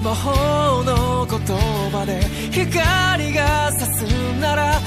[0.09, 1.39] 魔法の言
[1.91, 2.19] 葉で
[2.51, 4.03] 光が差す
[4.41, 4.78] なら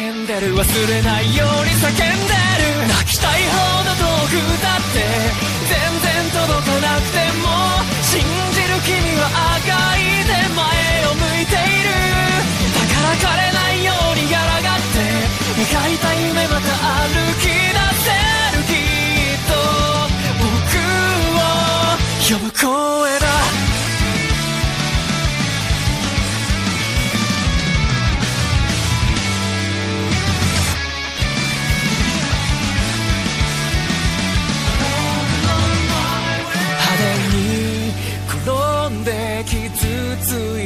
[0.00, 2.08] んでる忘れないように叫んでる
[2.88, 5.04] 泣きたいほど遠くだって
[5.68, 7.52] 全然届かなくても
[8.00, 8.24] 信
[8.56, 9.28] じる君は
[9.60, 9.68] 赤
[10.00, 10.64] いで前
[11.04, 11.92] を向いている
[12.72, 15.04] だから枯れないように抗って
[15.60, 18.16] 描いた夢また歩き出せ
[18.56, 19.52] るきっと
[20.40, 20.80] 僕
[21.36, 23.28] を呼ぶ声だ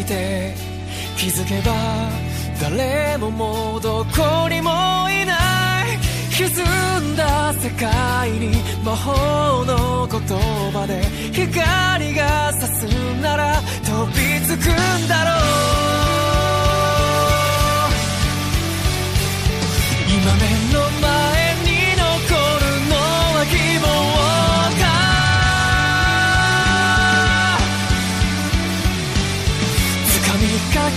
[0.06, 0.54] て
[1.16, 1.72] 気づけば
[2.60, 4.70] 誰ももうどこにも
[5.10, 5.98] いない。
[6.30, 6.62] 歪
[7.00, 10.20] んだ世界に魔法の言
[10.70, 11.02] 葉で
[11.32, 12.86] 光が差す
[13.22, 16.15] なら飛びつくんだろう。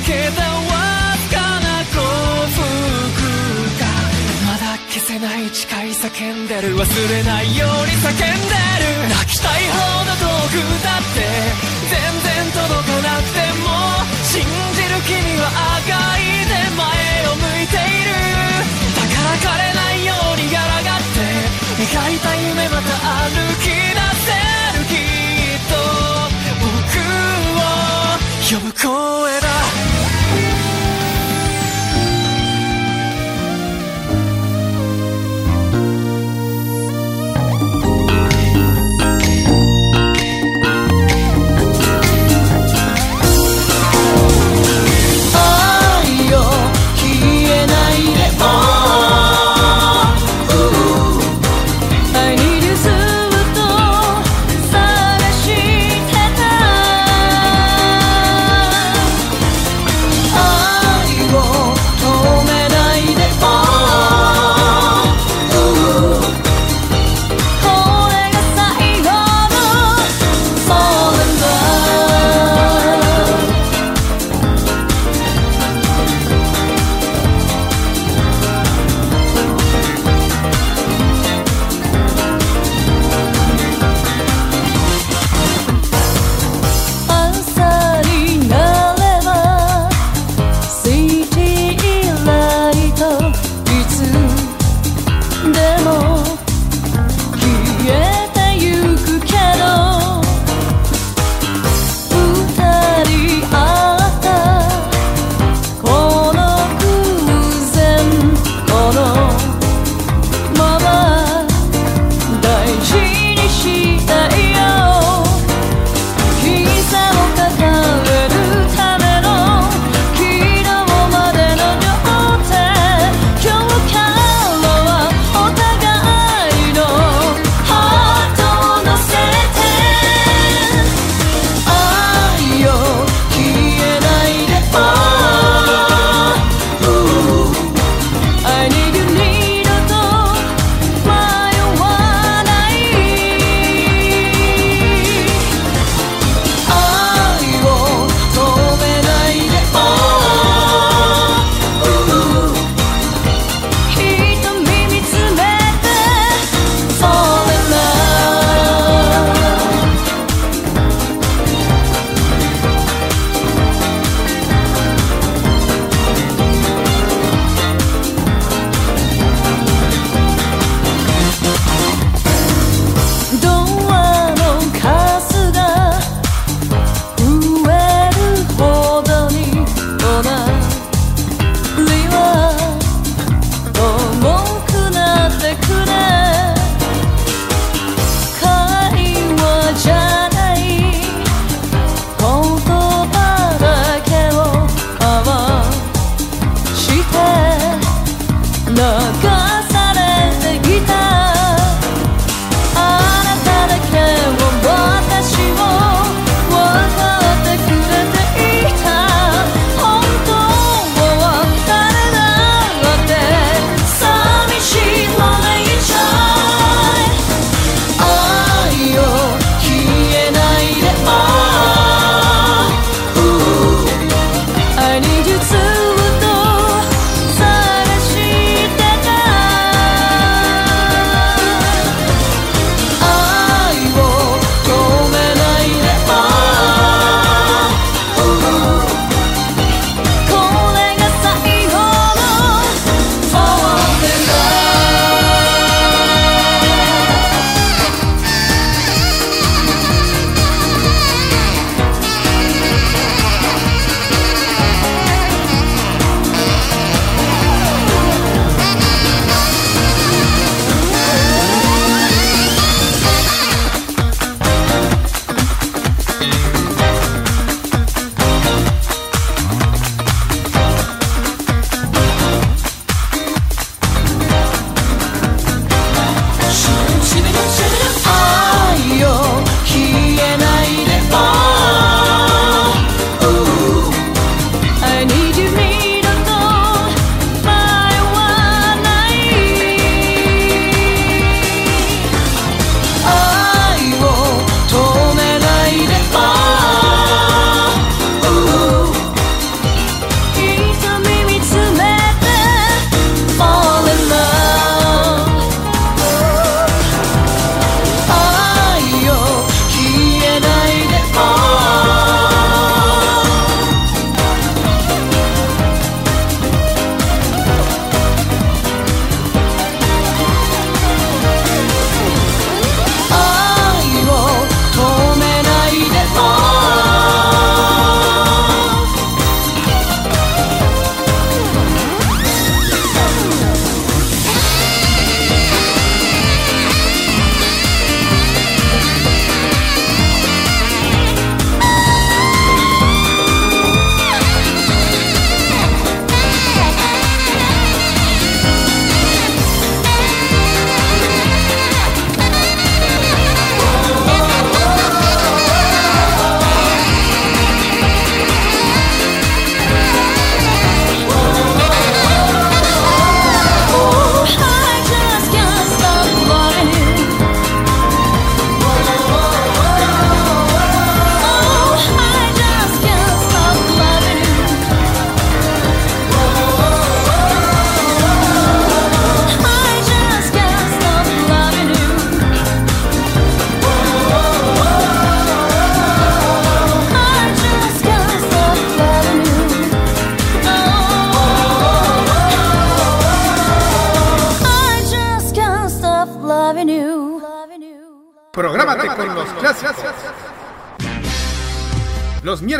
[0.09, 2.01] けたわずかな幸
[2.57, 2.65] 福
[3.77, 3.85] か
[4.49, 9.77] まだ消せない誓い叫んでる忘れないように叫んでる泣きたいほ
[10.09, 11.29] ど遠くだって
[11.93, 13.69] 全然届かなくても
[14.25, 16.89] 信じる君は赤いで前
[17.29, 18.17] を向いている
[18.97, 21.21] だから枯れないように抗って
[21.85, 22.89] 描いた夢また
[23.29, 23.93] 歩き出
[24.25, 24.33] せ
[24.73, 25.77] るきっと
[26.65, 26.97] 僕
[27.61, 27.69] を
[28.49, 29.78] 呼ぶ声だ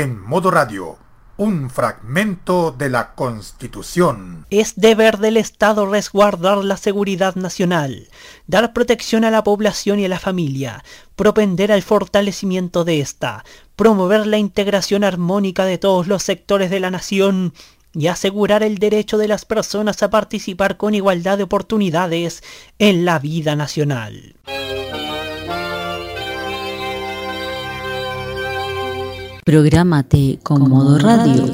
[0.00, 0.96] En Modo Radio,
[1.36, 4.46] un fragmento de la Constitución.
[4.48, 8.08] Es deber del Estado resguardar la seguridad nacional,
[8.46, 10.82] dar protección a la población y a la familia,
[11.16, 13.44] propender al fortalecimiento de ésta,
[13.76, 17.52] promover la integración armónica de todos los sectores de la nación
[17.92, 22.42] y asegurar el derecho de las personas a participar con igualdad de oportunidades
[22.78, 24.34] en la vida nacional.
[29.50, 31.52] Prográmate con modo radio.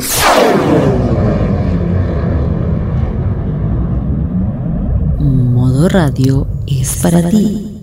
[5.19, 7.83] Modo radio es para ti.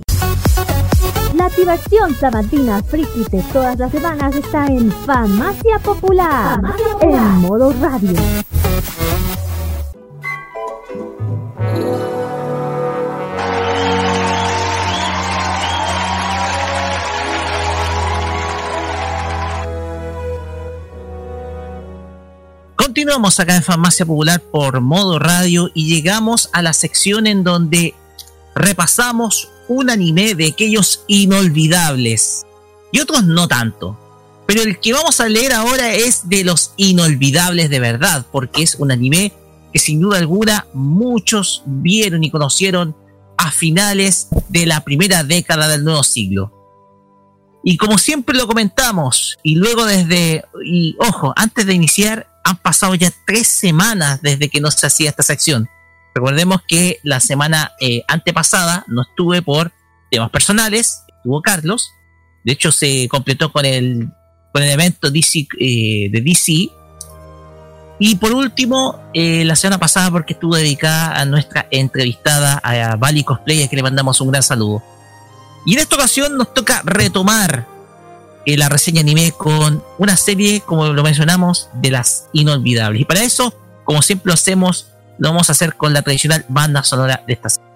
[1.35, 6.61] La diversión sabatina friki de todas las semanas está en Farmacia Popular,
[7.01, 8.13] en modo radio.
[22.93, 27.95] Continuamos acá en Farmacia Popular por modo radio y llegamos a la sección en donde
[28.53, 32.45] repasamos un anime de aquellos inolvidables
[32.91, 33.97] y otros no tanto.
[34.45, 38.75] Pero el que vamos a leer ahora es de los inolvidables de verdad, porque es
[38.75, 39.33] un anime
[39.73, 42.95] que sin duda alguna muchos vieron y conocieron
[43.39, 46.53] a finales de la primera década del nuevo siglo.
[47.63, 52.95] Y como siempre lo comentamos, y luego desde, y ojo, antes de iniciar, han pasado
[52.95, 55.69] ya tres semanas desde que no se hacía esta sección.
[56.13, 59.71] Recordemos que la semana eh, antepasada no estuve por
[60.11, 61.91] temas personales, estuvo Carlos,
[62.43, 64.09] de hecho se completó con el,
[64.53, 66.69] con el evento DC, eh, de DC.
[67.99, 73.23] Y por último, eh, la semana pasada porque estuvo dedicada a nuestra entrevistada a Bali
[73.23, 74.83] Cosplay, a que le mandamos un gran saludo.
[75.65, 77.72] Y en esta ocasión nos toca retomar
[78.45, 83.01] eh, la reseña anime con una serie, como lo mencionamos, de las inolvidables.
[83.01, 83.53] Y para eso,
[83.83, 84.87] como siempre lo hacemos,
[85.17, 87.72] lo vamos a hacer con la tradicional banda sonora de esta serie.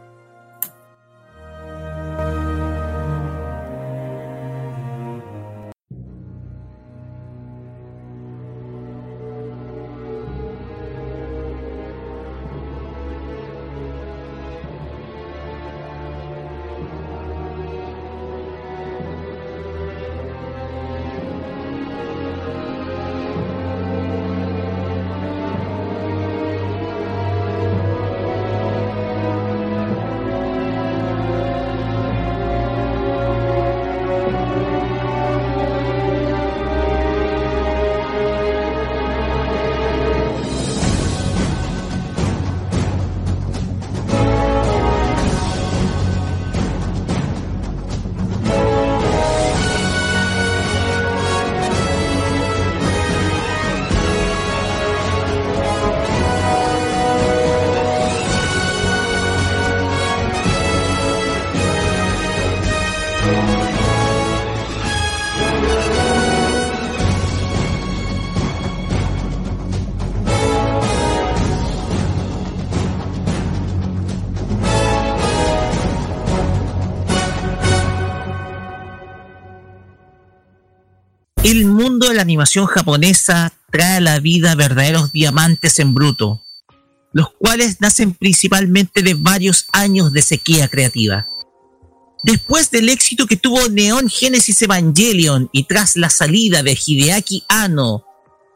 [82.27, 86.43] Animación japonesa trae a la vida verdaderos diamantes en bruto,
[87.13, 91.27] los cuales nacen principalmente de varios años de sequía creativa.
[92.23, 98.03] Después del éxito que tuvo Neon Genesis Evangelion y tras la salida de Hideaki Anno,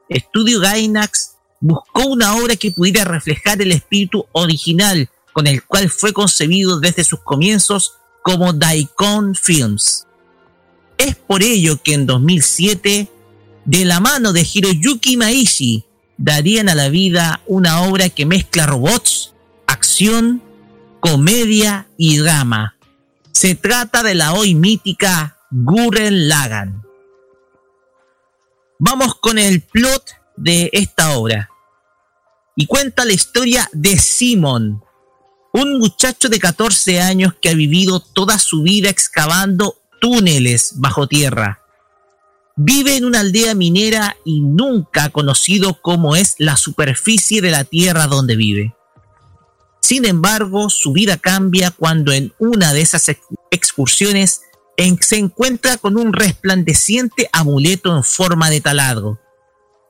[0.09, 6.11] Studio Gainax buscó una obra que pudiera reflejar el espíritu original con el cual fue
[6.11, 10.05] concebido desde sus comienzos como Daikon Films.
[10.97, 13.09] Es por ello que en 2007,
[13.65, 15.85] de la mano de Hiroyuki Maishi,
[16.17, 19.33] darían a la vida una obra que mezcla robots,
[19.67, 20.41] acción,
[20.99, 22.75] comedia y drama.
[23.31, 26.83] Se trata de la hoy mítica Gurren Lagann.
[28.79, 31.49] Vamos con el plot de esta obra.
[32.55, 34.83] Y cuenta la historia de Simon,
[35.53, 41.60] Un muchacho de 14 años que ha vivido toda su vida excavando túneles bajo tierra.
[42.55, 47.63] Vive en una aldea minera y nunca ha conocido cómo es la superficie de la
[47.63, 48.75] tierra donde vive.
[49.81, 54.41] Sin embargo, su vida cambia cuando en una de esas ex- excursiones
[54.99, 59.19] se encuentra con un resplandeciente amuleto en forma de taladro.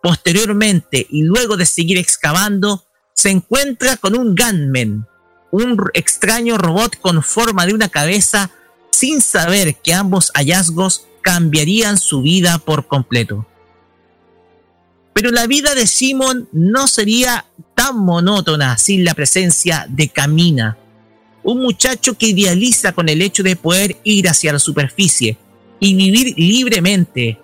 [0.04, 2.84] Posteriormente, y luego de seguir excavando,
[3.14, 5.08] se encuentra con un gunman,
[5.52, 8.52] un extraño robot con forma de una cabeza,
[8.92, 13.46] sin saber que ambos hallazgos cambiarían su vida por completo.
[15.14, 17.46] Pero la vida de Simon no sería
[17.76, 20.78] tan monótona sin la presencia de Camina,
[21.44, 25.38] un muchacho que idealiza con el hecho de poder ir hacia la superficie
[25.80, 27.40] y vivir libremente,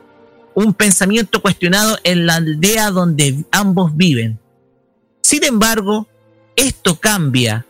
[0.55, 4.39] un pensamiento cuestionado en la aldea donde ambos viven.
[5.21, 6.07] Sin embargo,
[6.55, 7.66] esto cambia.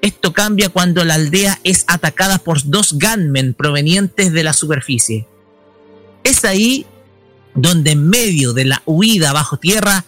[0.00, 5.26] Esto cambia cuando la aldea es atacada por dos gunmen provenientes de la superficie.
[6.22, 6.86] Es ahí
[7.54, 10.04] donde en medio de la huida bajo tierra,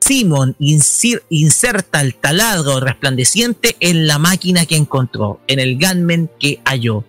[0.00, 7.04] Simon inserta el taladro resplandeciente en la máquina que encontró, en el gunman que halló.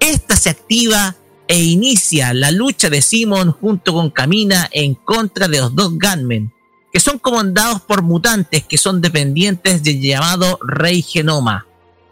[0.00, 1.16] Esta se activa
[1.46, 6.52] e inicia la lucha de Simon junto con Camina en contra de los dos gunmen,
[6.92, 11.66] que son comandados por mutantes que son dependientes del llamado Rey Genoma,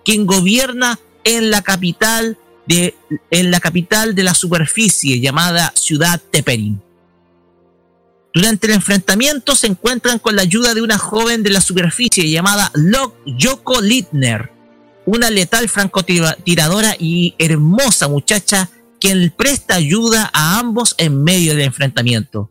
[0.05, 2.37] quien gobierna en la capital
[2.67, 2.95] de,
[3.31, 6.81] en la capital de la superficie llamada Ciudad Teperin.
[8.35, 12.71] Durante el enfrentamiento se encuentran con la ayuda de una joven de la superficie llamada
[12.75, 14.51] Lo- Yoko Littner,
[15.07, 18.69] una letal francotiradora y hermosa muchacha
[19.01, 22.51] quien presta ayuda a ambos en medio del enfrentamiento.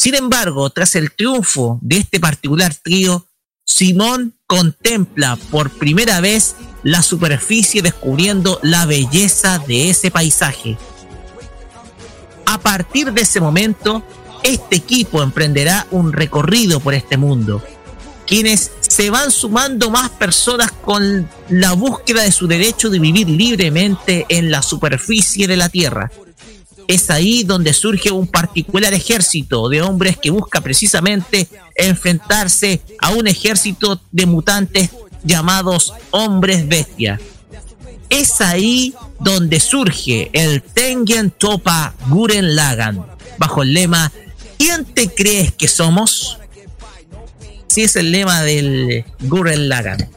[0.00, 3.26] Sin embargo, tras el triunfo de este particular trío,
[3.66, 10.78] Simón contempla por primera vez la superficie descubriendo la belleza de ese paisaje.
[12.46, 14.02] A partir de ese momento,
[14.42, 17.62] este equipo emprenderá un recorrido por este mundo,
[18.26, 24.24] quienes se van sumando más personas con la búsqueda de su derecho de vivir libremente
[24.30, 26.10] en la superficie de la Tierra.
[26.90, 33.28] Es ahí donde surge un particular ejército de hombres que busca precisamente enfrentarse a un
[33.28, 34.90] ejército de mutantes
[35.22, 37.20] llamados hombres bestia.
[38.08, 43.06] Es ahí donde surge el Tengen Topa Guren Lagan,
[43.38, 44.10] bajo el lema
[44.58, 46.38] ¿Quién te crees que somos?
[47.68, 50.10] Sí, es el lema del Gurren Lagan.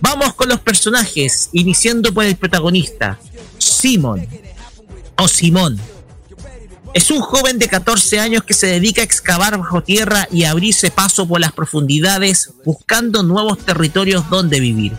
[0.00, 3.18] Vamos con los personajes, iniciando por el protagonista,
[3.56, 4.28] Simon,
[5.18, 5.78] o Simón.
[6.94, 10.90] Es un joven de 14 años que se dedica a excavar bajo tierra y abrirse
[10.90, 14.92] paso por las profundidades, buscando nuevos territorios donde vivir.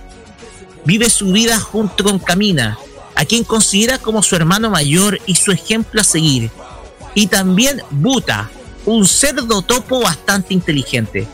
[0.86, 2.78] Vive su vida junto con Camina,
[3.16, 6.52] a quien considera como su hermano mayor y su ejemplo a seguir,
[7.16, 8.50] y también Buta,
[8.86, 11.28] un cerdo topo bastante inteligente.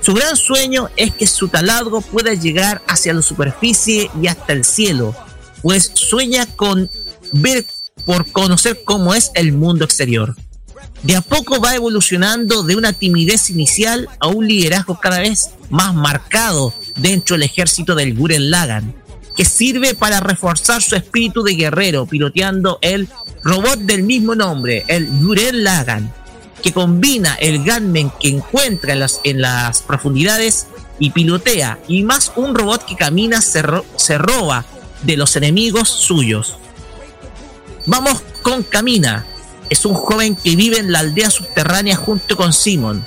[0.00, 4.64] Su gran sueño es que su taladro pueda llegar hacia la superficie y hasta el
[4.64, 5.14] cielo,
[5.62, 6.88] pues sueña con
[7.32, 7.66] ver
[8.06, 10.34] por conocer cómo es el mundo exterior.
[11.02, 15.94] De a poco va evolucionando de una timidez inicial a un liderazgo cada vez más
[15.94, 18.94] marcado dentro del ejército del Guren Lagan,
[19.36, 23.08] que sirve para reforzar su espíritu de guerrero piloteando el
[23.42, 26.12] robot del mismo nombre, el Guren Lagan,
[26.62, 30.68] que combina el gunman que encuentra en las, profundidades
[30.98, 33.62] y pilotea, y más un robot que camina se
[34.18, 34.64] roba
[35.02, 36.56] de los enemigos suyos.
[37.86, 39.24] Vamos con Camina.
[39.70, 43.04] Es un joven que vive en la aldea subterránea junto con Simon.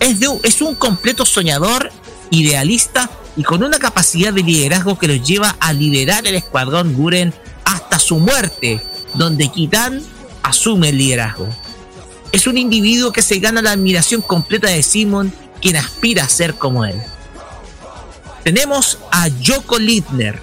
[0.00, 1.90] Es, de es un completo soñador,
[2.30, 7.34] idealista y con una capacidad de liderazgo que lo lleva a liderar el escuadrón Guren
[7.64, 8.80] hasta su muerte,
[9.14, 10.02] donde Kitan
[10.42, 11.48] asume el liderazgo.
[12.30, 16.54] Es un individuo que se gana la admiración completa de Simon, quien aspira a ser
[16.54, 17.00] como él.
[18.44, 20.40] Tenemos a Yoko Littner.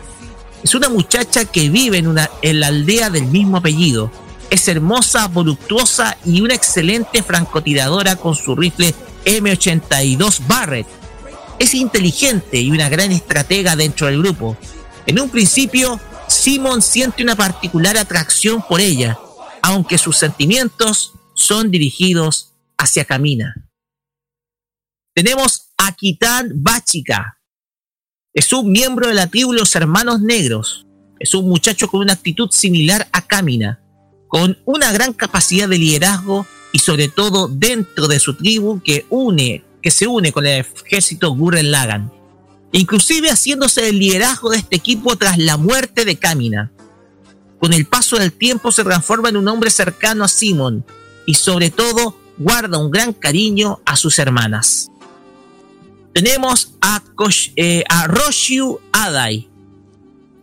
[0.63, 4.11] Es una muchacha que vive en, una, en la aldea del mismo apellido.
[4.49, 8.93] Es hermosa, voluptuosa y una excelente francotiradora con su rifle
[9.25, 10.87] M82 Barrett.
[11.57, 14.57] Es inteligente y una gran estratega dentro del grupo.
[15.05, 19.17] En un principio, Simon siente una particular atracción por ella,
[19.61, 23.67] aunque sus sentimientos son dirigidos hacia Camina.
[25.13, 27.40] Tenemos a Kitan Bachika.
[28.33, 30.85] Es un miembro de la tribu los Hermanos Negros.
[31.19, 33.81] Es un muchacho con una actitud similar a Camina,
[34.29, 39.65] con una gran capacidad de liderazgo y sobre todo dentro de su tribu que une,
[39.81, 42.09] que se une con el ejército Gurren Lagan.
[42.71, 46.71] inclusive haciéndose el liderazgo de este equipo tras la muerte de Kamina.
[47.59, 50.85] Con el paso del tiempo se transforma en un hombre cercano a Simon
[51.25, 54.90] y sobre todo guarda un gran cariño a sus hermanas.
[56.13, 59.49] Tenemos a, Kosh- eh, a Roshu Adai.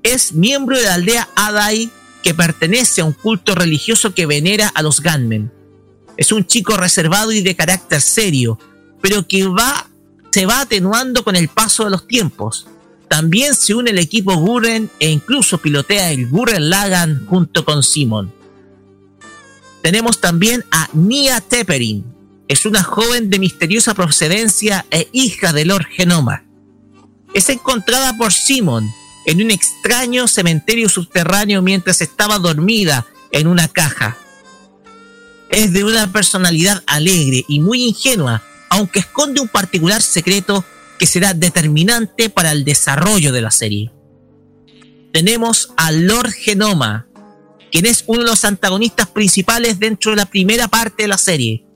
[0.03, 1.91] Es miembro de la aldea Adai
[2.23, 5.53] que pertenece a un culto religioso que venera a los Gunmen.
[6.17, 8.59] Es un chico reservado y de carácter serio,
[9.01, 9.89] pero que va,
[10.33, 12.67] se va atenuando con el paso de los tiempos.
[13.09, 18.33] También se une al equipo Gurren e incluso pilotea el Gurren Lagan junto con Simon.
[19.83, 22.05] Tenemos también a Nia Tepperin.
[22.49, 26.45] Es una joven de misteriosa procedencia e hija de Lord Genoma.
[27.35, 28.89] Es encontrada por Simon
[29.27, 34.17] en un extraño cementerio subterráneo mientras estaba dormida en una caja.
[35.51, 40.65] Es de una personalidad alegre y muy ingenua, aunque esconde un particular secreto
[40.99, 43.93] que será determinante para el desarrollo de la serie.
[45.13, 47.09] Tenemos a Lord Genoma,
[47.71, 51.68] quien es uno de los antagonistas principales dentro de la primera parte de la serie.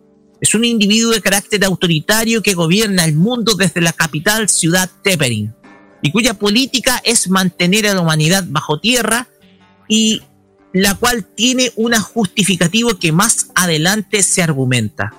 [0.42, 5.54] Es un individuo de carácter autoritario que gobierna el mundo desde la capital ciudad Tepperin
[6.02, 9.28] y cuya política es mantener a la humanidad bajo tierra
[9.88, 10.20] y
[10.72, 15.14] la cual tiene un justificativo que más adelante se argumenta.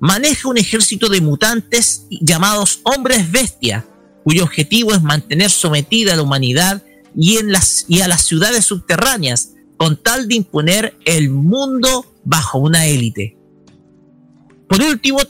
[0.00, 3.84] Maneja un ejército de mutantes llamados hombres bestia,
[4.24, 6.82] cuyo objetivo es mantener sometida a la humanidad
[7.14, 12.58] y, en las, y a las ciudades subterráneas, con tal de imponer el mundo bajo
[12.58, 13.36] una élite.
[14.68, 15.20] Por último,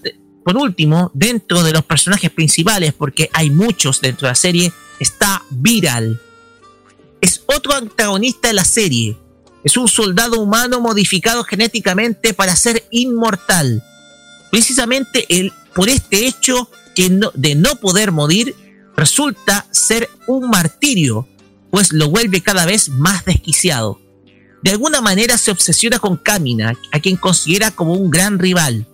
[0.45, 5.43] por último, dentro de los personajes principales, porque hay muchos dentro de la serie, está
[5.51, 6.21] Viral.
[7.21, 9.17] Es otro antagonista de la serie.
[9.65, 13.83] Es un soldado humano modificado genéticamente para ser inmortal.
[14.51, 15.27] Precisamente
[15.75, 16.71] por este hecho
[17.35, 18.55] de no poder morir,
[18.97, 21.29] resulta ser un martirio,
[21.71, 24.01] pues lo vuelve cada vez más desquiciado.
[24.63, 28.87] De alguna manera se obsesiona con Kamina, a quien considera como un gran rival.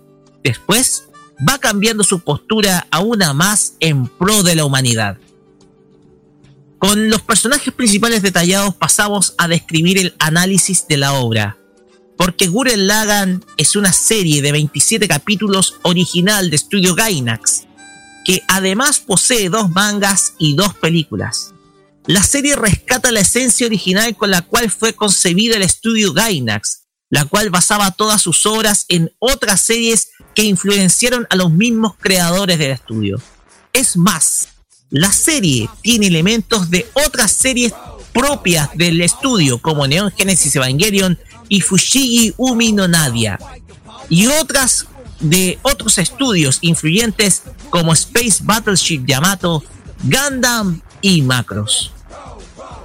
[0.43, 1.05] Después
[1.47, 5.17] va cambiando su postura a una más en pro de la humanidad.
[6.77, 11.57] Con los personajes principales detallados pasamos a describir el análisis de la obra.
[12.17, 17.63] Porque Gurren Lagann es una serie de 27 capítulos original de estudio Gainax,
[18.25, 21.53] que además posee dos mangas y dos películas.
[22.05, 26.82] La serie rescata la esencia original con la cual fue concebida el estudio Gainax,
[27.13, 32.57] la cual basaba todas sus obras en otras series que influenciaron a los mismos creadores
[32.57, 33.21] del estudio.
[33.71, 34.47] Es más,
[34.89, 37.71] la serie tiene elementos de otras series
[38.15, 41.19] propias del estudio, como Neon Genesis Evangelion
[41.49, 43.37] y Fushigi Umi no Nadia,
[44.09, 44.87] y otras
[45.19, 49.63] de otros estudios influyentes como Space Battleship Yamato,
[50.01, 51.91] Gundam y Macros.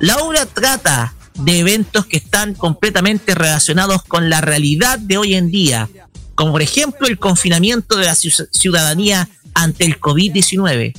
[0.01, 5.51] La obra trata de eventos que están completamente relacionados con la realidad de hoy en
[5.51, 5.89] día,
[6.35, 10.93] como por ejemplo el confinamiento de la ciu- ciudadanía ante el COVID-19.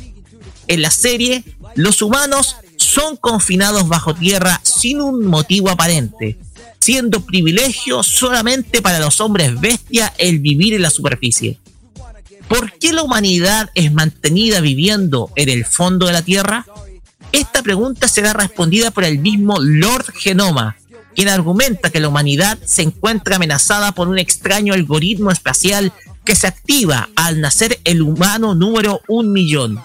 [0.68, 1.44] En la serie,
[1.76, 6.38] los humanos son confinados bajo tierra sin un motivo aparente,
[6.80, 11.60] siendo privilegio solamente para los hombres bestia el vivir en la superficie.
[12.48, 16.66] ¿Por qué la humanidad es mantenida viviendo en el fondo de la Tierra?
[17.32, 20.78] Esta pregunta será respondida por el mismo Lord Genoma,
[21.16, 25.94] quien argumenta que la humanidad se encuentra amenazada por un extraño algoritmo espacial
[26.26, 29.80] que se activa al nacer el humano número un millón.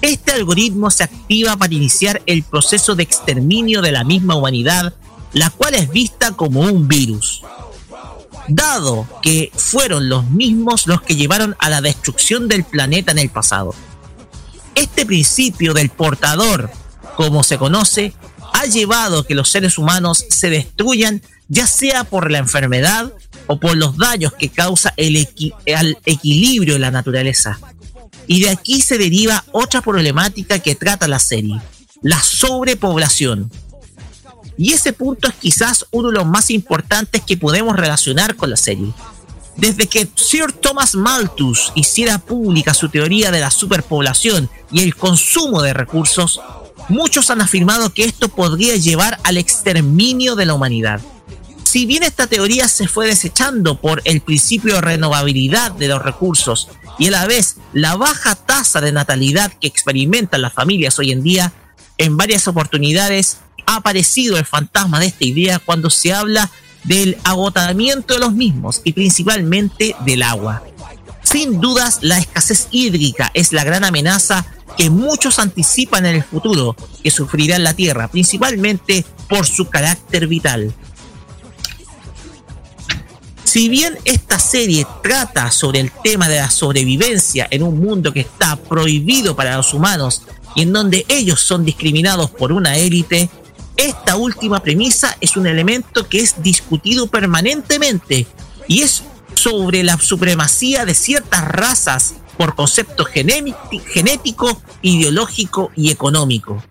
[0.00, 4.94] Este algoritmo se activa para iniciar el proceso de exterminio de la misma humanidad,
[5.32, 7.42] la cual es vista como un virus.
[8.48, 13.30] Dado que fueron los mismos los que llevaron a la destrucción del planeta en el
[13.30, 13.74] pasado.
[14.76, 16.70] Este principio del portador,
[17.16, 18.12] como se conoce,
[18.52, 23.12] ha llevado a que los seres humanos se destruyan ya sea por la enfermedad
[23.46, 25.28] o por los daños que causa el
[25.76, 27.58] al equilibrio de la naturaleza.
[28.26, 31.60] Y de aquí se deriva otra problemática que trata la serie,
[32.02, 33.50] la sobrepoblación.
[34.58, 38.56] Y ese punto es quizás uno de los más importantes que podemos relacionar con la
[38.56, 38.92] serie.
[39.56, 45.62] Desde que Sir Thomas Malthus hiciera pública su teoría de la superpoblación y el consumo
[45.62, 46.40] de recursos,
[46.88, 51.00] muchos han afirmado que esto podría llevar al exterminio de la humanidad.
[51.64, 56.68] Si bien esta teoría se fue desechando por el principio de renovabilidad de los recursos
[56.98, 61.22] y a la vez la baja tasa de natalidad que experimentan las familias hoy en
[61.22, 61.52] día,
[61.98, 66.50] en varias oportunidades ha aparecido el fantasma de esta idea cuando se habla
[66.86, 70.62] del agotamiento de los mismos y principalmente del agua.
[71.22, 74.46] Sin dudas, la escasez hídrica es la gran amenaza
[74.76, 80.72] que muchos anticipan en el futuro que sufrirá la Tierra, principalmente por su carácter vital.
[83.44, 88.20] Si bien esta serie trata sobre el tema de la sobrevivencia en un mundo que
[88.20, 90.22] está prohibido para los humanos
[90.54, 93.30] y en donde ellos son discriminados por una élite,
[93.76, 98.26] esta última premisa es un elemento que es discutido permanentemente
[98.68, 99.02] y es
[99.34, 103.54] sobre la supremacía de ciertas razas por conceptos gené-
[103.92, 106.62] genético, ideológico y económico.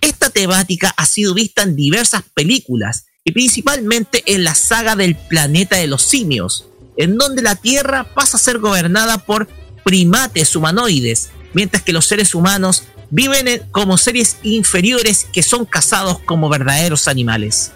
[0.00, 5.76] Esta temática ha sido vista en diversas películas y principalmente en la saga del planeta
[5.76, 6.66] de los simios,
[6.96, 9.48] en donde la Tierra pasa a ser gobernada por
[9.84, 12.84] primates humanoides, mientras que los seres humanos
[13.14, 17.70] viven en- como seres inferiores que son cazados como verdaderos animales.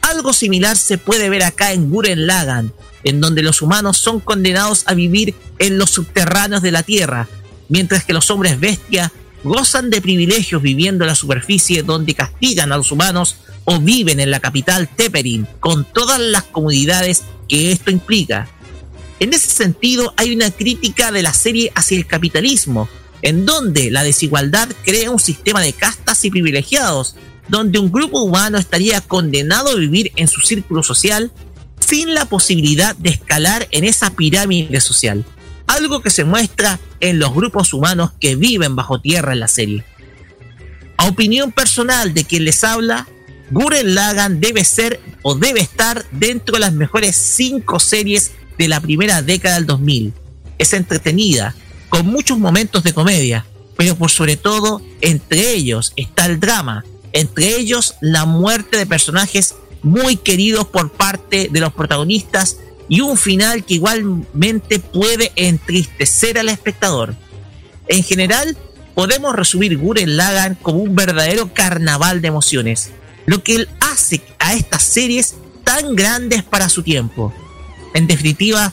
[0.00, 2.72] Algo similar se puede ver acá en Guren Lagan,
[3.02, 7.28] en donde los humanos son condenados a vivir en los subterráneos de la Tierra,
[7.68, 9.10] mientras que los hombres bestia
[9.42, 14.30] gozan de privilegios viviendo en la superficie donde castigan a los humanos o viven en
[14.30, 18.48] la capital Teperin, con todas las comodidades que esto implica.
[19.18, 22.88] En ese sentido, hay una crítica de la serie hacia el capitalismo,
[23.24, 27.16] en donde la desigualdad crea un sistema de castas y privilegiados,
[27.48, 31.32] donde un grupo humano estaría condenado a vivir en su círculo social
[31.80, 35.24] sin la posibilidad de escalar en esa pirámide social,
[35.66, 39.84] algo que se muestra en los grupos humanos que viven bajo tierra en la serie.
[40.98, 43.08] A opinión personal de quien les habla,
[43.50, 48.80] Guren Lagan debe ser o debe estar dentro de las mejores cinco series de la
[48.80, 50.12] primera década del 2000.
[50.58, 51.54] Es entretenida,
[51.94, 53.46] con muchos momentos de comedia,
[53.76, 59.54] pero por sobre todo, entre ellos está el drama, entre ellos la muerte de personajes
[59.84, 62.56] muy queridos por parte de los protagonistas
[62.88, 67.14] y un final que igualmente puede entristecer al espectador.
[67.86, 68.56] En general,
[68.96, 72.90] podemos resumir Guren Lagan como un verdadero carnaval de emociones,
[73.24, 77.32] lo que hace a estas series tan grandes para su tiempo.
[77.94, 78.72] En definitiva,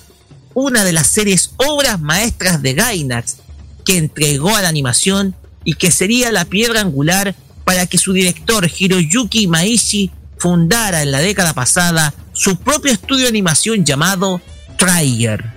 [0.53, 3.37] una de las series obras maestras de Gainax
[3.85, 8.69] que entregó a la animación y que sería la piedra angular para que su director
[8.77, 14.41] Hiroyuki Maishi fundara en la década pasada su propio estudio de animación llamado
[14.77, 15.51] Trigger.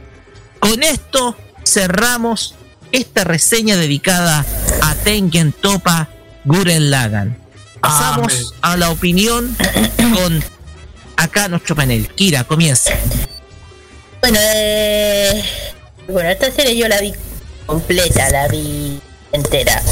[0.60, 2.54] Con esto cerramos
[2.92, 4.44] esta reseña dedicada
[4.82, 6.08] a Tengen Topa
[6.44, 7.38] Guren Lagan.
[7.80, 8.46] Pasamos Amén.
[8.62, 9.56] a la opinión
[10.14, 10.44] con
[11.16, 12.08] acá nuestro panel.
[12.08, 12.92] Kira, comienza.
[14.24, 15.44] Bueno, eh,
[16.08, 17.12] bueno, esta serie yo la vi
[17.66, 18.98] completa, la vi
[19.32, 19.82] entera.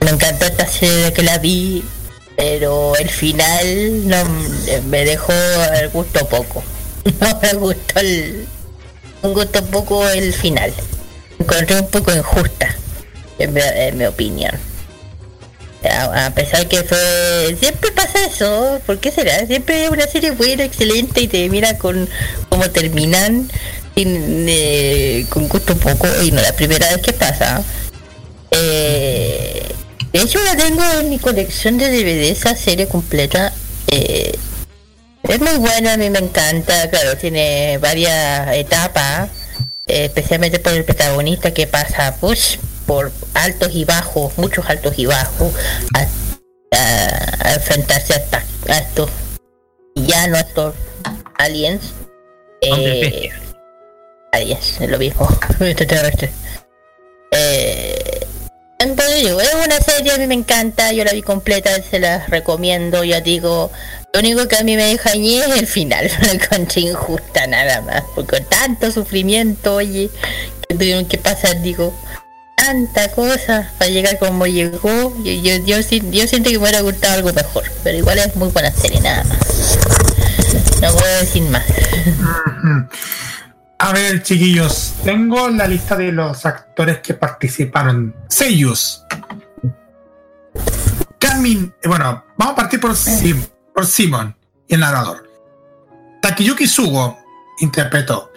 [0.00, 1.84] Me encantó esta serie que la vi,
[2.38, 4.16] pero el final no
[4.86, 5.34] me dejó
[5.74, 6.64] el gusto poco.
[7.20, 8.48] No me gustó el,
[9.20, 10.72] un gusto poco el final.
[11.38, 12.74] Me encontré un poco injusta,
[13.38, 14.58] en mi, opinión.
[15.84, 19.46] A, pesar que fue siempre pasa eso ¿por qué será?
[19.46, 22.08] siempre una serie buena excelente y te mira con
[22.56, 23.50] cómo terminan
[23.96, 27.62] eh, con gusto poco y no la primera vez que pasa
[28.50, 29.62] eh,
[30.10, 33.52] de hecho la tengo en mi colección de DVD esa serie completa
[33.88, 34.38] eh,
[35.22, 39.28] es muy buena a mí me encanta claro tiene varias etapas
[39.86, 45.06] eh, especialmente por el protagonista que pasa pues por altos y bajos, muchos altos y
[45.06, 45.52] bajos,
[45.92, 49.10] a, enfrentarse a, a estos
[49.96, 50.74] villanos, a estos
[51.38, 51.82] aliens.
[52.74, 53.30] Eh,
[54.32, 55.28] aliens, es lo mismo,
[55.60, 56.30] extraterrestres.
[57.32, 58.26] Eh,
[58.78, 62.26] entonces digo, es una serie, a mí me encanta, yo la vi completa, se la
[62.26, 63.70] recomiendo, ya digo,
[64.12, 67.80] lo único que a mí me deja ñe es el final, la encontré injusta nada
[67.80, 70.10] más, porque tanto sufrimiento, oye,
[70.68, 71.92] que tuvieron que pasar, digo,
[72.56, 76.80] tanta cosa para llegar como llegó, yo, yo, yo, si- yo siento que me hubiera
[76.82, 79.38] gustado algo mejor, pero igual es muy buena serie, nada más.
[80.82, 81.64] No puedo decir más.
[83.78, 88.14] A ver, chiquillos, tengo la lista de los actores que participaron.
[88.28, 89.02] Seiyus.
[91.18, 93.42] Kamin, eh, bueno, vamos a partir por, Sim,
[93.74, 94.34] por Simon,
[94.68, 95.28] el narrador.
[96.22, 97.18] Takeyuki Sugo
[97.60, 98.32] interpretó.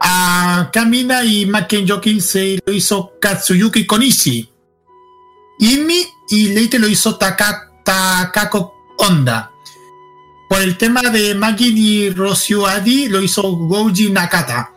[0.00, 4.52] A Kamina y Makenyoki se lo hizo Katsuyuki Konishi.
[5.58, 9.50] Imi y Leite lo hizo Taka- Takako Honda.
[10.48, 12.08] Por el tema de Magin y
[12.68, 14.70] Adi lo hizo Goji Nakata.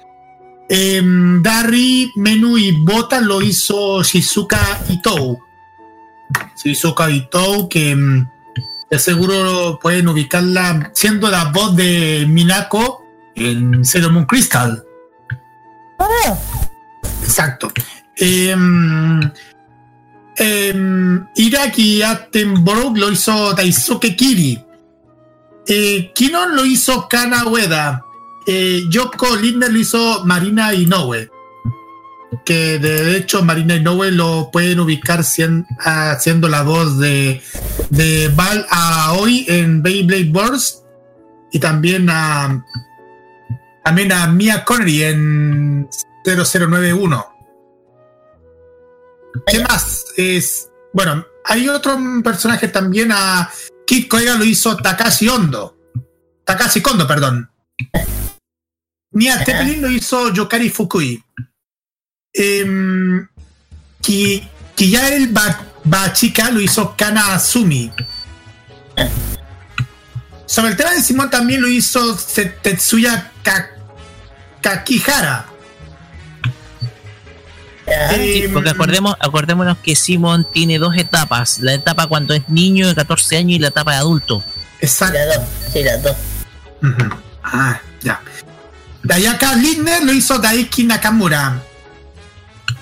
[0.67, 5.39] Em, Dari, Menu y Bota lo hizo Shizuka Itou.
[6.55, 8.27] Shizuka Itou, que em,
[8.89, 13.03] de seguro pueden ubicarla siendo la voz de Minako
[13.35, 14.83] en Sailor Moon Crystal.
[17.23, 17.71] Exacto.
[18.15, 19.21] Em,
[20.37, 24.68] em, Iraki Attenborough lo hizo Daisuke Kiri.
[25.71, 28.03] Eh, Kinon lo hizo Kana Ueda.
[28.47, 31.29] Eh, Yoko Lindner lo hizo Marina Inoue.
[32.43, 37.41] Que de hecho Marina Inoue lo pueden ubicar cien- haciendo la voz de,
[37.91, 40.85] de Val Aoi en Beyblade Burst.
[41.51, 42.65] Y también a,
[43.83, 45.87] también a Mia Connery en
[46.25, 47.25] 0091.
[49.45, 50.05] ¿Qué más?
[50.17, 53.49] Es, bueno, hay otro personaje también a
[53.89, 55.75] Kid Koega lo hizo Takashi Ondo.
[56.45, 57.49] Takashi Kondo, perdón.
[59.13, 61.23] Nia Zeppelin lo hizo Yokari Fukui.
[62.31, 63.27] Em,
[63.99, 67.91] Ki, Kiyael Ba- Bachika lo hizo Kana Azumi.
[70.45, 72.15] Sobre el tema de Simón también lo hizo
[72.61, 73.71] Tetsuya Ka-
[74.61, 75.48] Kakihara.
[78.15, 82.95] Sí, porque acordemos, acordémonos que Simon tiene dos etapas, la etapa cuando es niño de
[82.95, 84.43] 14 años y la etapa de adulto.
[84.81, 85.17] Exacto.
[85.17, 86.15] Las dos, sí, las dos.
[87.43, 88.21] Ah, ya.
[89.03, 91.61] Dayaka Lindner lo hizo Daiki Nakamura.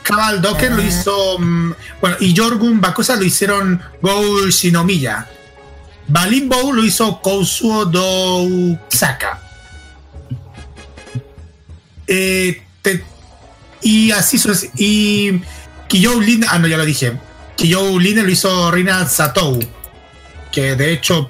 [0.04, 1.38] Cabal Docker lo hizo.
[1.40, 5.28] mm, bueno, y Jorgun Bakusa lo hicieron Go Shinomiya.
[6.08, 9.42] Balimbo lo hizo Kousuo Dousaka.
[12.08, 13.04] Eh, te-
[13.82, 14.38] y así
[14.76, 15.42] Y
[15.88, 16.50] Kiyou Lindner.
[16.52, 17.14] Ah, no, ya lo dije.
[17.56, 19.60] Kiyou Lindner lo hizo Rina Satou.
[20.52, 21.30] Que de hecho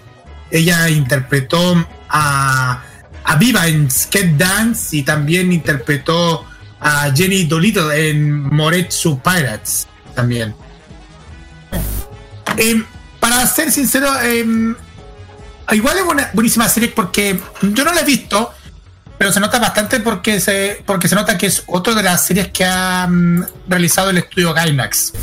[0.52, 2.84] ella interpretó a,
[3.24, 6.46] a Viva en Skate Dance y también interpretó
[6.80, 10.56] a Jenny Dolittle en Moretsu Pirates también.
[12.58, 12.86] Em,
[13.20, 14.76] para ser sincero, em,
[15.72, 18.54] igual es una buenísima serie porque yo no la he visto,
[19.18, 22.50] pero se nota bastante porque se, porque se nota que es otra de las series
[22.50, 23.10] que ha
[23.68, 25.14] realizado el estudio Gainax.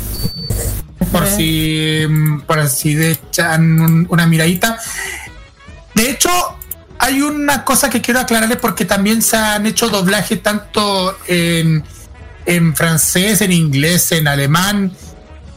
[1.11, 2.01] Por si,
[2.45, 4.77] por si le echan un- una miradita.
[5.93, 6.29] De hecho,
[6.99, 11.83] hay una cosa que quiero aclararles porque también se han hecho doblaje tanto en,
[12.45, 14.91] en francés, en inglés, en alemán,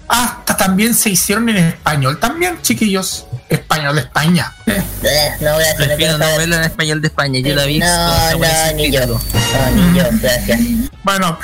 [0.09, 2.19] hasta también se hicieron en español.
[2.19, 4.53] También, chiquillos, español de España.
[4.67, 4.83] Eh,
[5.41, 5.77] No, gracias.
[5.77, 7.81] Prefiero en español de España, yo la vi.
[7.81, 9.07] con No, no, ni yo.
[9.07, 9.21] No,
[9.75, 10.61] ni yo, gracias.
[11.05, 11.39] Bueno,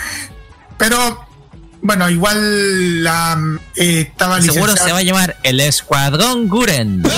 [0.78, 1.26] pero
[1.82, 3.38] bueno, igual la
[3.76, 7.02] eh, estaba Seguro se va a llamar El Escuadrón Guren.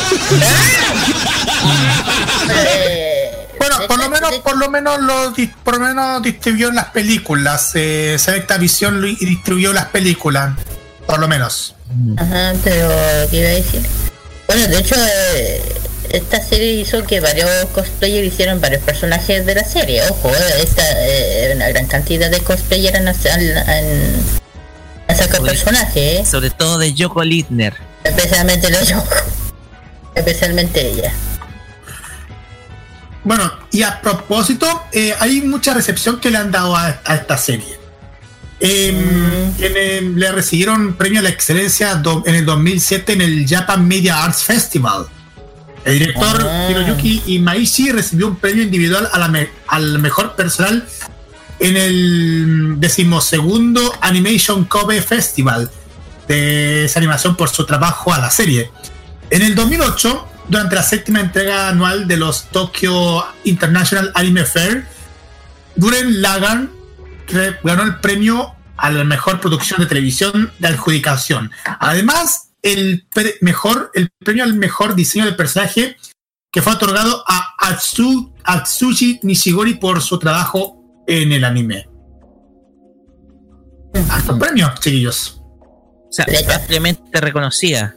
[2.48, 7.72] Eh, Bueno, por lo menos, por lo menos lo por lo menos distribuyó las películas.
[7.74, 10.52] Eh, Selecta Visión distribuyó las películas.
[11.06, 11.74] Por lo menos.
[12.16, 12.88] Ajá, pero
[13.30, 13.82] ¿qué iba a decir?
[14.48, 14.94] Bueno, de hecho,
[15.34, 15.62] eh,
[16.10, 20.02] esta serie hizo que varios cosplayers hicieron varios personajes de la serie.
[20.08, 24.22] Ojo, eh, esta eh, una gran cantidad de cosplayers han, han, han-
[25.08, 27.74] han sacado Sobre- personajes, eh, Sobre todo de Yoko Littner.
[28.04, 29.14] especialmente los Yoko.
[30.14, 31.12] Especialmente ella.
[33.24, 37.36] Bueno, y a propósito, eh, hay mucha recepción que le han dado a, a esta
[37.36, 37.78] serie.
[38.58, 43.86] Em, tiene- le recibieron premio a la excelencia do- en el 2007 en el Japan
[43.86, 45.06] Media Arts Festival.
[45.84, 46.68] El director Ah.
[46.70, 50.84] Hiroyuki Imaishi recibió un premio individual a la me- al mejor personal
[51.60, 55.70] en el decimosegundo Animation Kobe Festival
[56.26, 58.70] de esa animación por su trabajo a la serie.
[59.30, 64.86] En el 2008, durante la séptima entrega anual de los Tokyo International Anime Fair,
[65.76, 66.70] Guren Lagan
[67.62, 71.50] ganó el premio a la mejor producción de televisión de adjudicación.
[71.80, 75.96] Además, el pre- mejor, el premio al mejor diseño de personaje
[76.52, 81.86] que fue otorgado a Atsu, Atsushi Nishigori por su trabajo en el anime.
[84.10, 85.40] Hasta premio, chiquillos.
[85.40, 87.94] O sea, ampliamente reconocida.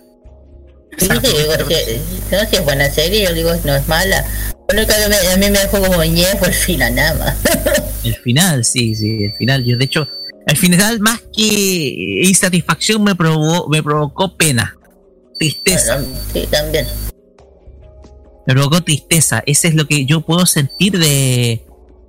[0.98, 2.02] Sí, sí, digo, que-
[2.32, 4.26] no, si es buena serie, yo digo, no es mala.
[4.68, 7.36] Bueno, que a mí, a mí me dejó como ñe por el final, nada más.
[8.04, 9.64] El final, sí, sí, el final.
[9.66, 10.08] Yo, de hecho,
[10.48, 14.76] al final, más que insatisfacción, me, provocó, me provocó pena.
[15.38, 16.04] Tristeza.
[16.34, 16.88] Sí, también.
[18.48, 19.44] Me provocó tristeza.
[19.46, 21.66] Ese es lo que yo puedo sentir de,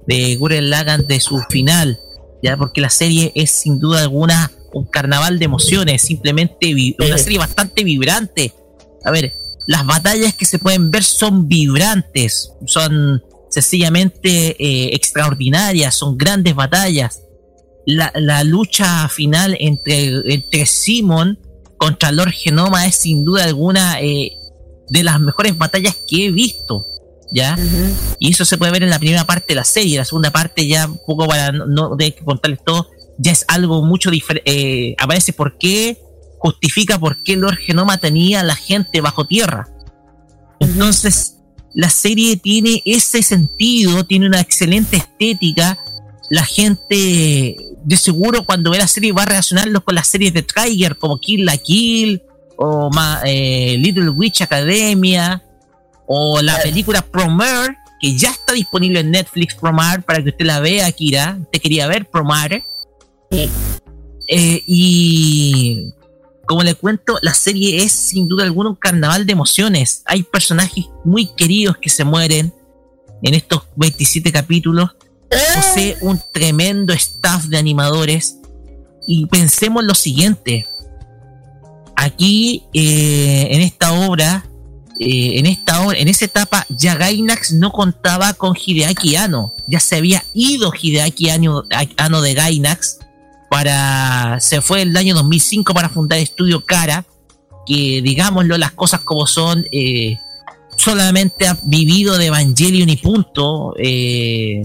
[0.07, 1.99] de Gurren Lagann de su final.
[2.43, 6.03] Ya, porque la serie es sin duda alguna un carnaval de emociones.
[6.03, 8.55] Simplemente una serie bastante vibrante.
[9.05, 9.35] A ver,
[9.67, 12.53] las batallas que se pueden ver son vibrantes.
[12.67, 15.95] Son sencillamente eh, extraordinarias.
[15.95, 17.23] Son grandes batallas.
[17.87, 21.39] La, la lucha final entre, entre Simon
[21.77, 24.33] contra Lord Genoma es sin duda alguna eh,
[24.89, 26.87] de las mejores batallas que he visto.
[27.33, 27.59] ¿ya?
[28.19, 29.99] Y eso se puede ver en la primera parte de la serie.
[29.99, 33.83] La segunda parte ya, un poco para no, no de contarles todo, ya es algo
[33.83, 34.97] mucho diferente.
[34.99, 35.99] aparece por qué,
[36.39, 39.69] justifica por qué Lord Genoma tenía a la gente bajo tierra.
[40.59, 41.40] Entonces,
[41.75, 45.79] la serie tiene ese sentido, tiene una excelente estética.
[46.29, 50.43] La gente, de seguro, cuando ve la serie va a relacionarlo con las series de
[50.43, 52.23] Trigger, como Kill la Kill,
[52.57, 52.91] o
[53.25, 55.43] eh, Little Witch Academia,
[56.07, 60.61] o la película Promare, que ya está disponible en Netflix Promare para que usted la
[60.61, 61.39] vea, Kira.
[61.41, 62.65] Usted quería ver Promare.
[63.31, 65.93] Eh, y
[66.51, 70.03] como le cuento, la serie es sin duda alguna un carnaval de emociones.
[70.05, 72.53] Hay personajes muy queridos que se mueren
[73.23, 74.91] en estos 27 capítulos.
[75.29, 78.39] Posee un tremendo staff de animadores.
[79.07, 80.67] Y pensemos lo siguiente.
[81.95, 84.45] Aquí, eh, en esta obra,
[84.99, 89.55] eh, en esta obra, en esa etapa, ya Gainax no contaba con Hideaki Anno.
[89.69, 91.63] Ya se había ido Hideaki Anno,
[91.97, 92.99] Anno de Gainax
[93.51, 97.05] para se fue el año 2005 para fundar Estudio Cara
[97.67, 100.17] que digámoslo las cosas como son eh,
[100.77, 104.63] solamente ha vivido de Evangelion y punto eh,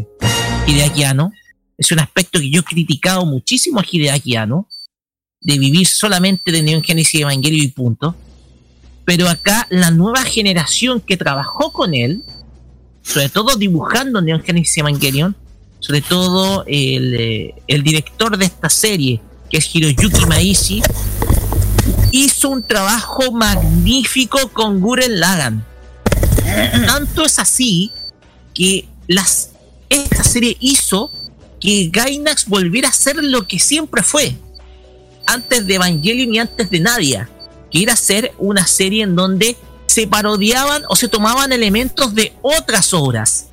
[0.67, 1.33] Hideaki Anno
[1.77, 4.67] es un aspecto que yo he criticado muchísimo a Hideaki Anno
[5.41, 8.15] de vivir solamente de Neon Genesis Evangelion y punto.
[9.03, 12.23] Pero acá la nueva generación que trabajó con él
[13.03, 15.35] sobre todo dibujando Neon Genesis Evangelion
[15.85, 20.81] sobre todo el, eh, el director de esta serie, que es Hiroyuki Maishi,
[22.09, 25.63] hizo un trabajo magnífico con Guren Lagan.
[26.87, 27.91] Tanto es así
[28.55, 29.51] que las,
[29.87, 31.11] esta serie hizo
[31.61, 34.35] que Gainax volviera a ser lo que siempre fue,
[35.27, 37.29] antes de Evangelion y antes de Nadia,
[37.69, 39.55] que era ser una serie en donde
[39.85, 43.49] se parodiaban o se tomaban elementos de otras obras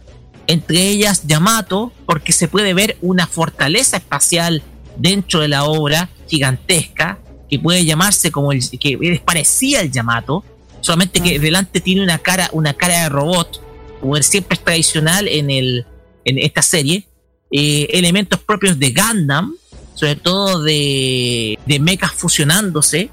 [0.46, 4.62] entre ellas Yamato, porque se puede ver una fortaleza espacial
[4.96, 10.44] dentro de la obra gigantesca, que puede llamarse como el que es parecía el Yamato,
[10.80, 13.62] solamente que delante tiene una cara, una cara de robot,
[14.00, 15.86] como siempre es tradicional en el
[16.24, 17.06] en esta serie,
[17.50, 19.54] eh, elementos propios de Gundam,
[19.94, 23.10] sobre todo de, de mechas fusionándose.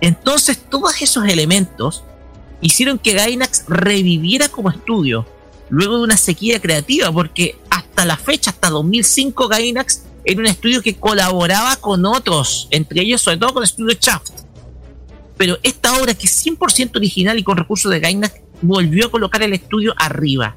[0.00, 2.04] Entonces, todos esos elementos
[2.60, 5.26] hicieron que Gainax reviviera como estudio
[5.68, 10.82] luego de una sequía creativa, porque hasta la fecha, hasta 2005, Gainax era un estudio
[10.82, 14.32] que colaboraba con otros, entre ellos sobre todo con el estudio Shaft.
[15.36, 19.42] Pero esta obra, que es 100% original y con recursos de Gainax, volvió a colocar
[19.42, 20.56] el estudio arriba.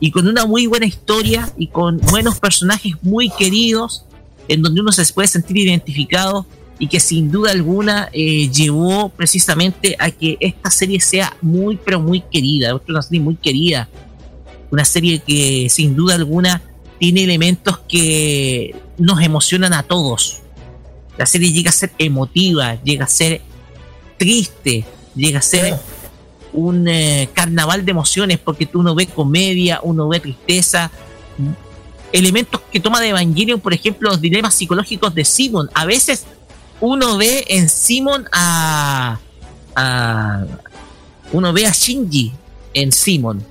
[0.00, 4.06] Y con una muy buena historia y con buenos personajes muy queridos,
[4.48, 6.46] en donde uno se puede sentir identificado
[6.84, 11.98] y que sin duda alguna eh, llevó precisamente a que esta serie sea muy pero
[11.98, 13.88] muy querida, una serie muy querida,
[14.70, 16.60] una serie que sin duda alguna
[16.98, 20.42] tiene elementos que nos emocionan a todos.
[21.16, 23.40] La serie llega a ser emotiva, llega a ser
[24.18, 25.78] triste, llega a ser
[26.52, 30.90] un eh, carnaval de emociones porque tú uno ve comedia, uno ve tristeza,
[32.12, 35.70] elementos que toma de Evangelion, por ejemplo, los dilemas psicológicos de Simon.
[35.72, 36.26] A veces
[36.80, 39.18] uno ve en Simon a,
[39.76, 40.44] a
[41.32, 42.32] uno ve a Shinji
[42.72, 43.44] en Simon.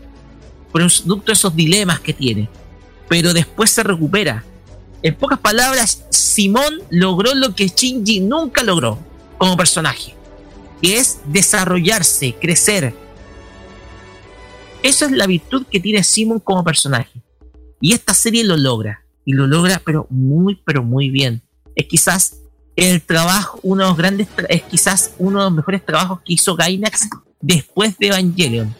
[0.71, 2.49] Producto de esos dilemas que tiene.
[3.07, 4.43] Pero después se recupera.
[5.01, 8.97] En pocas palabras Simón logró lo que Shinji nunca logró
[9.37, 10.15] como personaje
[10.83, 12.93] que es desarrollarse crecer.
[14.83, 17.21] Esa es la virtud que tiene Simon como personaje.
[17.79, 19.05] Y esta serie lo logra.
[19.23, 21.41] Y lo logra pero muy pero muy bien.
[21.73, 22.35] Es quizás
[22.75, 26.55] el trabajo, uno de los grandes, es quizás uno de los mejores trabajos que hizo
[26.55, 27.07] Gainax
[27.39, 28.73] después de Evangelion.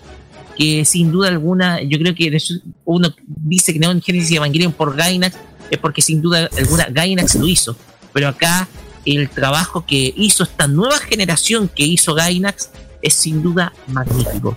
[0.58, 2.38] Que sin duda alguna, yo creo que
[2.86, 5.36] uno dice que Neon Genesis Evangelion por Gainax,
[5.70, 7.76] es porque sin duda alguna Gainax lo hizo.
[8.14, 8.68] Pero acá
[9.06, 12.70] el trabajo que hizo esta nueva generación que hizo Gainax
[13.02, 14.56] es sin duda magnífico.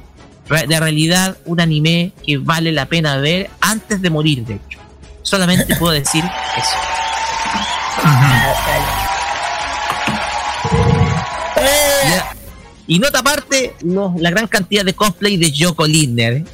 [0.48, 4.78] De realidad, un anime que vale la pena ver antes de morir, de hecho.
[5.22, 6.22] Solamente puedo decir
[6.56, 6.76] eso.
[12.86, 16.44] Y nota aparte, los- la gran cantidad de cosplay de Yoko Lindner.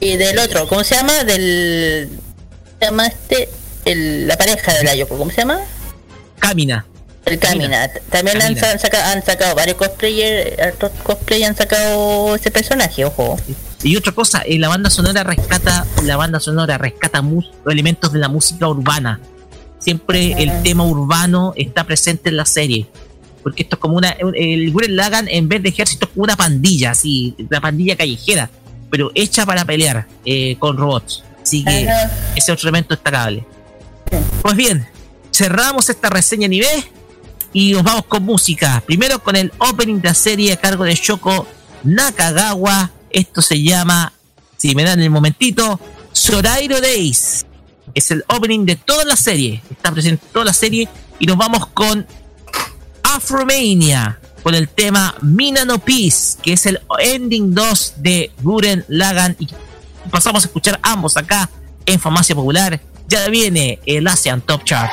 [0.00, 1.24] Y del otro, ¿cómo se llama?
[1.24, 2.08] Del.
[2.80, 3.48] Se llama este.
[3.84, 5.60] El, la pareja de la Yoko, ¿cómo se llama?
[6.38, 6.86] Camina.
[7.24, 7.88] El Camina.
[8.10, 8.78] También han, Camina.
[8.78, 13.38] saca- han sacado varios cosplayers, hartos cosplay han sacado ese personaje, ojo.
[13.84, 18.18] Y otra cosa, eh, la banda sonora rescata, la banda sonora rescata mus- elementos de
[18.18, 19.20] la música urbana.
[19.78, 22.86] Siempre el tema urbano está presente en la serie.
[23.42, 24.10] Porque esto es como una.
[24.10, 28.50] El Gurren Lagann, en vez de ejército, es como una pandilla, así, una pandilla callejera.
[28.90, 31.24] pero hecha para pelear eh, con robots.
[31.42, 32.10] Así que Ajá.
[32.36, 33.44] ese otro elemento destacable.
[34.42, 34.86] Pues bien,
[35.32, 36.84] cerramos esta reseña nivel
[37.52, 38.82] y nos vamos con música.
[38.86, 41.46] Primero con el opening de la serie a cargo de Shoko
[41.84, 42.90] Nakagawa.
[43.10, 44.12] Esto se llama,
[44.56, 45.80] si me dan el momentito,
[46.12, 47.46] Sorairo Days.
[47.94, 49.62] Es el opening de toda la serie.
[49.70, 50.88] Está presente toda la serie.
[51.18, 52.06] Y nos vamos con
[53.16, 54.18] Afromania.
[54.42, 56.38] Con el tema Mina no Peace.
[56.42, 59.36] Que es el ending 2 de Guren Lagan.
[59.38, 59.48] Y
[60.10, 61.48] pasamos a escuchar ambos acá
[61.86, 62.80] en Farmacia Popular.
[63.08, 64.90] Ya viene el Asian Top Chart.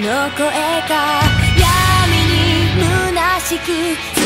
[0.00, 0.46] の声
[0.88, 1.20] が
[1.58, 4.17] 闇に虚しく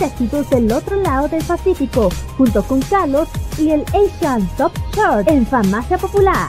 [0.00, 3.28] éxitos del otro lado del Pacífico, junto con Carlos
[3.58, 6.48] y el Asian Top Chart en Farmacia Popular.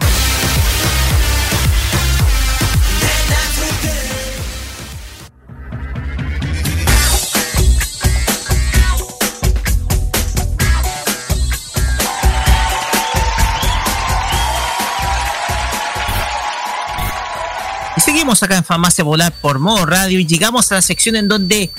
[18.09, 21.69] Seguimos acá en Farmacia Volar por modo radio y llegamos a la sección en donde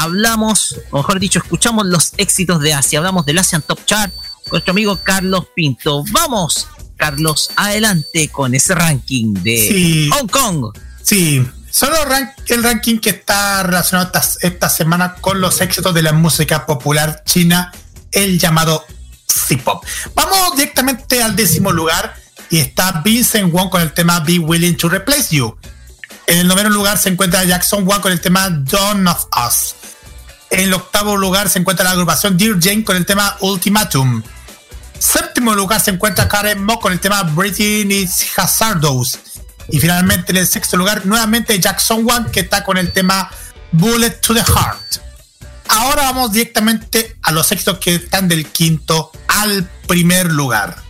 [0.00, 2.98] hablamos, o mejor dicho, escuchamos los éxitos de Asia.
[2.98, 6.04] Hablamos del Asian Top Chart con nuestro amigo Carlos Pinto.
[6.10, 10.10] Vamos, Carlos, adelante con ese ranking de Sí.
[10.10, 10.72] Hong Kong.
[11.02, 11.96] Sí, solo
[12.48, 17.22] el ranking que está relacionado esta, esta semana con los éxitos de la música popular
[17.26, 17.70] china,
[18.10, 18.84] el llamado
[19.26, 19.84] C-Pop.
[20.14, 22.14] Vamos directamente al décimo lugar
[22.48, 25.56] y está Vincent Wong con el tema Be Willing to Replace You.
[26.26, 29.74] En el noveno lugar se encuentra Jackson Wang con el tema Dawn of Us.
[30.50, 34.22] En el octavo lugar se encuentra la agrupación Dear Jane con el tema Ultimatum.
[34.98, 39.18] Séptimo lugar se encuentra Karen Mo con el tema Breathing is Hazardous.
[39.68, 43.30] Y finalmente en el sexto lugar, nuevamente Jackson One, que está con el tema
[43.70, 44.98] Bullet to the Heart.
[45.68, 50.89] Ahora vamos directamente a los éxitos que están del quinto al primer lugar.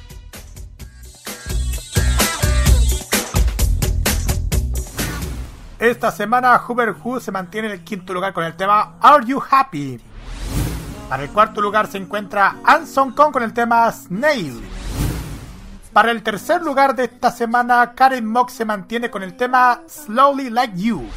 [5.81, 9.43] Esta semana Hoover Who se mantiene en el quinto lugar con el tema Are You
[9.51, 9.99] Happy?
[11.09, 14.61] Para el cuarto lugar se encuentra Anson Kong con el tema Snail.
[15.95, 20.51] Para el tercer lugar de esta semana, Karen Mock se mantiene con el tema Slowly
[20.51, 21.09] Like You.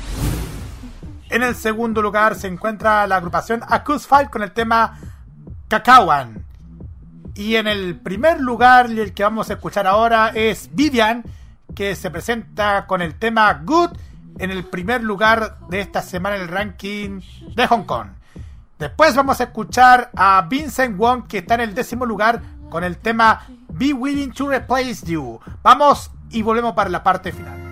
[1.29, 4.97] En el segundo lugar se encuentra la agrupación Accuse Five con el tema
[5.67, 6.41] Kakawan.
[7.35, 11.25] Y en el primer lugar, el que vamos a escuchar ahora, es Vivian,
[11.75, 13.91] que se presenta con el tema Good
[14.38, 17.20] en el primer lugar de esta semana en el ranking
[17.54, 18.08] de Hong Kong.
[18.78, 22.40] Después vamos a escuchar a Vincent Wong, que está en el décimo lugar
[22.70, 25.40] con el tema Be Willing to Replace You.
[25.62, 27.68] Vamos y volvemos para la parte final.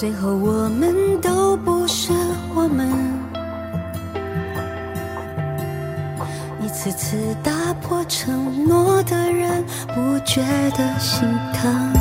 [0.00, 2.10] 最后我们都不是
[2.57, 2.89] 我们
[6.63, 7.51] 一次次打
[7.81, 11.93] 破承诺的人，不觉得心疼。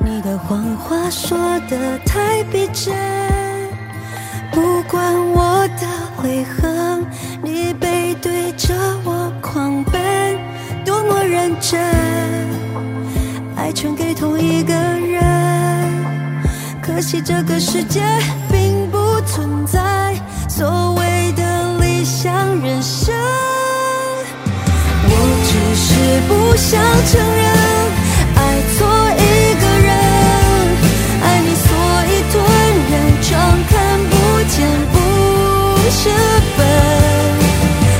[0.00, 1.38] 你的谎话说
[1.70, 2.92] 得太逼真，
[4.50, 5.86] 不管我的
[6.24, 7.06] 泪痕。
[7.40, 10.36] 你背对着我狂奔，
[10.84, 11.80] 多么认真。
[13.54, 15.22] 爱全给同一个人，
[16.82, 18.02] 可惜这个世界。
[19.72, 20.14] 在
[20.48, 21.42] 所谓的
[21.80, 23.14] 理想人生。
[25.10, 25.12] 我
[25.44, 25.88] 只是
[26.28, 27.46] 不想承认
[28.36, 28.40] 爱
[28.74, 28.76] 错
[29.16, 29.20] 一
[29.60, 29.90] 个人，
[31.22, 31.66] 爱你所
[32.08, 32.34] 以吞
[32.90, 33.30] 忍，装
[33.68, 33.72] 看
[34.10, 34.12] 不
[34.48, 34.56] 见
[34.92, 34.96] 不
[35.90, 36.00] 是
[36.56, 36.60] 笨。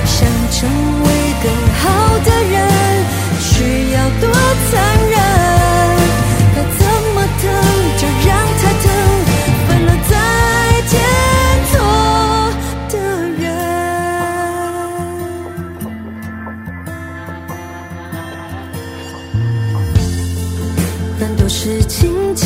[0.07, 0.17] 想
[0.51, 0.57] 成
[1.05, 1.07] 为
[1.43, 1.47] 更
[1.81, 1.83] 好
[2.25, 2.57] 的人，
[3.41, 3.47] 需
[3.93, 4.25] 要多
[4.71, 4.73] 残
[5.11, 5.28] 忍？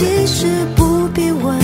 [0.02, 1.56] 其实不必问，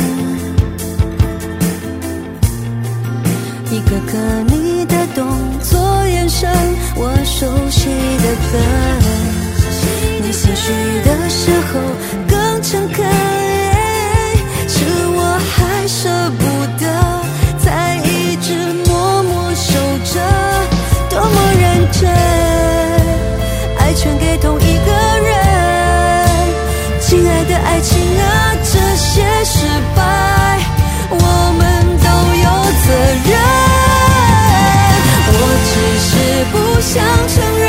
[3.69, 5.27] 一个个你的动
[5.61, 6.49] 作眼神，
[6.95, 8.53] 我熟悉的很。
[10.25, 10.73] 你心虚
[11.05, 12.48] 的时候。
[36.39, 37.68] 也不想承认。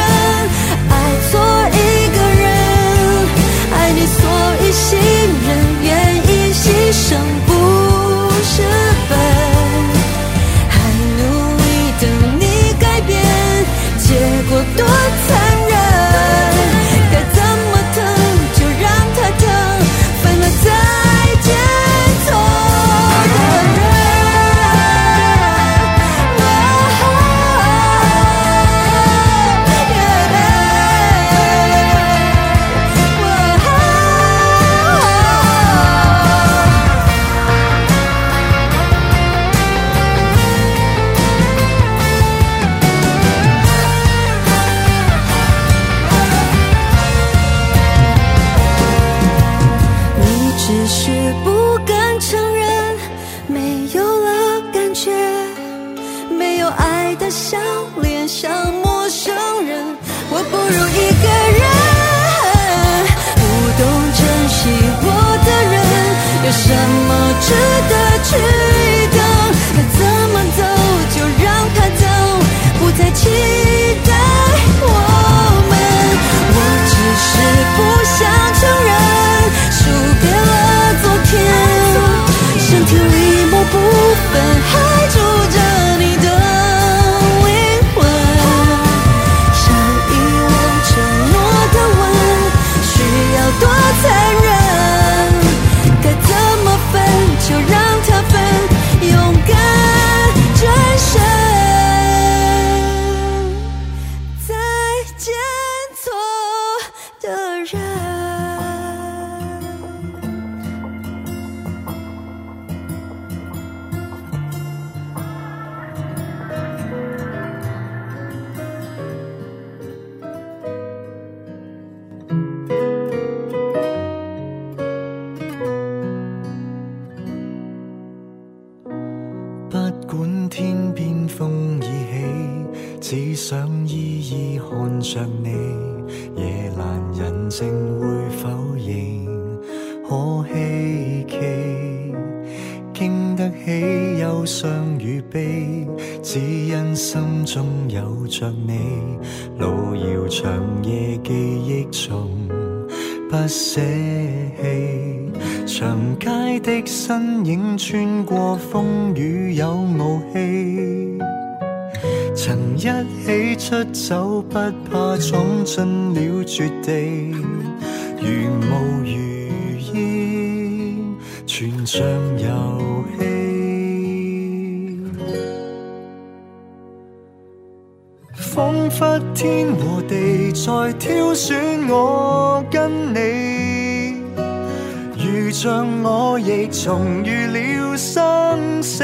[186.89, 189.03] 重遇了生死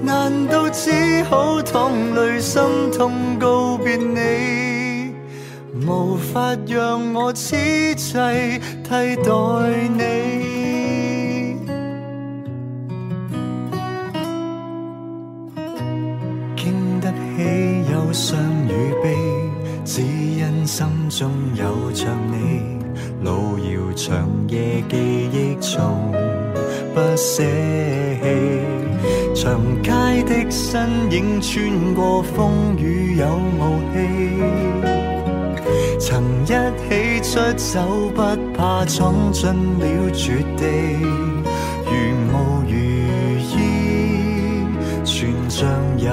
[0.00, 2.62] 难道只好淌泪心
[2.96, 5.14] 痛告别你
[5.86, 7.54] 无法让我此
[7.94, 8.14] 际
[8.82, 9.30] 替代
[9.98, 10.00] 你
[16.56, 19.14] 经得起忧伤与悲
[19.84, 22.81] 只因心中有着你
[23.22, 24.96] 路遥長夜記
[25.32, 26.12] 憶從
[26.94, 27.42] 不捨
[28.22, 28.24] 棄，
[29.34, 29.90] 長街
[30.24, 33.24] 的身影穿過風雨有
[33.60, 33.62] 傲
[33.94, 33.96] 氣，
[35.98, 36.90] 曾一起
[37.22, 37.80] 出走
[38.14, 38.20] 不
[38.56, 40.62] 怕闯进了絕地，
[41.86, 41.92] 如
[42.28, 42.32] 霧
[42.68, 42.72] 如
[43.56, 43.60] 烟，
[45.04, 45.10] 全
[45.48, 45.60] 像
[45.98, 46.08] 遊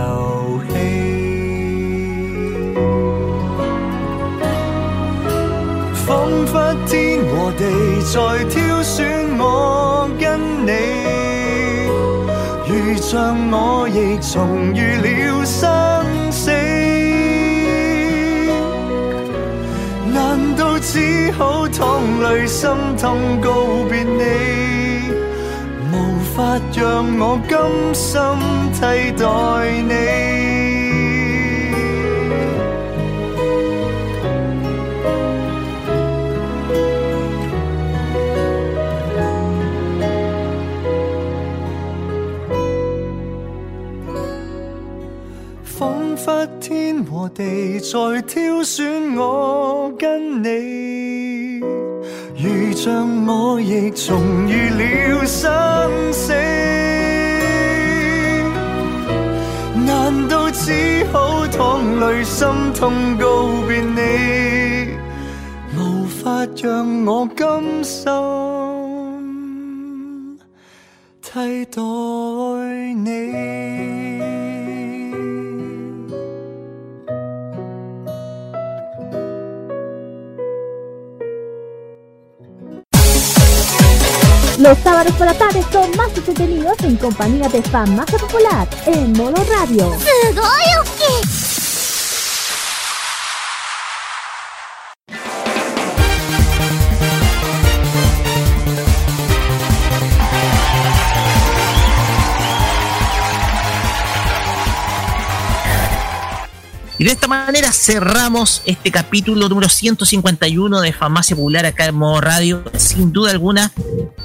[7.60, 7.66] 地
[8.04, 10.72] 在挑选我跟你，
[12.66, 16.52] 如像我亦重遇了生死。
[20.14, 25.12] 难道只好淌泪心痛告别你？
[25.92, 27.60] 无法让我甘
[27.94, 28.22] 心
[28.74, 29.26] 替代
[29.82, 30.29] 你。
[47.34, 51.60] 地在挑选我跟你，
[52.38, 56.34] 如像我亦重遇了生死。
[59.86, 64.92] 难道只好淌泪心痛告别你，
[65.78, 68.06] 无法让我甘心
[71.22, 71.82] 替代
[84.70, 89.44] Los sábados por la tarde son más entretenidos en compañía de Farmacia Popular en modo
[89.46, 89.92] radio.
[107.00, 112.20] Y de esta manera cerramos este capítulo número 151 de Farmacia Popular acá en modo
[112.20, 112.62] radio.
[112.78, 113.72] Sin duda alguna,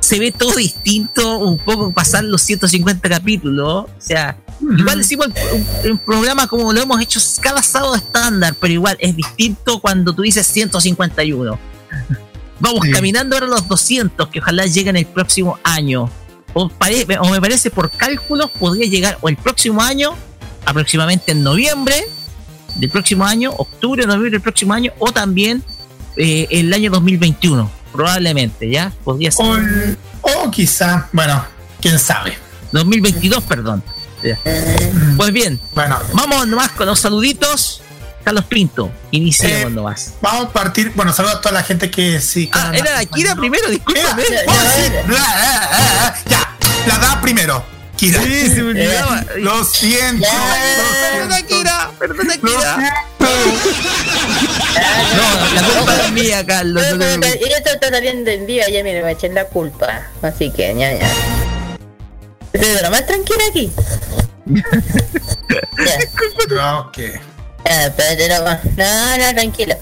[0.01, 3.85] se ve todo distinto un poco pasar los 150 capítulos.
[3.85, 4.37] O sea,
[4.77, 5.29] igual decimos
[5.85, 10.13] un, un programa como lo hemos hecho cada sábado estándar, pero igual es distinto cuando
[10.13, 11.57] tú dices 151.
[12.59, 16.11] Vamos caminando ahora a los 200, que ojalá lleguen el próximo año.
[16.55, 20.17] O, pare- o me parece por cálculos, podría llegar o el próximo año,
[20.67, 22.05] aproximadamente en noviembre
[22.75, 25.63] del próximo año, octubre, noviembre del próximo año, o también
[26.17, 28.93] eh, el año 2021, probablemente, ¿ya?
[29.05, 29.97] Podría ser.
[30.23, 31.45] O, quizá, bueno,
[31.81, 32.37] quién sabe.
[32.73, 33.83] 2022, perdón.
[34.23, 34.39] Ya.
[35.17, 37.83] Pues bien, bueno, vamos nomás con los saluditos.
[38.25, 40.15] Carlos Pinto, iniciemos nomás.
[40.23, 42.49] Vamos a partir, bueno, saludos a toda la gente que sí.
[42.55, 44.23] Ah, era Akira primero, discúlpame.
[44.23, 47.63] Era- oh, sí, bla, ah, ah, ah, ya, la da primero.
[47.97, 48.23] Kira.
[48.23, 49.25] Sí, se me olvidaba.
[49.39, 50.27] Lo siento.
[51.29, 51.35] Lo
[51.99, 52.49] perdón, siento.
[55.17, 56.83] No, la culpa es mía, Carlos.
[56.97, 57.05] no.
[57.27, 60.03] Y esto está saliendo en día, ya mire, me eché la culpa.
[60.23, 61.09] Así que, ya, ya.
[62.53, 63.73] Estoy de lo más tranquila aquí.
[66.55, 66.79] ya.
[66.81, 66.99] Ok.
[68.29, 69.75] Lo más- No, no, tranquilo.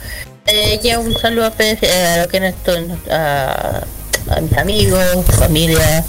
[0.46, 3.82] Eh, ya un saludo especial a lo que no estoy, a,
[4.30, 6.04] a mis amigos, familia,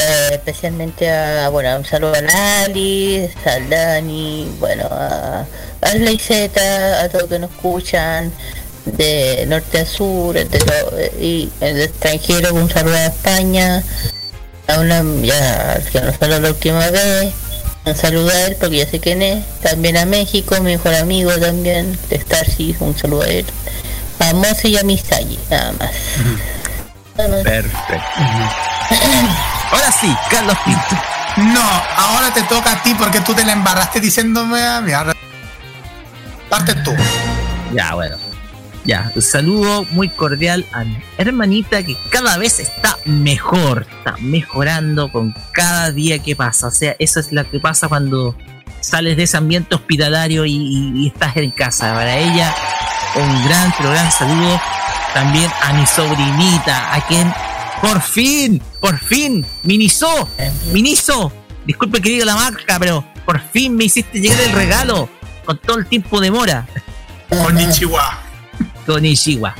[0.00, 5.44] eh, especialmente a, bueno, un saludo a Lali, al Dani, bueno, a,
[5.82, 8.32] a la Z, a todos que nos escuchan,
[8.86, 13.82] de norte a sur, de todo, y el extranjero, un saludo a España,
[14.68, 17.34] a una, ya, que nos habló la última vez,
[17.84, 21.30] un saludo a él porque ya sé quién es, también a México, mi mejor amigo
[21.38, 23.46] también, de Starcy, un saludo a él,
[24.18, 25.38] a Mose y a Misagi.
[25.50, 25.90] Nada más.
[27.44, 27.94] Perfecto.
[29.72, 30.96] Ahora sí, Carlos Pinto.
[31.36, 31.62] No,
[31.96, 34.92] ahora te toca a ti porque tú te la embarraste diciéndome a mí.
[34.92, 35.12] ahora-
[36.48, 36.92] Parte tú.
[37.72, 38.16] Ya, bueno.
[38.84, 45.12] Ya, un saludo muy cordial a mi hermanita que cada vez está mejor, está mejorando
[45.12, 46.68] con cada día que pasa.
[46.68, 48.34] O sea, eso es lo que pasa cuando
[48.80, 51.92] sales de ese ambiente hospitalario y, y- y estás en casa.
[51.94, 52.52] Para ella,
[53.14, 54.60] un gran, pero gran saludo
[55.14, 57.32] también a mi sobrinita, a quien
[57.82, 60.28] por fin, por fin, Miniso,
[60.72, 61.32] Miniso,
[61.66, 65.08] disculpe que diga la marca, pero por fin me hiciste llegar el regalo
[65.44, 66.66] con todo el tiempo de mora.
[67.28, 68.22] Konnichiwa.
[68.86, 69.54] Konnichiwa.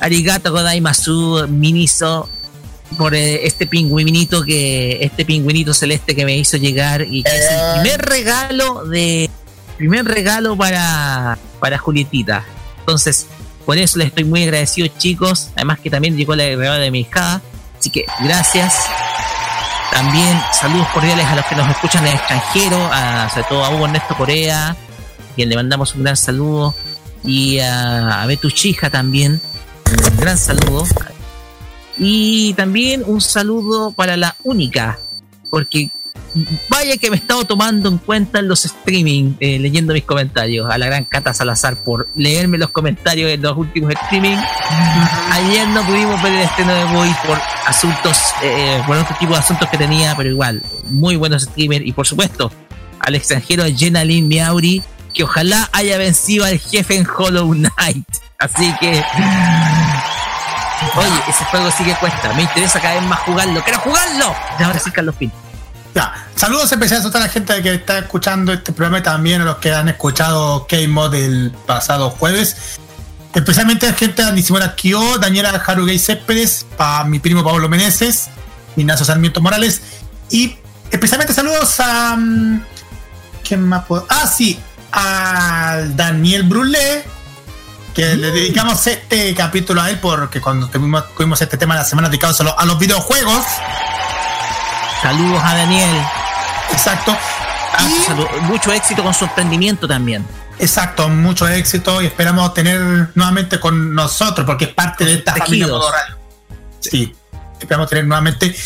[0.00, 2.28] Arigato godaimasu, Miniso,
[2.98, 7.50] por eh, este pingüinito que este pingüinito celeste que me hizo llegar y que es
[7.50, 9.30] el primer regalo de
[9.76, 12.44] primer regalo para para Julietita.
[12.80, 13.26] Entonces,
[13.64, 15.50] por eso les estoy muy agradecido, chicos.
[15.56, 17.40] Además que también llegó la regalo de mi hija.
[17.84, 18.86] Así que gracias.
[19.92, 23.68] También saludos cordiales a los que nos escuchan en el extranjero, a, sobre todo a
[23.68, 24.74] Hugo Ernesto Corea,
[25.36, 26.74] quien le mandamos un gran saludo,
[27.24, 29.38] y a, a Betu Chija también,
[30.10, 30.86] un gran saludo.
[31.98, 34.98] Y también un saludo para la única,
[35.50, 35.90] porque
[36.68, 40.70] vaya que me he estado tomando en cuenta en los streaming, eh, leyendo mis comentarios,
[40.70, 44.36] a la gran Cata Salazar por leerme los comentarios en los últimos streaming.
[45.30, 49.38] Ayer no pudimos ver el estreno de Boy por asuntos, eh, por otro tipo de
[49.38, 51.86] asuntos que tenía, pero igual, muy buenos streamers.
[51.86, 52.50] Y por supuesto,
[53.00, 54.82] al extranjero Jenna Lynn Miauri,
[55.12, 58.08] que ojalá haya vencido al jefe en Hollow Knight.
[58.38, 59.02] Así que.
[60.96, 62.32] Oye, ese juego sí que cuesta.
[62.34, 63.62] Me interesa cada vez más jugarlo.
[63.62, 64.34] ¡Quiero jugarlo!
[64.58, 65.32] Y ahora sí, Carlos Pin.
[65.94, 69.44] Ya, saludos especiales a toda la gente que está escuchando este programa y también a
[69.44, 72.78] los que han escuchado K-Mod el pasado jueves.
[73.32, 78.28] Especialmente a la gente de Nisimora Kyo, Daniela Harugay Céspedes, para mi primo Pablo Meneses,
[78.76, 79.82] Ignacio Sarmiento Morales.
[80.30, 80.56] Y
[80.90, 82.16] especialmente saludos a.
[82.16, 82.64] mm,
[83.46, 84.04] ¿Quién más puedo?
[84.08, 84.58] Ah, sí,
[84.90, 87.04] al Daniel Brulé,
[87.94, 92.08] que le dedicamos este capítulo a él porque cuando tuvimos, tuvimos este tema la semana
[92.08, 93.44] dedicado solo a los videojuegos.
[95.04, 95.96] Saludos a Daniel.
[96.72, 97.14] Exacto.
[97.76, 100.26] Ah, mucho éxito con su emprendimiento también.
[100.58, 105.66] Exacto, mucho éxito y esperamos tener nuevamente con nosotros porque es parte de esta familia
[105.66, 105.92] tejidos.
[105.92, 106.18] Radio.
[106.80, 107.14] Sí,
[107.60, 108.56] esperamos tener nuevamente.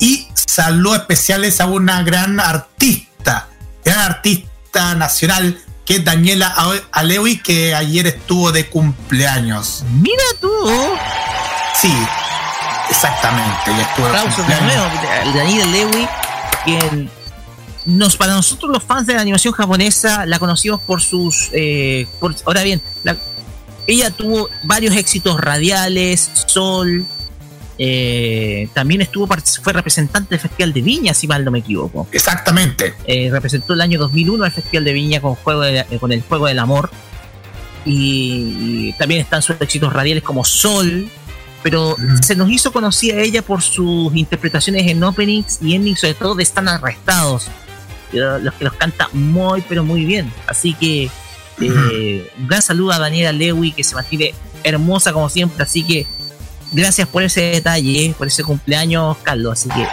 [0.00, 3.46] Y saludos especiales a una gran artista,
[3.84, 6.52] gran artista nacional que es Daniela
[6.90, 9.84] Alewi, que ayer estuvo de cumpleaños.
[9.92, 10.50] Mira tú.
[11.80, 11.94] Sí,
[12.90, 13.70] exactamente.
[13.76, 14.54] Y estuvo Aplausos de
[15.38, 16.08] Daniel Lewy,
[16.64, 17.10] quien
[17.86, 21.50] nos, para nosotros los fans de la animación japonesa, la conocimos por sus.
[21.52, 23.16] eh, por- ahora bien, la-
[23.86, 27.04] ella tuvo varios éxitos radiales, Sol.
[27.76, 29.26] eh, también estuvo
[29.62, 32.06] fue representante del Festival de Viña, si mal no me equivoco.
[32.12, 32.94] Exactamente.
[33.04, 36.22] Eh, representó el año 2001 al Festival de Viña con, juego de- eh, con el
[36.22, 36.88] Juego del Amor.
[37.84, 41.08] Y, y también están sus éxitos radiales como Sol.
[41.64, 46.36] Pero se nos hizo conocida ella por sus interpretaciones en openings y endings, sobre todo
[46.36, 47.48] de Están Arrestados.
[48.12, 50.32] Los que los canta muy, pero muy bien.
[50.46, 51.10] Así que
[51.60, 55.64] eh, un gran saludo a Daniela Lewy, que se mantiene hermosa como siempre.
[55.64, 56.06] Así que
[56.70, 59.52] gracias por ese detalle, eh, por ese cumpleaños, Carlos.
[59.54, 59.88] Así que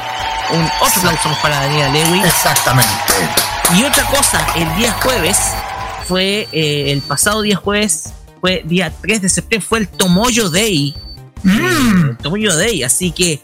[0.54, 2.20] un otro aplauso para Daniela Lewy.
[2.20, 2.92] Exactamente.
[3.78, 5.38] Y otra cosa, el día jueves
[6.06, 10.96] fue, eh, el pasado día jueves, fue día 3 de septiembre, fue el Tomoyo Day.
[11.46, 13.40] Eh, el Tomoyo Day, así que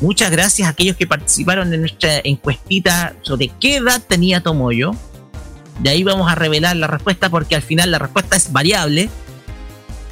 [0.00, 4.92] muchas gracias a aquellos que participaron en nuestra encuestita sobre qué edad tenía Tomoyo.
[5.80, 9.08] De ahí vamos a revelar la respuesta porque al final la respuesta es variable.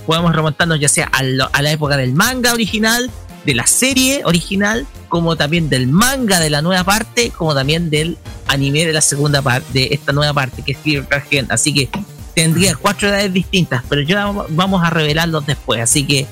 [0.06, 3.10] Podemos remontarnos ya sea a, lo- a la época del manga original,
[3.44, 8.18] de la serie original, como también del manga de la nueva parte, como también del
[8.48, 11.06] anime de la segunda parte, de esta nueva parte que es Fear.
[11.50, 11.88] Así que
[12.34, 15.80] tendría cuatro edades distintas, pero ya vamos a revelarlos después.
[15.80, 16.26] Así que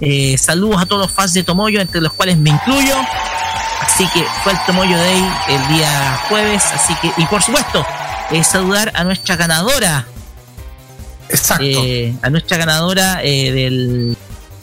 [0.00, 2.96] eh, saludos a todos los fans de Tomoyo, entre los cuales me incluyo.
[3.80, 6.64] Así que fue el Tomoyo Day el día jueves.
[6.72, 7.84] Así que, y por supuesto,
[8.30, 10.06] eh, saludar a nuestra ganadora.
[11.30, 11.66] Exacto.
[12.22, 14.16] a nuestra ganadora eh, del,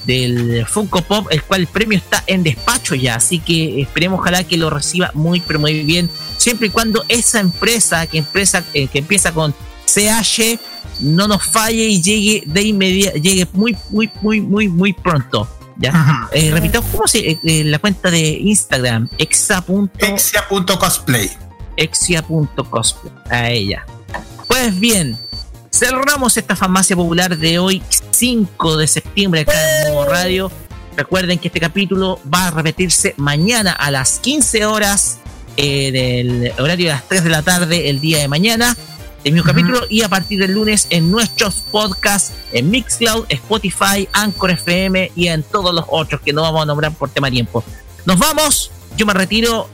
[0.05, 3.15] del Funko Pop, el cual el premio está en despacho ya.
[3.15, 6.09] Así que esperemos, ojalá que lo reciba muy, pero muy bien.
[6.37, 9.53] Siempre y cuando esa empresa, que, empresa, eh, que empieza con
[9.85, 10.59] CH,
[11.01, 15.47] no nos falle y llegue de inmediato, llegue muy, muy, muy, muy, muy pronto.
[15.77, 16.29] ¿ya?
[16.31, 19.09] Eh, repitamos, ¿cómo se eh, eh, la cuenta de Instagram?
[19.17, 19.63] Exa.
[19.99, 21.29] Exia.cosplay.
[21.77, 23.13] Exia.cosplay.
[23.29, 23.85] A ella.
[24.47, 25.17] Pues bien,
[25.71, 30.51] cerramos esta farmacia popular de hoy, 5 de septiembre, acá en Modo Radio.
[30.95, 35.19] Recuerden que este capítulo va a repetirse mañana a las 15 horas
[35.57, 38.77] eh, del horario de las 3 de la tarde, el día de mañana.
[39.25, 44.51] El mismo capítulo y a partir del lunes en nuestros podcasts en Mixcloud, Spotify, Anchor
[44.51, 47.63] FM y en todos los otros que no vamos a nombrar por tema tiempo.
[48.05, 49.67] Nos vamos, yo me retiro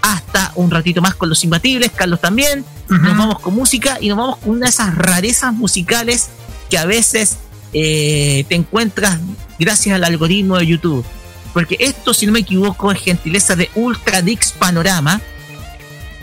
[0.00, 2.64] hasta un ratito más con los imbatibles, Carlos también.
[2.88, 6.30] Nos vamos con música y nos vamos con una de esas rarezas musicales
[6.70, 7.36] que a veces
[7.74, 9.18] eh, te encuentras
[9.58, 11.04] gracias al algoritmo de YouTube.
[11.52, 15.20] Porque esto, si no me equivoco, es gentileza de Ultra Dix Panorama,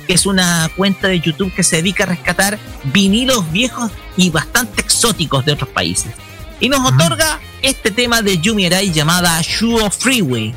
[0.07, 5.45] es una cuenta de YouTube que se dedica a rescatar vinilos viejos y bastante exóticos
[5.45, 6.13] de otros países.
[6.59, 10.53] Y nos otorga este tema de Yumi Arai llamada Shuo Freeway,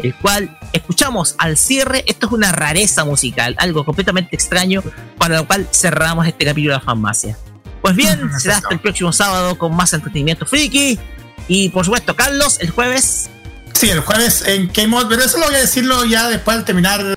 [0.00, 2.04] el cual escuchamos al cierre.
[2.06, 4.82] Esto es una rareza musical, algo completamente extraño,
[5.16, 7.38] para lo cual cerramos este capítulo de la farmacia.
[7.80, 10.98] Pues bien, será hasta el próximo sábado con más entretenimiento friki.
[11.46, 13.30] Y por supuesto, Carlos, el jueves.
[13.72, 17.16] Sí, el jueves en K-Mod, pero eso lo voy a decirlo ya después de terminar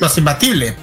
[0.00, 0.74] Los Imbatibles.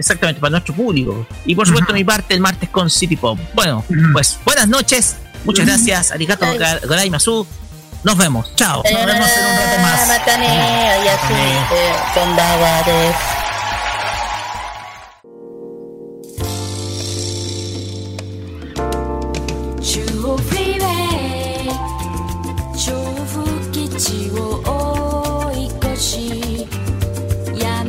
[0.00, 1.26] Exactamente, para nuestro público.
[1.44, 3.38] Y por supuesto, mi parte, el martes con City Pop.
[3.54, 5.16] Bueno, pues buenas noches.
[5.44, 6.10] Muchas gracias.
[6.10, 6.46] Arigato
[6.86, 7.46] Goraimasu.
[8.02, 8.50] Nos vemos.
[8.56, 8.82] Chao.
[8.82, 10.00] Nos vemos en un rato más.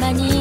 [0.02, 0.41] ま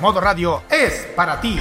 [0.00, 1.58] Modo Radio es para ti.